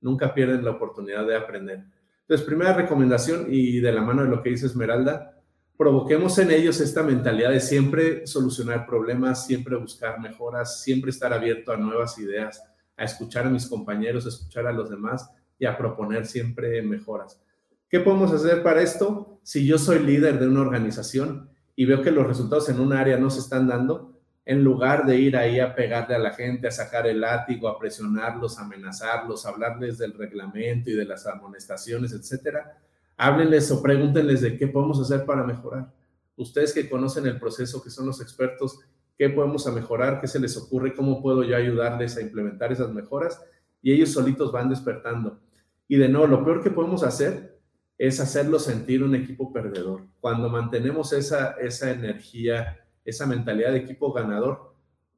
Nunca 0.00 0.32
pierden 0.32 0.64
la 0.64 0.70
oportunidad 0.72 1.26
de 1.26 1.36
aprender. 1.36 1.84
Entonces, 2.22 2.46
primera 2.46 2.72
recomendación 2.72 3.46
y 3.48 3.80
de 3.80 3.92
la 3.92 4.02
mano 4.02 4.22
de 4.22 4.28
lo 4.28 4.42
que 4.42 4.50
dice 4.50 4.66
Esmeralda, 4.66 5.38
provoquemos 5.76 6.38
en 6.38 6.50
ellos 6.50 6.80
esta 6.80 7.02
mentalidad 7.02 7.50
de 7.50 7.60
siempre 7.60 8.26
solucionar 8.26 8.86
problemas, 8.86 9.46
siempre 9.46 9.76
buscar 9.76 10.18
mejoras, 10.20 10.82
siempre 10.82 11.10
estar 11.10 11.32
abierto 11.32 11.72
a 11.72 11.76
nuevas 11.76 12.18
ideas, 12.18 12.62
a 12.96 13.04
escuchar 13.04 13.46
a 13.46 13.50
mis 13.50 13.66
compañeros, 13.66 14.26
a 14.26 14.30
escuchar 14.30 14.66
a 14.66 14.72
los 14.72 14.90
demás 14.90 15.30
y 15.58 15.66
a 15.66 15.76
proponer 15.76 16.26
siempre 16.26 16.82
mejoras. 16.82 17.40
¿Qué 17.88 18.00
podemos 18.00 18.32
hacer 18.32 18.62
para 18.62 18.82
esto? 18.82 19.40
Si 19.42 19.66
yo 19.66 19.78
soy 19.78 20.00
líder 20.00 20.38
de 20.38 20.48
una 20.48 20.60
organización, 20.60 21.47
y 21.78 21.84
veo 21.84 22.02
que 22.02 22.10
los 22.10 22.26
resultados 22.26 22.68
en 22.70 22.80
un 22.80 22.92
área 22.92 23.18
no 23.18 23.30
se 23.30 23.38
están 23.38 23.68
dando, 23.68 24.12
en 24.44 24.64
lugar 24.64 25.06
de 25.06 25.16
ir 25.16 25.36
ahí 25.36 25.60
a 25.60 25.76
pegarle 25.76 26.16
a 26.16 26.18
la 26.18 26.32
gente, 26.32 26.66
a 26.66 26.72
sacar 26.72 27.06
el 27.06 27.20
látigo, 27.20 27.68
a 27.68 27.78
presionarlos, 27.78 28.58
a 28.58 28.62
amenazarlos, 28.62 29.46
a 29.46 29.50
hablarles 29.50 29.96
del 29.96 30.12
reglamento 30.14 30.90
y 30.90 30.94
de 30.94 31.04
las 31.04 31.24
amonestaciones, 31.28 32.12
etcétera, 32.12 32.80
háblenles 33.16 33.70
o 33.70 33.80
pregúntenles 33.80 34.40
de 34.40 34.58
qué 34.58 34.66
podemos 34.66 35.00
hacer 35.00 35.24
para 35.24 35.44
mejorar. 35.44 35.88
Ustedes 36.34 36.72
que 36.72 36.90
conocen 36.90 37.28
el 37.28 37.38
proceso, 37.38 37.80
que 37.80 37.90
son 37.90 38.06
los 38.06 38.20
expertos, 38.20 38.80
qué 39.16 39.28
podemos 39.30 39.64
mejorar, 39.72 40.20
qué 40.20 40.26
se 40.26 40.40
les 40.40 40.56
ocurre, 40.56 40.96
cómo 40.96 41.22
puedo 41.22 41.44
yo 41.44 41.54
ayudarles 41.56 42.16
a 42.16 42.22
implementar 42.22 42.72
esas 42.72 42.90
mejoras 42.90 43.40
y 43.80 43.92
ellos 43.92 44.10
solitos 44.10 44.50
van 44.50 44.68
despertando. 44.68 45.38
Y 45.86 45.94
de 45.96 46.08
nuevo, 46.08 46.26
lo 46.26 46.44
peor 46.44 46.60
que 46.60 46.72
podemos 46.72 47.04
hacer 47.04 47.57
es 47.98 48.20
hacerlo 48.20 48.60
sentir 48.60 49.02
un 49.02 49.16
equipo 49.16 49.52
perdedor. 49.52 50.06
Cuando 50.20 50.48
mantenemos 50.48 51.12
esa, 51.12 51.56
esa 51.60 51.90
energía, 51.90 52.78
esa 53.04 53.26
mentalidad 53.26 53.72
de 53.72 53.78
equipo 53.78 54.12
ganador, 54.12 54.74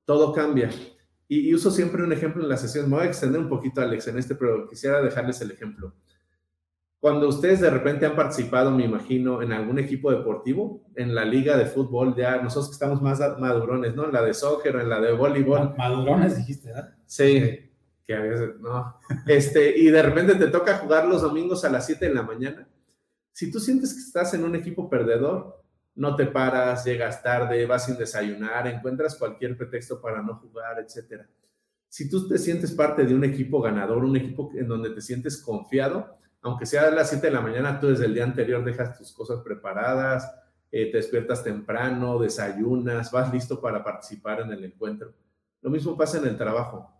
todo 0.07 0.33
cambia. 0.33 0.71
Y, 1.29 1.55
uso 1.55 1.71
siempre 1.71 2.03
un 2.03 2.12
ejemplo 2.12 2.43
en 2.43 2.49
la 2.49 2.57
sesión. 2.57 2.88
Me 2.88 2.97
voy 2.97 3.05
a 3.05 3.09
extender 3.09 3.40
un 3.40 3.49
poquito, 3.49 3.83
Alex, 3.83 4.09
en 4.09 4.19
este, 4.19 4.35
pero 4.35 4.66
quisiera 4.66 5.01
dejarles 5.03 5.40
el 5.43 5.51
ejemplo. 5.53 5.95
Cuando 6.99 7.29
ustedes 7.29 7.61
de 7.61 7.71
repente 7.71 8.05
han 8.05 8.16
participado, 8.16 8.71
me 8.71 8.85
imagino, 8.85 9.40
en 9.40 9.53
algún 9.53 9.79
equipo 9.79 10.11
deportivo, 10.11 10.83
en 10.97 11.14
la 11.14 11.25
liga 11.25 11.57
de 11.57 11.66
fútbol, 11.66 12.14
ya 12.16 12.43
nosotros 12.43 12.69
que 12.69 12.75
estamos 12.75 13.01
más 13.01 13.21
madurones, 13.38 13.95
¿no? 13.95 14.07
En 14.07 14.12
la 14.12 14.23
de 14.23 14.35
soccer, 14.35 14.75
en 14.77 14.88
la 14.88 15.01
de 15.01 15.12
voleibol. 15.12 15.75
Madurones 15.79 16.37
dijiste, 16.37 16.69
¿verdad? 16.69 16.95
Sí 17.07 17.70
no. 18.61 18.96
Este, 19.27 19.79
y 19.79 19.90
de 19.90 20.03
repente 20.03 20.35
te 20.35 20.49
toca 20.49 20.79
jugar 20.79 21.07
los 21.07 21.23
domingos 21.23 21.64
a 21.64 21.70
las 21.70 21.87
7 21.87 22.09
de 22.09 22.14
la 22.14 22.23
mañana. 22.23 22.68
Si 23.33 23.51
tú 23.51 23.61
sientes 23.61 23.94
que 23.94 24.01
estás 24.01 24.35
en 24.35 24.44
un 24.44 24.55
equipo 24.55 24.88
perdedor, 24.88 25.62
no 25.94 26.16
te 26.16 26.27
paras, 26.27 26.85
llegas 26.85 27.23
tarde, 27.23 27.66
vas 27.66 27.87
sin 27.87 27.96
desayunar, 27.96 28.66
encuentras 28.66 29.16
cualquier 29.16 29.57
pretexto 29.57 30.01
para 30.01 30.23
no 30.23 30.37
jugar, 30.37 30.79
etc. 30.79 31.25
Si 31.88 32.09
tú 32.09 32.29
te 32.29 32.38
sientes 32.38 32.73
parte 32.73 33.05
de 33.05 33.14
un 33.14 33.25
equipo 33.25 33.61
ganador, 33.61 34.05
un 34.05 34.16
equipo 34.16 34.51
en 34.55 34.68
donde 34.68 34.90
te 34.90 35.01
sientes 35.01 35.42
confiado, 35.42 36.18
aunque 36.42 36.66
sea 36.66 36.88
a 36.88 36.90
las 36.90 37.11
7 37.11 37.27
de 37.27 37.33
la 37.33 37.40
mañana, 37.40 37.81
tú 37.81 37.88
desde 37.88 38.07
el 38.07 38.14
día 38.14 38.25
anterior 38.25 38.64
dejas 38.64 38.96
tus 38.96 39.12
cosas 39.12 39.40
preparadas, 39.40 40.31
eh, 40.70 40.90
te 40.90 40.99
despiertas 40.99 41.42
temprano, 41.42 42.18
desayunas, 42.18 43.11
vas 43.11 43.33
listo 43.33 43.61
para 43.61 43.83
participar 43.83 44.40
en 44.40 44.53
el 44.53 44.64
encuentro. 44.64 45.12
Lo 45.61 45.70
mismo 45.70 45.96
pasa 45.96 46.18
en 46.18 46.27
el 46.27 46.38
trabajo 46.38 47.00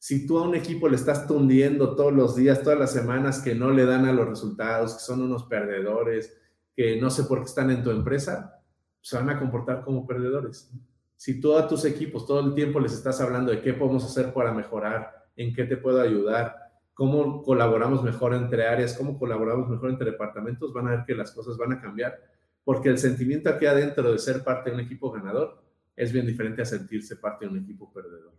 si 0.00 0.26
tú 0.26 0.38
a 0.38 0.48
un 0.48 0.54
equipo 0.54 0.88
le 0.88 0.96
estás 0.96 1.26
tundiendo 1.26 1.94
todos 1.94 2.14
los 2.14 2.34
días, 2.34 2.62
todas 2.62 2.78
las 2.78 2.90
semanas 2.90 3.42
que 3.42 3.54
no 3.54 3.70
le 3.70 3.84
dan 3.84 4.06
a 4.06 4.14
los 4.14 4.26
resultados, 4.26 4.94
que 4.94 5.00
son 5.00 5.20
unos 5.20 5.44
perdedores, 5.44 6.40
que 6.74 6.98
no 6.98 7.10
sé 7.10 7.24
por 7.24 7.40
qué 7.40 7.44
están 7.44 7.70
en 7.70 7.82
tu 7.82 7.90
empresa, 7.90 8.62
se 9.02 9.16
van 9.18 9.28
a 9.28 9.38
comportar 9.38 9.84
como 9.84 10.06
perdedores. 10.06 10.72
Si 11.16 11.38
tú 11.38 11.54
a 11.54 11.68
tus 11.68 11.84
equipos 11.84 12.26
todo 12.26 12.40
el 12.40 12.54
tiempo 12.54 12.80
les 12.80 12.94
estás 12.94 13.20
hablando 13.20 13.52
de 13.52 13.60
qué 13.60 13.74
podemos 13.74 14.02
hacer 14.02 14.32
para 14.32 14.54
mejorar, 14.54 15.28
en 15.36 15.52
qué 15.52 15.64
te 15.64 15.76
puedo 15.76 16.00
ayudar, 16.00 16.56
cómo 16.94 17.42
colaboramos 17.42 18.02
mejor 18.02 18.32
entre 18.32 18.66
áreas, 18.66 18.96
cómo 18.96 19.18
colaboramos 19.18 19.68
mejor 19.68 19.90
entre 19.90 20.12
departamentos, 20.12 20.72
van 20.72 20.88
a 20.88 20.90
ver 20.92 21.04
que 21.06 21.14
las 21.14 21.30
cosas 21.32 21.58
van 21.58 21.74
a 21.74 21.80
cambiar, 21.80 22.18
porque 22.64 22.88
el 22.88 22.96
sentimiento 22.96 23.50
aquí 23.50 23.66
adentro 23.66 24.10
de 24.10 24.18
ser 24.18 24.42
parte 24.42 24.70
de 24.70 24.76
un 24.76 24.80
equipo 24.80 25.10
ganador 25.10 25.62
es 25.94 26.10
bien 26.10 26.24
diferente 26.26 26.62
a 26.62 26.64
sentirse 26.64 27.16
parte 27.16 27.44
de 27.44 27.50
un 27.50 27.58
equipo 27.58 27.92
perdedor. 27.92 28.32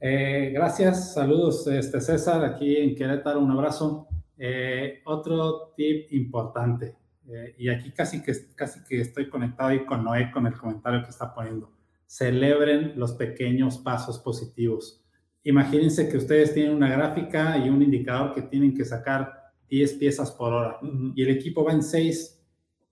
Eh, 0.00 0.52
gracias, 0.54 1.14
saludos 1.14 1.66
este 1.66 2.00
César, 2.00 2.44
aquí 2.44 2.76
en 2.76 2.94
Querétaro, 2.94 3.40
un 3.40 3.50
abrazo. 3.50 4.06
Eh, 4.36 5.00
otro 5.04 5.72
tip 5.76 6.12
importante, 6.12 6.94
eh, 7.28 7.56
y 7.58 7.68
aquí 7.68 7.90
casi 7.90 8.22
que, 8.22 8.32
casi 8.54 8.84
que 8.84 9.00
estoy 9.00 9.28
conectado 9.28 9.70
ahí 9.70 9.84
con 9.84 10.04
Noé 10.04 10.30
con 10.30 10.46
el 10.46 10.56
comentario 10.56 11.02
que 11.02 11.10
está 11.10 11.34
poniendo. 11.34 11.72
Celebren 12.06 12.92
los 12.94 13.14
pequeños 13.14 13.78
pasos 13.78 14.20
positivos. 14.20 15.04
Imagínense 15.42 16.08
que 16.08 16.16
ustedes 16.16 16.54
tienen 16.54 16.76
una 16.76 16.90
gráfica 16.90 17.58
y 17.58 17.68
un 17.68 17.82
indicador 17.82 18.32
que 18.32 18.42
tienen 18.42 18.74
que 18.74 18.84
sacar 18.84 19.52
10 19.68 19.94
piezas 19.94 20.30
por 20.30 20.52
hora 20.52 20.78
y 21.14 21.22
el 21.22 21.30
equipo 21.30 21.64
va 21.64 21.72
en 21.72 21.82
6 21.82 22.40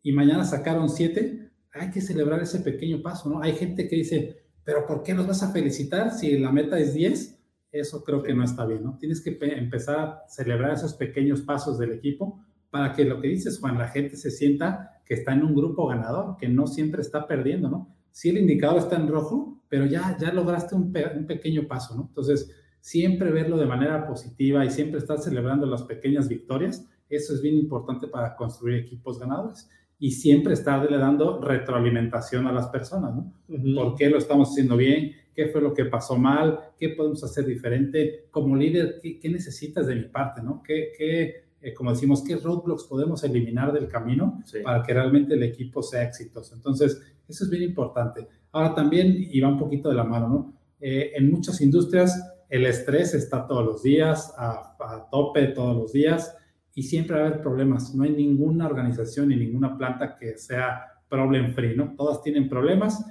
y 0.03 0.12
mañana 0.12 0.45
sacaron 0.45 0.88
7. 0.88 1.51
Hay 1.73 1.90
que 1.90 2.01
celebrar 2.01 2.42
ese 2.42 2.61
pequeño 2.61 3.01
paso, 3.01 3.29
¿no? 3.31 3.40
Hay 3.40 3.53
gente 3.53 3.88
que 3.88 3.97
dice, 3.97 4.45
pero 4.66 4.85
¿por 4.85 5.05
qué 5.05 5.14
nos 5.14 5.29
vas 5.29 5.44
a 5.44 5.52
felicitar 5.52 6.11
si 6.11 6.37
la 6.38 6.50
meta 6.50 6.76
es 6.76 6.92
10? 6.92 7.38
Eso 7.70 8.02
creo 8.02 8.20
que 8.24 8.35
no 8.35 8.42
está 8.42 8.66
bien, 8.66 8.83
¿no? 8.83 8.98
Tienes 8.98 9.22
que 9.22 9.38
empezar 9.40 9.98
a 10.00 10.24
celebrar 10.29 10.72
esos 10.72 10.94
pequeños 10.94 11.42
pasos 11.42 11.79
del 11.79 11.92
equipo 11.92 12.44
para 12.68 12.92
que 12.92 13.05
lo 13.05 13.20
que 13.20 13.29
dices, 13.29 13.61
Juan, 13.61 13.79
la 13.79 13.87
gente 13.87 14.16
se 14.16 14.33
sienta 14.33 15.00
que 15.05 15.14
está 15.14 15.35
en 15.35 15.44
un 15.44 15.55
grupo 15.55 15.87
ganador, 15.87 16.37
que 16.37 16.48
no 16.48 16.66
siempre 16.66 17.00
está 17.00 17.29
perdiendo, 17.29 17.70
¿no? 17.70 17.94
Sí, 18.11 18.31
el 18.31 18.38
indicador 18.38 18.79
está 18.79 18.96
en 18.96 19.07
rojo, 19.07 19.62
pero 19.68 19.87
ya, 19.87 20.16
ya 20.18 20.33
lograste 20.33 20.74
un, 20.74 20.92
un 21.16 21.26
pequeño 21.26 21.68
paso, 21.68 21.94
¿no? 21.94 22.07
Entonces, 22.09 22.50
siempre 22.81 23.31
verlo 23.31 23.59
de 23.59 23.66
manera 23.66 24.05
positiva 24.05 24.64
y 24.64 24.70
siempre 24.70 24.98
estar 24.98 25.18
celebrando 25.20 25.66
las 25.66 25.85
pequeñas 25.85 26.29
victorias, 26.29 26.85
eso 27.09 27.35
es 27.35 27.40
bien 27.40 27.55
importante 27.55 28.09
para 28.09 28.35
construir 28.35 28.79
equipos 28.79 29.20
ganadores 29.20 29.68
y 29.98 30.11
siempre 30.11 30.52
estarle 30.52 30.98
dando 30.98 31.40
retroalimentación 31.40 32.46
a 32.46 32.52
las 32.52 32.66
personas, 32.68 33.14
¿no? 33.14 33.32
¿Por 33.74 33.94
qué 33.94 34.11
lo 34.11 34.18
estamos 34.18 34.50
haciendo 34.50 34.76
bien? 34.76 35.12
¿Qué 35.35 35.48
fue 35.48 35.62
lo 35.62 35.72
que 35.72 35.87
pasó 35.87 36.16
mal? 36.16 36.61
¿Qué 36.78 36.90
podemos 36.90 37.24
hacer 37.24 37.46
diferente? 37.46 38.26
Como 38.30 38.56
líder, 38.56 39.00
¿qué, 39.00 39.28
necesitas 39.28 39.87
de 39.87 39.94
mi 39.94 40.04
parte, 40.04 40.42
¿no? 40.42 40.62
¿Qué, 40.62 40.92
qué 40.96 41.46
eh, 41.62 41.72
como 41.72 41.90
decimos, 41.90 42.22
qué 42.22 42.37
roadblocks 42.37 42.85
podemos 42.85 43.24
eliminar 43.24 43.72
del 43.72 43.88
camino 43.88 44.42
para 44.62 44.82
que 44.82 44.92
realmente 44.92 45.35
el 45.35 45.42
equipo 45.42 45.82
sea 45.82 46.02
exitoso? 46.02 46.54
Entonces, 46.54 47.00
eso 47.26 47.44
es 47.44 47.50
bien 47.50 47.62
importante. 47.62 48.28
Ahora 48.52 48.74
también, 48.74 49.16
y 49.16 49.40
va 49.40 49.48
un 49.48 49.59
poquito 49.59 49.88
de 49.88 49.94
la 49.94 50.04
mano, 50.04 50.28
¿no? 50.28 50.54
Eh, 50.78 51.12
en 51.14 51.30
muchas 51.30 51.61
industrias 51.62 52.35
el 52.50 52.66
estrés 52.66 53.14
está 53.14 53.46
todos 53.46 53.64
los 53.64 53.82
días, 53.82 54.35
a, 54.37 54.76
a 54.78 55.09
tope 55.11 55.46
todos 55.48 55.74
los 55.74 55.92
días 55.92 56.37
y 56.76 56.82
siempre 56.82 57.16
va 57.16 57.22
a 57.22 57.26
haber 57.28 57.40
problemas. 57.40 57.94
No 57.94 58.04
hay 58.04 58.10
ninguna 58.10 58.66
organización 58.66 59.30
ni 59.30 59.36
ninguna 59.36 59.78
planta 59.78 60.14
que 60.14 60.36
sea 60.36 60.84
problem 61.08 61.54
free, 61.54 61.74
¿no? 61.74 61.94
Todas 61.96 62.22
tienen 62.22 62.50
problemas 62.50 63.02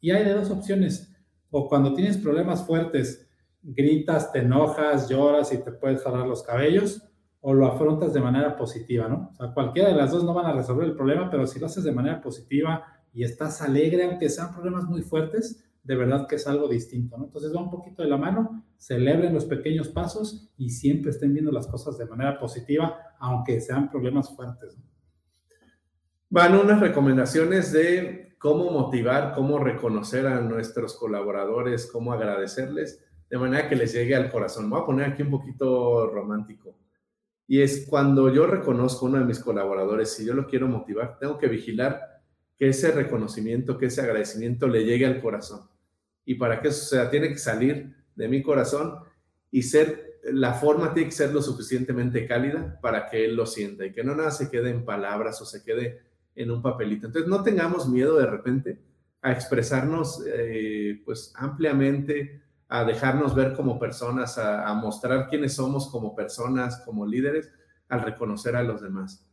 y 0.00 0.10
hay 0.10 0.24
de 0.24 0.34
dos 0.34 0.50
opciones. 0.50 1.14
O 1.48 1.68
cuando 1.68 1.94
tienes 1.94 2.18
problemas 2.18 2.66
fuertes, 2.66 3.30
gritas, 3.62 4.32
te 4.32 4.40
enojas, 4.40 5.08
lloras 5.08 5.52
y 5.52 5.58
te 5.58 5.70
puedes 5.70 6.02
jalar 6.02 6.26
los 6.26 6.42
cabellos, 6.42 7.00
o 7.40 7.54
lo 7.54 7.66
afrontas 7.66 8.12
de 8.12 8.20
manera 8.20 8.56
positiva, 8.56 9.06
¿no? 9.06 9.30
O 9.32 9.36
sea, 9.36 9.54
cualquiera 9.54 9.90
de 9.90 9.94
las 9.94 10.10
dos 10.10 10.24
no 10.24 10.34
van 10.34 10.46
a 10.46 10.52
resolver 10.52 10.88
el 10.88 10.96
problema, 10.96 11.30
pero 11.30 11.46
si 11.46 11.60
lo 11.60 11.66
haces 11.66 11.84
de 11.84 11.92
manera 11.92 12.20
positiva 12.20 12.84
y 13.12 13.22
estás 13.22 13.62
alegre, 13.62 14.04
aunque 14.04 14.30
sean 14.30 14.52
problemas 14.52 14.84
muy 14.84 15.02
fuertes, 15.02 15.64
de 15.84 15.96
verdad 15.96 16.26
que 16.28 16.36
es 16.36 16.46
algo 16.46 16.68
distinto, 16.68 17.18
¿no? 17.18 17.24
Entonces 17.24 17.54
va 17.54 17.62
un 17.62 17.70
poquito 17.70 18.02
de 18.02 18.08
la 18.08 18.16
mano, 18.16 18.64
celebren 18.76 19.34
los 19.34 19.44
pequeños 19.44 19.88
pasos 19.88 20.50
y 20.56 20.70
siempre 20.70 21.10
estén 21.10 21.32
viendo 21.32 21.50
las 21.50 21.66
cosas 21.66 21.98
de 21.98 22.06
manera 22.06 22.38
positiva, 22.38 22.96
aunque 23.22 23.60
sean 23.60 23.88
problemas 23.88 24.34
fuertes. 24.34 24.76
Van 26.28 26.56
unas 26.56 26.80
recomendaciones 26.80 27.72
de 27.72 28.34
cómo 28.38 28.72
motivar, 28.72 29.32
cómo 29.32 29.60
reconocer 29.60 30.26
a 30.26 30.40
nuestros 30.40 30.96
colaboradores, 30.96 31.88
cómo 31.90 32.12
agradecerles, 32.12 33.04
de 33.30 33.38
manera 33.38 33.68
que 33.68 33.76
les 33.76 33.92
llegue 33.92 34.16
al 34.16 34.28
corazón. 34.28 34.68
Voy 34.68 34.80
a 34.80 34.84
poner 34.84 35.10
aquí 35.12 35.22
un 35.22 35.30
poquito 35.30 36.08
romántico. 36.08 36.76
Y 37.46 37.62
es 37.62 37.86
cuando 37.88 38.28
yo 38.28 38.48
reconozco 38.48 39.06
a 39.06 39.10
uno 39.10 39.18
de 39.20 39.24
mis 39.24 39.38
colaboradores, 39.38 40.12
si 40.12 40.26
yo 40.26 40.34
lo 40.34 40.48
quiero 40.48 40.66
motivar, 40.66 41.16
tengo 41.20 41.38
que 41.38 41.46
vigilar 41.46 42.00
que 42.56 42.70
ese 42.70 42.90
reconocimiento, 42.90 43.78
que 43.78 43.86
ese 43.86 44.00
agradecimiento 44.00 44.66
le 44.66 44.84
llegue 44.84 45.06
al 45.06 45.20
corazón. 45.20 45.60
Y 46.24 46.34
para 46.34 46.60
que 46.60 46.68
eso 46.68 46.84
sea, 46.86 47.08
tiene 47.08 47.28
que 47.28 47.38
salir 47.38 47.94
de 48.16 48.26
mi 48.26 48.42
corazón 48.42 48.96
y 49.52 49.62
ser, 49.62 50.11
la 50.22 50.54
forma 50.54 50.94
tiene 50.94 51.08
que 51.08 51.16
ser 51.16 51.32
lo 51.32 51.42
suficientemente 51.42 52.26
cálida 52.26 52.78
para 52.80 53.08
que 53.08 53.24
él 53.24 53.34
lo 53.34 53.46
sienta 53.46 53.84
y 53.84 53.92
que 53.92 54.04
no 54.04 54.14
nada 54.14 54.30
se 54.30 54.50
quede 54.50 54.70
en 54.70 54.84
palabras 54.84 55.40
o 55.40 55.44
se 55.44 55.64
quede 55.64 56.00
en 56.34 56.50
un 56.50 56.62
papelito. 56.62 57.06
Entonces, 57.06 57.28
no 57.28 57.42
tengamos 57.42 57.88
miedo 57.88 58.16
de 58.16 58.26
repente 58.26 58.80
a 59.20 59.32
expresarnos 59.32 60.22
eh, 60.26 61.00
pues 61.04 61.32
ampliamente, 61.36 62.42
a 62.68 62.84
dejarnos 62.84 63.34
ver 63.34 63.54
como 63.54 63.78
personas, 63.78 64.38
a, 64.38 64.72
mostrar 64.74 65.28
quiénes 65.28 65.54
somos 65.54 65.88
como 65.90 66.14
personas, 66.14 66.82
como 66.84 67.06
líderes, 67.06 67.52
al 67.88 68.02
reconocer 68.02 68.56
a 68.56 68.62
los 68.62 68.80
demás. 68.80 69.28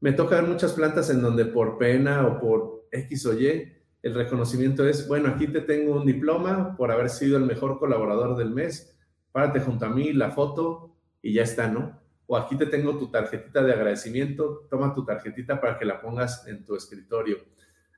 Me 0.00 0.12
toca 0.12 0.36
ver 0.36 0.48
muchas 0.48 0.72
plantas 0.72 1.08
en 1.10 1.22
donde 1.22 1.44
por 1.44 1.78
pena 1.78 2.26
o 2.26 2.40
por 2.40 2.88
X 2.90 3.26
o 3.26 3.38
Y, 3.38 3.72
el 4.02 4.14
reconocimiento 4.14 4.86
es, 4.88 5.06
bueno, 5.06 5.28
aquí 5.28 5.46
te 5.46 5.60
tengo 5.60 5.94
un 5.94 6.06
diploma 6.06 6.74
por 6.76 6.90
haber 6.90 7.10
sido 7.10 7.36
el 7.36 7.44
mejor 7.44 7.78
colaborador 7.78 8.36
del 8.36 8.50
mes, 8.50 8.96
párate 9.32 9.60
junto 9.60 9.86
a 9.86 9.90
mí, 9.90 10.12
la 10.12 10.30
foto 10.30 10.94
y 11.22 11.34
ya 11.34 11.42
está, 11.42 11.68
¿no? 11.68 12.00
O 12.26 12.36
aquí 12.36 12.56
te 12.56 12.66
tengo 12.66 12.96
tu 12.98 13.10
tarjetita 13.10 13.62
de 13.62 13.72
agradecimiento, 13.72 14.66
toma 14.70 14.94
tu 14.94 15.04
tarjetita 15.04 15.60
para 15.60 15.78
que 15.78 15.84
la 15.84 16.00
pongas 16.00 16.46
en 16.46 16.64
tu 16.64 16.76
escritorio. 16.76 17.38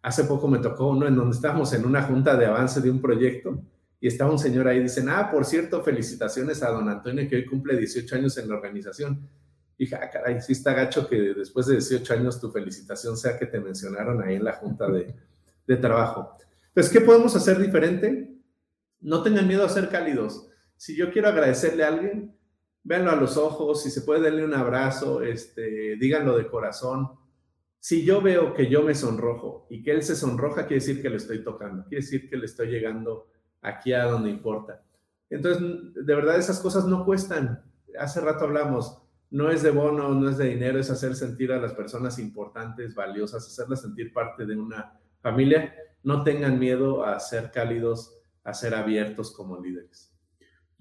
Hace 0.03 0.25
poco 0.25 0.49
me 0.49 0.59
tocó 0.59 0.89
uno 0.89 1.07
en 1.07 1.15
donde 1.15 1.37
estábamos 1.37 1.73
en 1.75 1.85
una 1.85 2.03
junta 2.03 2.37
de 2.37 2.47
avance 2.47 2.81
de 2.81 2.91
un 2.91 3.01
proyecto 3.01 3.63
y 4.01 4.09
estaba 4.09 4.33
un 4.33 4.39
señor 4.39 4.67
ahí, 4.67 4.83
dicen, 4.83 5.09
ah, 5.09 5.31
por 5.31 5.45
cierto, 5.45 5.83
felicitaciones 5.83 6.63
a 6.63 6.71
don 6.71 6.89
Antonio 6.89 7.29
que 7.29 7.37
hoy 7.37 7.47
cumple 7.47 7.77
18 7.77 8.17
años 8.17 8.37
en 8.39 8.49
la 8.49 8.57
organización. 8.57 9.29
Y 9.79 9.85
dije, 9.85 9.97
ah, 9.97 10.11
caray, 10.11 10.41
sí 10.41 10.53
está 10.53 10.73
gacho 10.73 11.09
que 11.09 11.17
después 11.35 11.67
de 11.67 11.75
18 11.75 12.15
años 12.15 12.41
tu 12.41 12.51
felicitación 12.51 13.17
sea 13.17 13.39
que 13.39 13.47
te 13.47 13.61
mencionaron 13.61 14.23
ahí 14.23 14.37
en 14.37 14.45
la 14.45 14.55
junta 14.55 14.89
de 14.89 15.15
de 15.67 15.77
trabajo. 15.77 16.37
Entonces, 16.69 16.93
¿qué 16.93 17.01
podemos 17.01 17.35
hacer 17.37 17.59
diferente? 17.59 18.35
No 19.01 19.23
tengan 19.23 19.47
miedo 19.47 19.65
a 19.65 19.69
ser 19.69 19.89
cálidos. 19.89 20.49
Si 20.83 20.97
yo 20.97 21.13
quiero 21.13 21.29
agradecerle 21.29 21.85
a 21.85 21.89
alguien, 21.91 22.37
véanlo 22.83 23.13
a 23.13 23.15
los 23.15 23.37
ojos, 23.37 23.85
si 23.85 23.89
se 23.89 24.01
puede 24.01 24.21
darle 24.21 24.45
un 24.45 24.53
abrazo, 24.53 25.23
este, 25.23 25.95
díganlo 25.95 26.37
de 26.37 26.49
corazón. 26.49 27.09
Si 27.79 28.05
yo 28.05 28.21
veo 28.21 28.53
que 28.53 28.69
yo 28.69 28.83
me 28.83 28.97
sonrojo 28.97 29.69
y 29.71 29.85
que 29.85 29.93
él 29.93 30.03
se 30.03 30.17
sonroja, 30.17 30.67
quiere 30.67 30.81
decir 30.81 31.01
que 31.01 31.09
le 31.09 31.19
estoy 31.19 31.45
tocando, 31.45 31.85
quiere 31.85 32.03
decir 32.03 32.29
que 32.29 32.37
le 32.37 32.47
estoy 32.47 32.67
llegando 32.67 33.29
aquí 33.61 33.93
a 33.93 34.07
donde 34.07 34.31
importa. 34.31 34.83
Entonces, 35.31 35.63
de 35.95 36.15
verdad, 36.17 36.37
esas 36.37 36.59
cosas 36.59 36.85
no 36.85 37.05
cuestan. 37.05 37.63
Hace 37.97 38.21
rato 38.21 38.47
hablamos, 38.47 39.05
no 39.31 39.53
es 39.53 39.63
de 39.63 39.71
bono, 39.71 40.09
no 40.09 40.29
es 40.29 40.37
de 40.37 40.49
dinero, 40.49 40.81
es 40.81 40.91
hacer 40.91 41.15
sentir 41.15 41.53
a 41.53 41.61
las 41.61 41.75
personas 41.75 42.19
importantes, 42.19 42.97
valiosas, 42.97 43.47
hacerlas 43.47 43.83
sentir 43.83 44.13
parte 44.13 44.47
de 44.47 44.57
una 44.57 44.99
familia. 45.21 45.77
No 46.03 46.25
tengan 46.25 46.59
miedo 46.59 47.05
a 47.05 47.21
ser 47.21 47.53
cálidos, 47.53 48.21
a 48.43 48.53
ser 48.53 48.75
abiertos 48.75 49.31
como 49.31 49.61
líderes. 49.61 50.12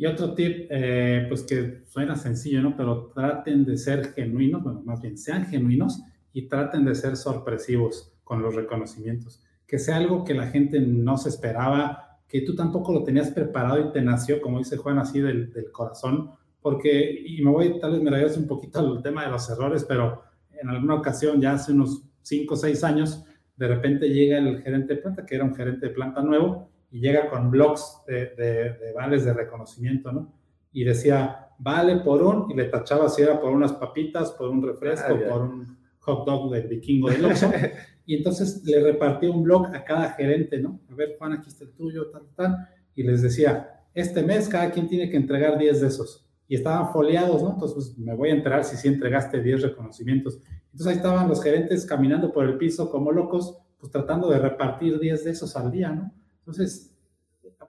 Y 0.02 0.08
otro 0.08 0.34
tip, 0.34 0.66
eh, 0.72 1.28
pues 1.30 1.44
que 1.44 1.84
suena 1.86 2.16
sencillo, 2.16 2.64
¿no? 2.64 2.76
Pero 2.76 3.12
traten 3.14 3.64
de 3.64 3.78
ser 3.78 4.14
genuinos, 4.14 4.64
bueno, 4.64 4.82
más 4.84 5.00
bien 5.00 5.16
sean 5.16 5.46
genuinos 5.46 6.02
y 6.34 6.48
traten 6.48 6.86
de 6.86 6.96
ser 6.96 7.16
sorpresivos 7.16 8.12
con 8.24 8.42
los 8.42 8.56
reconocimientos. 8.56 9.44
Que 9.68 9.78
sea 9.78 9.98
algo 9.98 10.24
que 10.24 10.34
la 10.34 10.48
gente 10.48 10.80
no 10.80 11.18
se 11.18 11.30
esperaba, 11.30 12.18
que 12.28 12.42
tú 12.42 12.56
tampoco 12.56 12.92
lo 12.92 13.04
tenías 13.04 13.30
preparado 13.30 13.80
y 13.80 13.92
te 13.92 14.02
nació, 14.02 14.42
como 14.42 14.58
dice 14.58 14.76
Juan, 14.76 14.98
así 14.98 15.20
del, 15.20 15.54
del 15.54 15.72
corazón, 15.72 16.32
porque, 16.64 17.24
y 17.24 17.40
me 17.44 17.52
voy, 17.52 17.80
tal 17.80 17.92
vez 17.92 18.02
me 18.02 18.42
un 18.42 18.48
poquito 18.48 18.80
al 18.80 19.04
tema 19.04 19.26
de 19.26 19.30
los 19.30 19.48
errores, 19.52 19.86
pero 19.88 20.24
en 20.60 20.68
alguna 20.68 20.96
ocasión, 20.96 21.40
ya 21.40 21.54
hace 21.54 21.74
unos 21.74 22.06
5 22.24 22.52
o 22.52 22.58
6 22.58 22.84
años, 22.84 23.24
de 23.56 23.68
repente 23.68 24.10
llega 24.10 24.40
el 24.40 24.64
gerente 24.64 24.96
de 24.96 25.02
planta, 25.04 25.28
que 25.28 25.36
era 25.36 25.44
un 25.44 25.54
gerente 25.54 25.90
de 25.90 25.94
planta 25.94 26.24
nuevo, 26.24 26.72
y 26.92 27.00
llega 27.00 27.30
con 27.30 27.50
blogs 27.50 28.02
de, 28.06 28.28
de, 28.36 28.94
vales 28.94 29.24
de 29.26 29.34
reconocimiento, 29.34 30.12
¿no? 30.12 30.34
Y 30.74 30.84
decía, 30.84 31.50
vale 31.58 31.98
por 31.98 32.22
un, 32.22 32.52
y 32.52 32.54
le 32.54 32.66
tachaba 32.66 33.10
si 33.10 33.22
era 33.22 33.40
por 33.40 33.52
unas 33.52 33.74
papitas, 33.74 34.32
por 34.32 34.50
un 34.50 34.62
refresco, 34.62 35.14
ah, 35.14 35.30
por 35.30 35.42
un 35.42 35.78
hot 36.00 36.26
dog 36.26 36.52
del 36.52 36.68
vikingo 36.68 37.10
del 37.10 37.26
Oxxo. 37.26 37.52
y 38.06 38.16
entonces 38.16 38.64
le 38.66 38.82
repartía 38.82 39.32
un 39.32 39.44
blog 39.44 39.68
a 39.68 39.84
cada 39.84 40.12
gerente, 40.12 40.60
¿no? 40.60 40.82
A 40.90 40.96
ver, 40.96 41.16
Juan, 41.18 41.34
aquí 41.34 41.50
está 41.50 41.64
el 41.64 41.72
tuyo, 41.72 42.10
tal, 42.10 42.24
tal. 42.36 42.58
Y 42.96 43.04
les 43.04 43.22
decía, 43.22 43.86
este 43.94 44.24
mes 44.24 44.50
cada 44.50 44.72
quien 44.72 44.88
tiene 44.88 45.10
que 45.10 45.18
entregar 45.18 45.58
10 45.58 45.82
de 45.82 45.88
esos 45.88 46.28
y 46.48 46.56
estaban 46.56 46.92
foliados, 46.92 47.42
¿no? 47.42 47.52
Entonces, 47.54 47.76
pues, 47.76 47.98
me 47.98 48.14
voy 48.14 48.30
a 48.30 48.34
enterar 48.34 48.66
si 48.66 48.76
sí 48.76 48.90
entregaste 48.90 49.42
10 49.42 49.62
reconocimientos. 49.62 50.40
Entonces, 50.66 50.88
ahí 50.88 50.96
estaban 50.96 51.30
los 51.30 51.42
gerentes 51.42 51.86
caminando 51.86 52.32
por 52.34 52.46
el 52.46 52.58
piso 52.58 52.90
como 52.90 53.12
locos, 53.12 53.58
pues 53.80 53.92
tratando 53.92 54.30
de 54.30 54.40
repartir 54.40 55.00
10 55.00 55.24
de 55.24 55.32
esos 55.32 55.56
al 55.56 55.72
día, 55.72 55.92
¿no? 55.92 56.14
Entonces, 56.52 56.94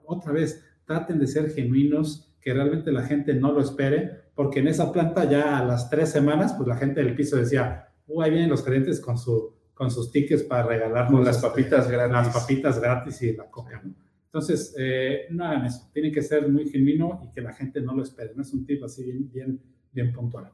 otra 0.05 0.31
vez, 0.33 0.63
traten 0.85 1.19
de 1.19 1.27
ser 1.27 1.49
genuinos, 1.51 2.35
que 2.41 2.53
realmente 2.53 2.91
la 2.91 3.03
gente 3.03 3.33
no 3.33 3.53
lo 3.53 3.61
espere, 3.61 4.23
porque 4.35 4.59
en 4.59 4.67
esa 4.67 4.91
planta 4.91 5.29
ya 5.29 5.57
a 5.57 5.65
las 5.65 5.89
tres 5.89 6.09
semanas, 6.09 6.53
pues 6.53 6.67
la 6.67 6.75
gente 6.75 7.01
del 7.01 7.15
piso 7.15 7.37
decía, 7.37 7.87
uh, 8.07 8.21
ahí 8.21 8.31
vienen 8.31 8.49
los 8.49 8.63
gerentes 8.63 8.99
con, 8.99 9.17
su, 9.17 9.53
con 9.73 9.89
sus 9.89 10.11
tickets 10.11 10.43
para 10.43 10.63
regalarnos 10.63 11.25
las 11.25 11.37
papitas 11.37 11.89
gratis. 11.89 12.13
Las 12.13 12.29
papitas 12.29 12.81
gratis 12.81 13.21
y 13.21 13.33
la 13.33 13.49
coca, 13.49 13.81
¿no? 13.83 13.95
Entonces, 14.25 14.75
eh, 14.77 15.27
no 15.29 15.45
hagan 15.45 15.65
eso. 15.65 15.89
Tiene 15.93 16.11
que 16.11 16.21
ser 16.21 16.49
muy 16.49 16.67
genuino 16.67 17.21
y 17.23 17.29
que 17.31 17.39
la 17.39 17.53
gente 17.53 17.79
no 17.79 17.95
lo 17.95 18.01
espere. 18.01 18.33
No 18.35 18.41
es 18.41 18.51
un 18.51 18.65
tip 18.65 18.83
así 18.83 19.03
bien, 19.03 19.31
bien, 19.31 19.61
bien 19.91 20.11
puntual. 20.11 20.51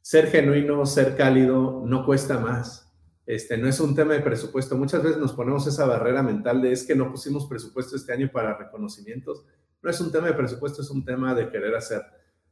Ser 0.00 0.28
genuino, 0.28 0.84
ser 0.86 1.14
cálido, 1.14 1.84
no 1.86 2.06
cuesta 2.06 2.40
más. 2.40 2.91
Este, 3.32 3.56
no 3.56 3.66
es 3.66 3.80
un 3.80 3.94
tema 3.94 4.12
de 4.12 4.20
presupuesto. 4.20 4.76
Muchas 4.76 5.02
veces 5.02 5.16
nos 5.16 5.32
ponemos 5.32 5.66
esa 5.66 5.86
barrera 5.86 6.22
mental 6.22 6.60
de 6.60 6.70
es 6.70 6.84
que 6.84 6.94
no 6.94 7.10
pusimos 7.10 7.46
presupuesto 7.46 7.96
este 7.96 8.12
año 8.12 8.28
para 8.30 8.58
reconocimientos. 8.58 9.46
No 9.82 9.88
es 9.88 9.98
un 10.02 10.12
tema 10.12 10.26
de 10.26 10.34
presupuesto, 10.34 10.82
es 10.82 10.90
un 10.90 11.02
tema 11.02 11.34
de 11.34 11.48
querer 11.48 11.74
hacer 11.74 12.02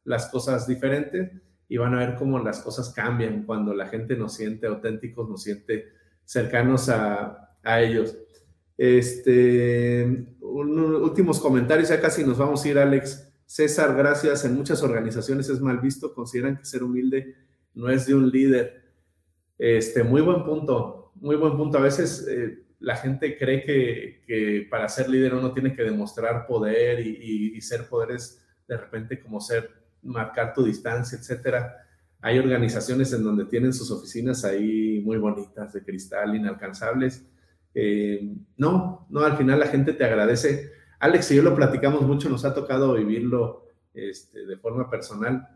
las 0.05 0.29
cosas 0.29 0.67
diferentes 0.67 1.33
y 1.69 1.77
van 1.77 1.93
a 1.93 1.99
ver 1.99 2.15
cómo 2.15 2.39
las 2.39 2.61
cosas 2.61 2.95
cambian 2.95 3.45
cuando 3.45 3.75
la 3.75 3.89
gente 3.89 4.17
nos 4.17 4.33
siente 4.33 4.69
auténticos, 4.69 5.29
nos 5.29 5.43
siente 5.43 5.89
cercanos 6.25 6.89
a, 6.89 7.57
a 7.63 7.83
ellos. 7.83 8.17
Este, 8.79 10.35
últimos 10.41 11.41
comentarios, 11.41 11.91
ya 11.91 12.01
casi 12.01 12.25
nos 12.25 12.39
vamos 12.39 12.65
a 12.65 12.69
ir, 12.71 12.79
Alex. 12.79 13.31
César, 13.45 13.95
gracias. 13.95 14.47
En 14.47 14.55
muchas 14.55 14.83
organizaciones 14.83 15.47
es 15.51 15.61
mal 15.61 15.79
visto, 15.81 16.15
consideran 16.15 16.57
que 16.57 16.65
ser 16.65 16.83
humilde 16.83 17.37
no 17.75 17.91
es 17.91 18.07
de 18.07 18.15
un 18.15 18.31
líder. 18.31 18.80
Este, 19.61 20.03
muy 20.03 20.23
buen 20.23 20.43
punto, 20.43 21.13
muy 21.17 21.37
buen 21.37 21.57
punto. 21.57 21.77
A 21.77 21.83
veces 21.83 22.27
eh, 22.29 22.63
la 22.79 22.97
gente 22.97 23.37
cree 23.37 23.63
que, 23.63 24.67
para 24.71 24.89
ser 24.89 25.11
líder 25.11 25.35
uno 25.35 25.53
tiene 25.53 25.75
que 25.75 25.83
demostrar 25.83 26.47
poder 26.47 26.99
y, 27.07 27.53
y, 27.55 27.61
ser 27.61 27.87
poder 27.87 28.13
es 28.13 28.43
de 28.67 28.77
repente 28.79 29.21
como 29.21 29.39
ser, 29.39 29.71
marcar 30.03 30.55
tu 30.55 30.65
distancia, 30.65 31.19
etcétera. 31.19 31.77
Hay 32.23 32.39
organizaciones 32.39 33.13
en 33.13 33.23
donde 33.23 33.45
tienen 33.45 33.75
sus 33.75 33.91
oficinas 33.91 34.45
ahí 34.45 35.03
muy 35.05 35.19
bonitas, 35.19 35.75
de 35.75 35.83
cristal, 35.85 36.35
inalcanzables 36.35 37.27
eh, 37.75 38.37
no, 38.57 39.07
no, 39.11 39.21
al 39.21 39.37
final 39.37 39.61
la 39.61 39.67
gente 39.67 39.93
te 39.93 40.05
agradece. 40.05 40.73
Alex 40.99 41.31
y 41.31 41.37
yo 41.37 41.43
lo 41.43 41.55
platicamos 41.55 42.03
mucho, 42.03 42.29
nos 42.29 42.45
ha 42.45 42.55
tocado 42.55 42.95
vivirlo 42.95 43.67
este, 43.95 44.47
de 44.47 44.57
forma 44.57 44.91
personal. 44.91 45.49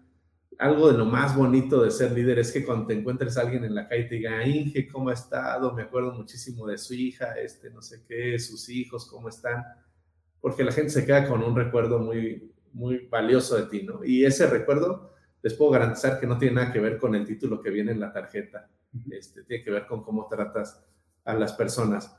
Algo 0.58 0.90
de 0.90 0.98
lo 0.98 1.04
más 1.04 1.36
bonito 1.36 1.82
de 1.82 1.90
ser 1.90 2.12
líder 2.12 2.38
es 2.38 2.52
que 2.52 2.64
cuando 2.64 2.86
te 2.86 2.94
encuentres 2.94 3.36
a 3.36 3.42
alguien 3.42 3.64
en 3.64 3.74
la 3.74 3.88
calle 3.88 4.04
te 4.04 4.14
diga, 4.16 4.46
Inge, 4.46 4.88
¿cómo 4.88 5.08
ha 5.08 5.14
estado? 5.14 5.72
Me 5.72 5.82
acuerdo 5.82 6.12
muchísimo 6.12 6.66
de 6.66 6.78
su 6.78 6.94
hija, 6.94 7.34
este, 7.38 7.70
no 7.70 7.82
sé 7.82 8.04
qué, 8.06 8.38
sus 8.38 8.68
hijos, 8.68 9.06
¿cómo 9.06 9.28
están? 9.28 9.64
Porque 10.40 10.64
la 10.64 10.72
gente 10.72 10.90
se 10.90 11.04
queda 11.04 11.26
con 11.28 11.42
un 11.42 11.56
recuerdo 11.56 11.98
muy, 11.98 12.52
muy 12.72 13.06
valioso 13.08 13.56
de 13.56 13.66
ti, 13.66 13.82
¿no? 13.82 14.04
Y 14.04 14.24
ese 14.24 14.46
recuerdo 14.46 15.14
les 15.42 15.54
puedo 15.54 15.72
garantizar 15.72 16.18
que 16.18 16.26
no 16.26 16.38
tiene 16.38 16.54
nada 16.54 16.72
que 16.72 16.80
ver 16.80 16.98
con 16.98 17.14
el 17.14 17.26
título 17.26 17.60
que 17.60 17.70
viene 17.70 17.92
en 17.92 18.00
la 18.00 18.12
tarjeta, 18.12 18.68
este, 19.10 19.42
tiene 19.42 19.62
que 19.62 19.70
ver 19.70 19.86
con 19.86 20.02
cómo 20.02 20.26
tratas 20.26 20.82
a 21.24 21.34
las 21.34 21.52
personas. 21.52 22.16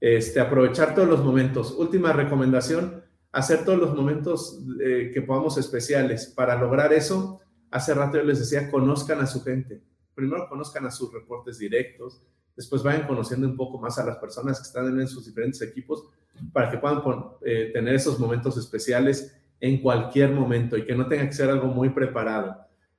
Este, 0.00 0.38
aprovechar 0.38 0.94
todos 0.94 1.08
los 1.08 1.24
momentos. 1.24 1.72
Última 1.72 2.12
recomendación, 2.12 3.02
hacer 3.32 3.64
todos 3.64 3.78
los 3.78 3.94
momentos 3.94 4.60
eh, 4.84 5.10
que 5.12 5.22
podamos 5.22 5.58
especiales. 5.58 6.26
Para 6.26 6.58
lograr 6.58 6.92
eso, 6.92 7.40
hace 7.70 7.94
rato 7.94 8.18
yo 8.18 8.24
les 8.24 8.38
decía, 8.38 8.70
conozcan 8.70 9.20
a 9.20 9.26
su 9.26 9.42
gente. 9.42 9.82
Primero 10.14 10.48
conozcan 10.48 10.86
a 10.86 10.90
sus 10.90 11.12
reportes 11.12 11.58
directos, 11.58 12.22
después 12.56 12.82
vayan 12.82 13.06
conociendo 13.06 13.46
un 13.46 13.56
poco 13.56 13.78
más 13.78 13.98
a 13.98 14.04
las 14.04 14.16
personas 14.16 14.58
que 14.58 14.66
están 14.66 15.00
en 15.00 15.08
sus 15.08 15.26
diferentes 15.26 15.62
equipos 15.62 16.08
para 16.52 16.70
que 16.70 16.78
puedan 16.78 17.02
eh, 17.42 17.70
tener 17.72 17.94
esos 17.94 18.18
momentos 18.18 18.56
especiales 18.56 19.36
en 19.60 19.80
cualquier 19.80 20.32
momento 20.32 20.76
y 20.76 20.84
que 20.84 20.94
no 20.94 21.06
tenga 21.06 21.26
que 21.26 21.32
ser 21.32 21.50
algo 21.50 21.68
muy 21.68 21.90
preparado. 21.90 22.56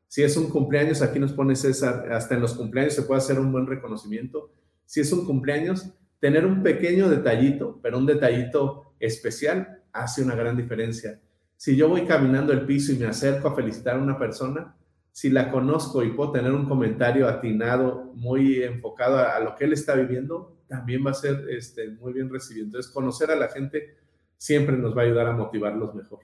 Si 0.08 0.24
es 0.24 0.36
un 0.38 0.50
cumpleaños, 0.50 1.02
aquí 1.02 1.20
nos 1.20 1.34
pone 1.34 1.56
César, 1.56 2.12
hasta 2.12 2.36
en 2.36 2.42
los 2.42 2.54
cumpleaños 2.54 2.94
se 2.94 3.04
puede 3.04 3.20
hacer 3.20 3.40
un 3.40 3.52
buen 3.52 3.68
reconocimiento 3.68 4.52
si 4.90 5.02
es 5.02 5.12
un 5.14 5.24
cumpleaños, 5.24 5.94
tener 6.20 6.48
un 6.48 6.64
pequeño 6.64 7.10
detallito, 7.10 7.80
pero 7.80 8.00
un 8.00 8.08
detallito 8.08 8.96
especial 9.00 9.84
hace 9.94 10.24
una 10.24 10.34
gran 10.34 10.58
diferencia. 10.58 11.22
Si 11.60 11.76
yo 11.76 11.90
voy 11.90 12.06
caminando 12.06 12.54
el 12.54 12.66
piso 12.66 12.94
y 12.94 12.96
me 12.96 13.08
acerco 13.08 13.50
a 13.50 13.54
felicitar 13.54 13.98
a 13.98 14.02
una 14.02 14.18
persona, 14.18 14.78
si 15.12 15.30
la 15.30 15.52
conozco 15.52 16.02
y 16.02 16.12
puedo 16.12 16.32
tener 16.32 16.54
un 16.54 16.66
comentario 16.66 17.28
atinado, 17.28 18.14
muy 18.16 18.64
enfocado 18.64 19.18
a, 19.18 19.38
lo 19.42 19.56
que 19.56 19.66
él 19.66 19.74
está 19.74 19.94
viviendo, 19.96 20.56
también 20.70 21.06
va 21.06 21.12
a 21.12 21.16
ser 21.16 21.48
este, 21.50 21.90
muy 21.90 22.14
bien 22.14 22.30
recibido. 22.30 22.68
Entonces, 22.68 22.90
conocer 22.90 23.30
a 23.30 23.36
la 23.36 23.50
gente 23.50 23.98
siempre 24.38 24.78
nos 24.78 24.96
va 24.98 25.02
a 25.02 25.06
ayudar 25.08 25.28
a 25.28 25.34
motivarlos 25.34 25.94
mejor. 25.94 26.20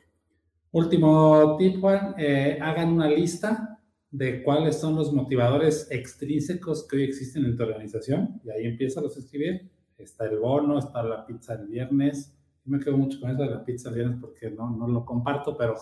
Último 0.72 1.58
tip, 1.60 1.82
Juan, 1.82 2.16
eh, 2.18 2.58
hagan 2.62 2.94
una 2.94 3.10
lista 3.10 3.82
de 4.12 4.42
cuáles 4.42 4.80
son 4.80 4.96
los 4.96 5.12
motivadores 5.12 5.92
extrínsecos 5.92 6.88
que 6.88 6.96
hoy 6.96 7.04
existen 7.04 7.44
en 7.44 7.58
tu 7.58 7.64
organización 7.64 8.40
y 8.46 8.52
ahí 8.52 8.68
empieza 8.68 9.02
a 9.02 9.08
escribir. 9.08 9.70
Está 9.98 10.28
el 10.28 10.40
bono, 10.40 10.80
está 10.80 11.04
la 11.04 11.26
pizza 11.26 11.56
el 11.56 11.68
viernes. 11.68 12.35
Me 12.66 12.80
quedo 12.80 12.98
mucho 12.98 13.20
con 13.20 13.30
eso 13.30 13.44
de 13.44 13.50
la 13.50 13.64
pizza 13.64 13.90
el 13.90 13.96
viernes 13.96 14.18
porque 14.20 14.50
no, 14.50 14.70
no 14.70 14.88
lo 14.88 15.06
comparto, 15.06 15.56
pero 15.56 15.76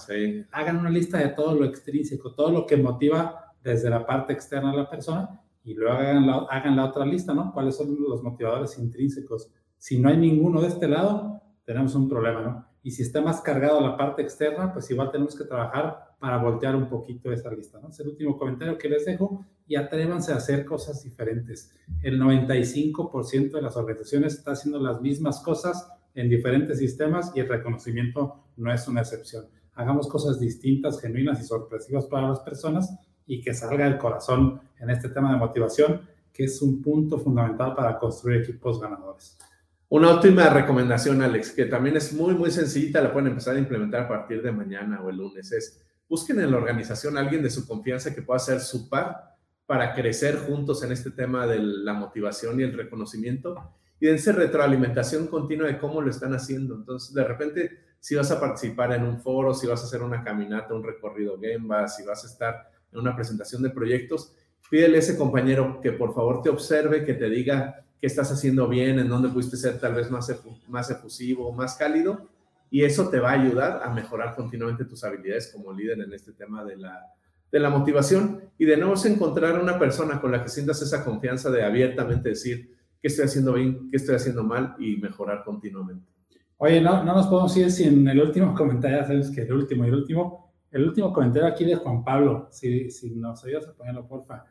hagan 0.51 0.77
una 0.77 0.89
lista 0.89 1.17
de 1.17 1.29
todo 1.29 1.55
lo 1.55 1.65
extrínseco, 1.65 2.33
todo 2.33 2.51
lo 2.51 2.65
que 2.65 2.77
motiva 2.77 3.53
desde 3.63 3.89
la 3.89 4.05
parte 4.05 4.33
externa 4.33 4.71
a 4.71 4.75
la 4.75 4.89
persona 4.89 5.41
y 5.63 5.73
luego 5.73 5.97
hagan 5.97 6.27
la, 6.27 6.37
hagan 6.49 6.75
la 6.75 6.85
otra 6.85 7.05
lista, 7.05 7.33
¿no? 7.33 7.53
¿Cuáles 7.53 7.77
son 7.77 7.95
los 7.99 8.21
motivadores 8.21 8.77
intrínsecos? 8.77 9.49
Si 9.77 9.99
no 9.99 10.09
hay 10.09 10.17
ninguno 10.17 10.61
de 10.61 10.67
este 10.67 10.87
lado, 10.87 11.41
tenemos 11.65 11.95
un 11.95 12.09
problema, 12.09 12.41
¿no? 12.41 12.65
Y 12.83 12.91
si 12.91 13.01
está 13.01 13.21
más 13.21 13.39
cargado 13.39 13.79
la 13.79 13.95
parte 13.95 14.21
externa, 14.21 14.73
pues 14.73 14.91
igual 14.91 15.09
tenemos 15.09 15.37
que 15.37 15.45
trabajar 15.45 16.15
para 16.19 16.37
voltear 16.37 16.75
un 16.75 16.89
poquito 16.89 17.31
esa 17.31 17.49
lista. 17.49 17.79
¿no? 17.81 17.89
Es 17.89 17.99
el 18.01 18.09
último 18.09 18.37
comentario 18.37 18.77
que 18.77 18.89
les 18.89 19.05
dejo 19.05 19.45
y 19.65 19.77
atrévanse 19.77 20.33
a 20.33 20.35
hacer 20.35 20.65
cosas 20.65 21.01
diferentes. 21.01 21.71
El 22.01 22.19
95% 22.19 23.51
de 23.51 23.61
las 23.61 23.77
organizaciones 23.77 24.33
está 24.33 24.51
haciendo 24.51 24.79
las 24.79 25.01
mismas 25.01 25.41
cosas 25.41 25.87
en 26.15 26.29
diferentes 26.29 26.79
sistemas 26.79 27.31
y 27.35 27.39
el 27.39 27.49
reconocimiento 27.49 28.45
no 28.57 28.73
es 28.73 28.87
una 28.87 29.01
excepción. 29.01 29.45
Hagamos 29.73 30.07
cosas 30.07 30.39
distintas, 30.39 31.01
genuinas 31.01 31.41
y 31.41 31.43
sorpresivas 31.43 32.05
para 32.05 32.29
las 32.29 32.39
personas 32.41 32.93
y 33.25 33.41
que 33.41 33.53
salga 33.53 33.87
el 33.87 33.97
corazón 33.97 34.61
en 34.79 34.89
este 34.89 35.09
tema 35.09 35.31
de 35.31 35.37
motivación, 35.37 36.01
que 36.31 36.45
es 36.45 36.61
un 36.61 36.81
punto 36.81 37.17
fundamental 37.19 37.73
para 37.75 37.97
construir 37.97 38.41
equipos 38.41 38.79
ganadores. 38.79 39.37
Una 39.89 40.13
última 40.13 40.49
recomendación, 40.49 41.21
Alex, 41.21 41.51
que 41.51 41.65
también 41.65 41.97
es 41.97 42.13
muy, 42.13 42.33
muy 42.33 42.51
sencillita, 42.51 43.01
la 43.01 43.13
pueden 43.13 43.29
empezar 43.29 43.55
a 43.55 43.59
implementar 43.59 44.01
a 44.03 44.07
partir 44.07 44.41
de 44.41 44.51
mañana 44.51 45.01
o 45.01 45.09
el 45.09 45.17
lunes, 45.17 45.51
es 45.51 45.83
busquen 46.09 46.39
en 46.39 46.51
la 46.51 46.57
organización 46.57 47.17
a 47.17 47.21
alguien 47.21 47.41
de 47.41 47.49
su 47.49 47.67
confianza 47.67 48.13
que 48.13 48.21
pueda 48.21 48.39
ser 48.39 48.59
su 48.59 48.89
par 48.89 49.35
para 49.65 49.93
crecer 49.93 50.37
juntos 50.37 50.83
en 50.83 50.91
este 50.91 51.11
tema 51.11 51.47
de 51.47 51.59
la 51.59 51.93
motivación 51.93 52.59
y 52.59 52.63
el 52.63 52.73
reconocimiento 52.73 53.55
y 54.03 54.07
de 54.07 54.15
esa 54.15 54.33
retroalimentación 54.33 55.27
continua 55.27 55.65
de 55.65 55.77
cómo 55.77 56.01
lo 56.01 56.09
están 56.09 56.33
haciendo. 56.33 56.75
Entonces, 56.75 57.13
de 57.13 57.23
repente, 57.23 57.79
si 58.01 58.15
vas 58.15 58.29
a 58.31 58.39
participar 58.41 58.91
en 58.91 59.03
un 59.03 59.21
foro, 59.21 59.53
si 59.53 59.65
vas 59.65 59.81
a 59.81 59.85
hacer 59.85 60.03
una 60.03 60.25
caminata, 60.25 60.73
un 60.73 60.83
recorrido 60.83 61.39
Gemba, 61.39 61.87
si 61.87 62.03
vas 62.03 62.21
a 62.25 62.27
estar 62.27 62.69
en 62.91 62.99
una 62.99 63.15
presentación 63.15 63.63
de 63.63 63.69
proyectos, 63.69 64.33
pídele 64.69 64.97
a 64.97 64.99
ese 64.99 65.17
compañero 65.17 65.79
que 65.81 65.93
por 65.93 66.13
favor 66.13 66.41
te 66.41 66.49
observe, 66.49 67.05
que 67.05 67.13
te 67.13 67.29
diga 67.29 67.85
qué 68.01 68.07
estás 68.07 68.29
haciendo 68.29 68.67
bien, 68.67 68.99
en 68.99 69.07
dónde 69.07 69.29
pudiste 69.29 69.55
ser 69.55 69.79
tal 69.79 69.93
vez 69.93 70.11
más, 70.11 70.29
más 70.67 70.91
efusivo, 70.91 71.53
más 71.53 71.75
cálido, 71.75 72.27
y 72.69 72.83
eso 72.83 73.07
te 73.07 73.21
va 73.21 73.29
a 73.29 73.41
ayudar 73.41 73.83
a 73.85 73.93
mejorar 73.93 74.35
continuamente 74.35 74.83
tus 74.83 75.05
habilidades 75.05 75.49
como 75.53 75.71
líder 75.71 76.01
en 76.01 76.11
este 76.11 76.33
tema 76.33 76.65
de 76.65 76.75
la, 76.75 77.05
de 77.49 77.59
la 77.61 77.69
motivación. 77.69 78.41
Y 78.57 78.65
de 78.65 78.75
nuevo 78.75 78.95
es 78.95 79.05
encontrar 79.05 79.61
una 79.61 79.79
persona 79.79 80.19
con 80.19 80.33
la 80.33 80.43
que 80.43 80.49
sientas 80.49 80.81
esa 80.81 81.05
confianza 81.05 81.49
de 81.49 81.63
abiertamente 81.63 82.27
decir 82.27 82.82
qué 83.03 83.09
estoy 83.09 83.25
haciendo 83.25 83.51
bien, 83.51 83.89
qué 83.91 83.97
estoy 83.97 84.15
haciendo 84.15 84.45
mal 84.45 84.75
y 84.79 84.95
mejorar 84.95 85.43
continuamente. 85.43 86.07
Oye, 86.55 86.79
no, 86.79 87.03
no 87.03 87.13
nos 87.13 87.27
podemos 87.27 87.55
ir 87.57 87.69
sin 87.69 88.07
el 88.07 88.21
último 88.21 88.55
comentario, 88.57 89.05
sabes 89.05 89.29
que 89.29 89.41
el 89.41 89.51
último 89.51 89.83
y 89.83 89.89
el 89.89 89.95
último, 89.95 90.53
el 90.71 90.87
último 90.87 91.11
comentario 91.11 91.49
aquí 91.49 91.65
de 91.65 91.75
Juan 91.75 92.01
Pablo, 92.05 92.47
si, 92.49 92.89
si 92.89 93.13
nos 93.13 93.43
ayudas 93.43 93.67
a 93.67 93.73
ponerlo, 93.73 94.07
porfa. 94.07 94.45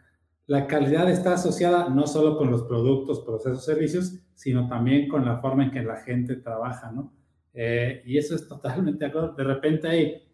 La 0.48 0.66
calidad 0.66 1.10
está 1.10 1.32
asociada 1.32 1.88
no 1.88 2.06
solo 2.06 2.36
con 2.36 2.50
los 2.50 2.64
productos, 2.64 3.20
procesos, 3.20 3.64
servicios, 3.64 4.18
sino 4.34 4.68
también 4.68 5.08
con 5.08 5.24
la 5.24 5.38
forma 5.38 5.64
en 5.64 5.70
que 5.70 5.82
la 5.82 5.96
gente 5.96 6.36
trabaja, 6.36 6.92
¿no? 6.92 7.10
Eh, 7.54 8.02
y 8.04 8.18
eso 8.18 8.34
es 8.34 8.46
totalmente 8.46 9.06
de 9.06 9.06
acuerdo. 9.06 9.32
De 9.32 9.44
repente 9.44 9.88
hay 9.88 10.28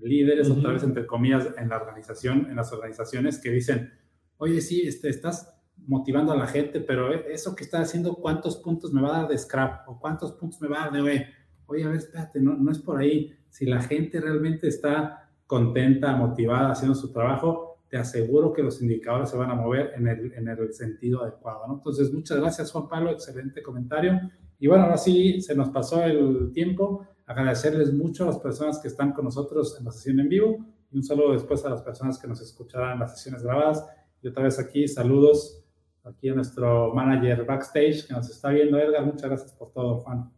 líderes, 0.00 0.48
otra 0.48 0.72
vez 0.72 0.84
entre 0.84 1.06
comillas, 1.06 1.48
en 1.58 1.70
la 1.70 1.78
organización, 1.78 2.46
en 2.48 2.54
las 2.54 2.72
organizaciones 2.72 3.40
que 3.40 3.50
dicen, 3.50 3.90
oye, 4.36 4.60
sí, 4.60 4.82
este, 4.86 5.08
estás 5.08 5.60
motivando 5.86 6.32
a 6.32 6.36
la 6.36 6.46
gente, 6.46 6.80
pero 6.80 7.12
eso 7.12 7.54
que 7.54 7.64
estás 7.64 7.88
haciendo, 7.88 8.14
¿cuántos 8.14 8.56
puntos 8.56 8.92
me 8.92 9.02
va 9.02 9.16
a 9.16 9.20
dar 9.20 9.28
de 9.28 9.38
scrap? 9.38 9.88
¿O 9.88 9.98
cuántos 9.98 10.32
puntos 10.32 10.60
me 10.60 10.68
va 10.68 10.82
a 10.82 10.84
dar 10.84 10.92
de, 10.92 11.00
oye, 11.02 11.26
oye 11.66 11.84
a 11.84 11.88
ver, 11.88 11.96
espérate, 11.96 12.40
no, 12.40 12.54
no 12.54 12.70
es 12.70 12.78
por 12.78 12.98
ahí. 12.98 13.34
Si 13.50 13.66
la 13.66 13.82
gente 13.82 14.20
realmente 14.20 14.68
está 14.68 15.30
contenta, 15.46 16.16
motivada, 16.16 16.72
haciendo 16.72 16.94
su 16.94 17.12
trabajo, 17.12 17.74
te 17.88 17.96
aseguro 17.96 18.52
que 18.52 18.62
los 18.62 18.80
indicadores 18.82 19.30
se 19.30 19.36
van 19.36 19.50
a 19.50 19.54
mover 19.54 19.92
en 19.96 20.08
el, 20.08 20.32
en 20.32 20.48
el 20.48 20.72
sentido 20.72 21.22
adecuado. 21.22 21.66
¿no? 21.68 21.74
Entonces, 21.74 22.12
muchas 22.12 22.40
gracias 22.40 22.72
Juan 22.72 22.88
Pablo, 22.88 23.10
excelente 23.10 23.62
comentario. 23.62 24.20
Y 24.58 24.66
bueno, 24.66 24.84
ahora 24.84 24.96
sí 24.96 25.40
se 25.40 25.54
nos 25.54 25.68
pasó 25.68 26.02
el 26.02 26.50
tiempo. 26.52 27.06
Agradecerles 27.26 27.92
mucho 27.92 28.24
a 28.24 28.26
las 28.28 28.38
personas 28.38 28.78
que 28.78 28.88
están 28.88 29.12
con 29.12 29.24
nosotros 29.24 29.76
en 29.78 29.84
la 29.84 29.92
sesión 29.92 30.20
en 30.20 30.28
vivo 30.28 30.58
y 30.90 30.96
un 30.96 31.02
saludo 31.02 31.32
después 31.32 31.64
a 31.64 31.70
las 31.70 31.82
personas 31.82 32.18
que 32.18 32.26
nos 32.26 32.40
escucharán 32.40 32.94
en 32.94 33.00
las 33.00 33.16
sesiones 33.16 33.42
grabadas. 33.42 33.86
Y 34.22 34.28
otra 34.28 34.44
vez 34.44 34.58
aquí, 34.58 34.88
saludos 34.88 35.63
aquí 36.04 36.28
a 36.28 36.34
nuestro 36.34 36.92
manager 36.94 37.44
backstage 37.44 38.06
que 38.06 38.14
nos 38.14 38.28
está 38.30 38.50
viendo, 38.50 38.78
Edgar. 38.78 39.04
Muchas 39.04 39.30
gracias 39.30 39.52
por 39.52 39.72
todo, 39.72 39.98
Juan. 39.98 40.30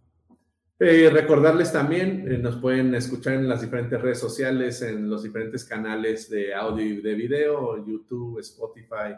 Eh, 0.78 1.08
recordarles 1.10 1.72
también, 1.72 2.30
eh, 2.30 2.36
nos 2.36 2.56
pueden 2.56 2.94
escuchar 2.94 3.34
en 3.34 3.48
las 3.48 3.62
diferentes 3.62 4.00
redes 4.00 4.20
sociales, 4.20 4.82
en 4.82 5.08
los 5.08 5.22
diferentes 5.22 5.64
canales 5.64 6.28
de 6.28 6.54
audio 6.54 6.84
y 6.84 7.00
de 7.00 7.14
video, 7.14 7.84
YouTube, 7.86 8.38
Spotify, 8.40 9.16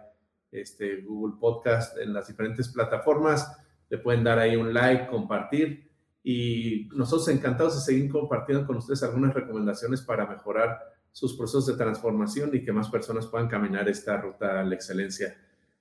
este, 0.52 1.02
Google 1.02 1.36
Podcast, 1.40 1.98
en 1.98 2.12
las 2.12 2.28
diferentes 2.28 2.68
plataformas. 2.68 3.56
Le 3.90 3.98
pueden 3.98 4.22
dar 4.22 4.38
ahí 4.38 4.54
un 4.54 4.72
like, 4.72 5.08
compartir 5.08 5.90
y 6.22 6.88
nosotros 6.94 7.28
encantados 7.28 7.74
de 7.74 7.80
seguir 7.80 8.10
compartiendo 8.10 8.66
con 8.66 8.76
ustedes 8.76 9.02
algunas 9.02 9.34
recomendaciones 9.34 10.02
para 10.02 10.26
mejorar 10.26 10.78
sus 11.10 11.36
procesos 11.36 11.66
de 11.66 11.74
transformación 11.74 12.50
y 12.52 12.62
que 12.62 12.72
más 12.72 12.88
personas 12.88 13.26
puedan 13.26 13.48
caminar 13.48 13.88
esta 13.88 14.16
ruta 14.18 14.60
a 14.60 14.62
la 14.62 14.74
excelencia. 14.74 15.36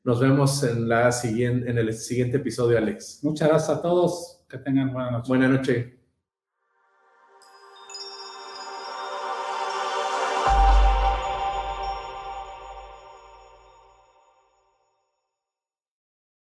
Nos 0.08 0.22
vemos 0.22 0.64
en, 0.64 0.88
la 0.88 1.12
siguiente, 1.12 1.70
en 1.70 1.78
el 1.78 1.94
siguiente 1.94 2.38
episodio, 2.38 2.78
Alex. 2.78 3.20
Muchas 3.24 3.50
gracias 3.50 3.78
a 3.78 3.82
todos. 3.82 4.40
Que 4.48 4.58
tengan 4.58 4.94
buena 4.94 5.12
noche. 5.12 5.28
Buena 5.28 5.50
noche. 5.50 5.97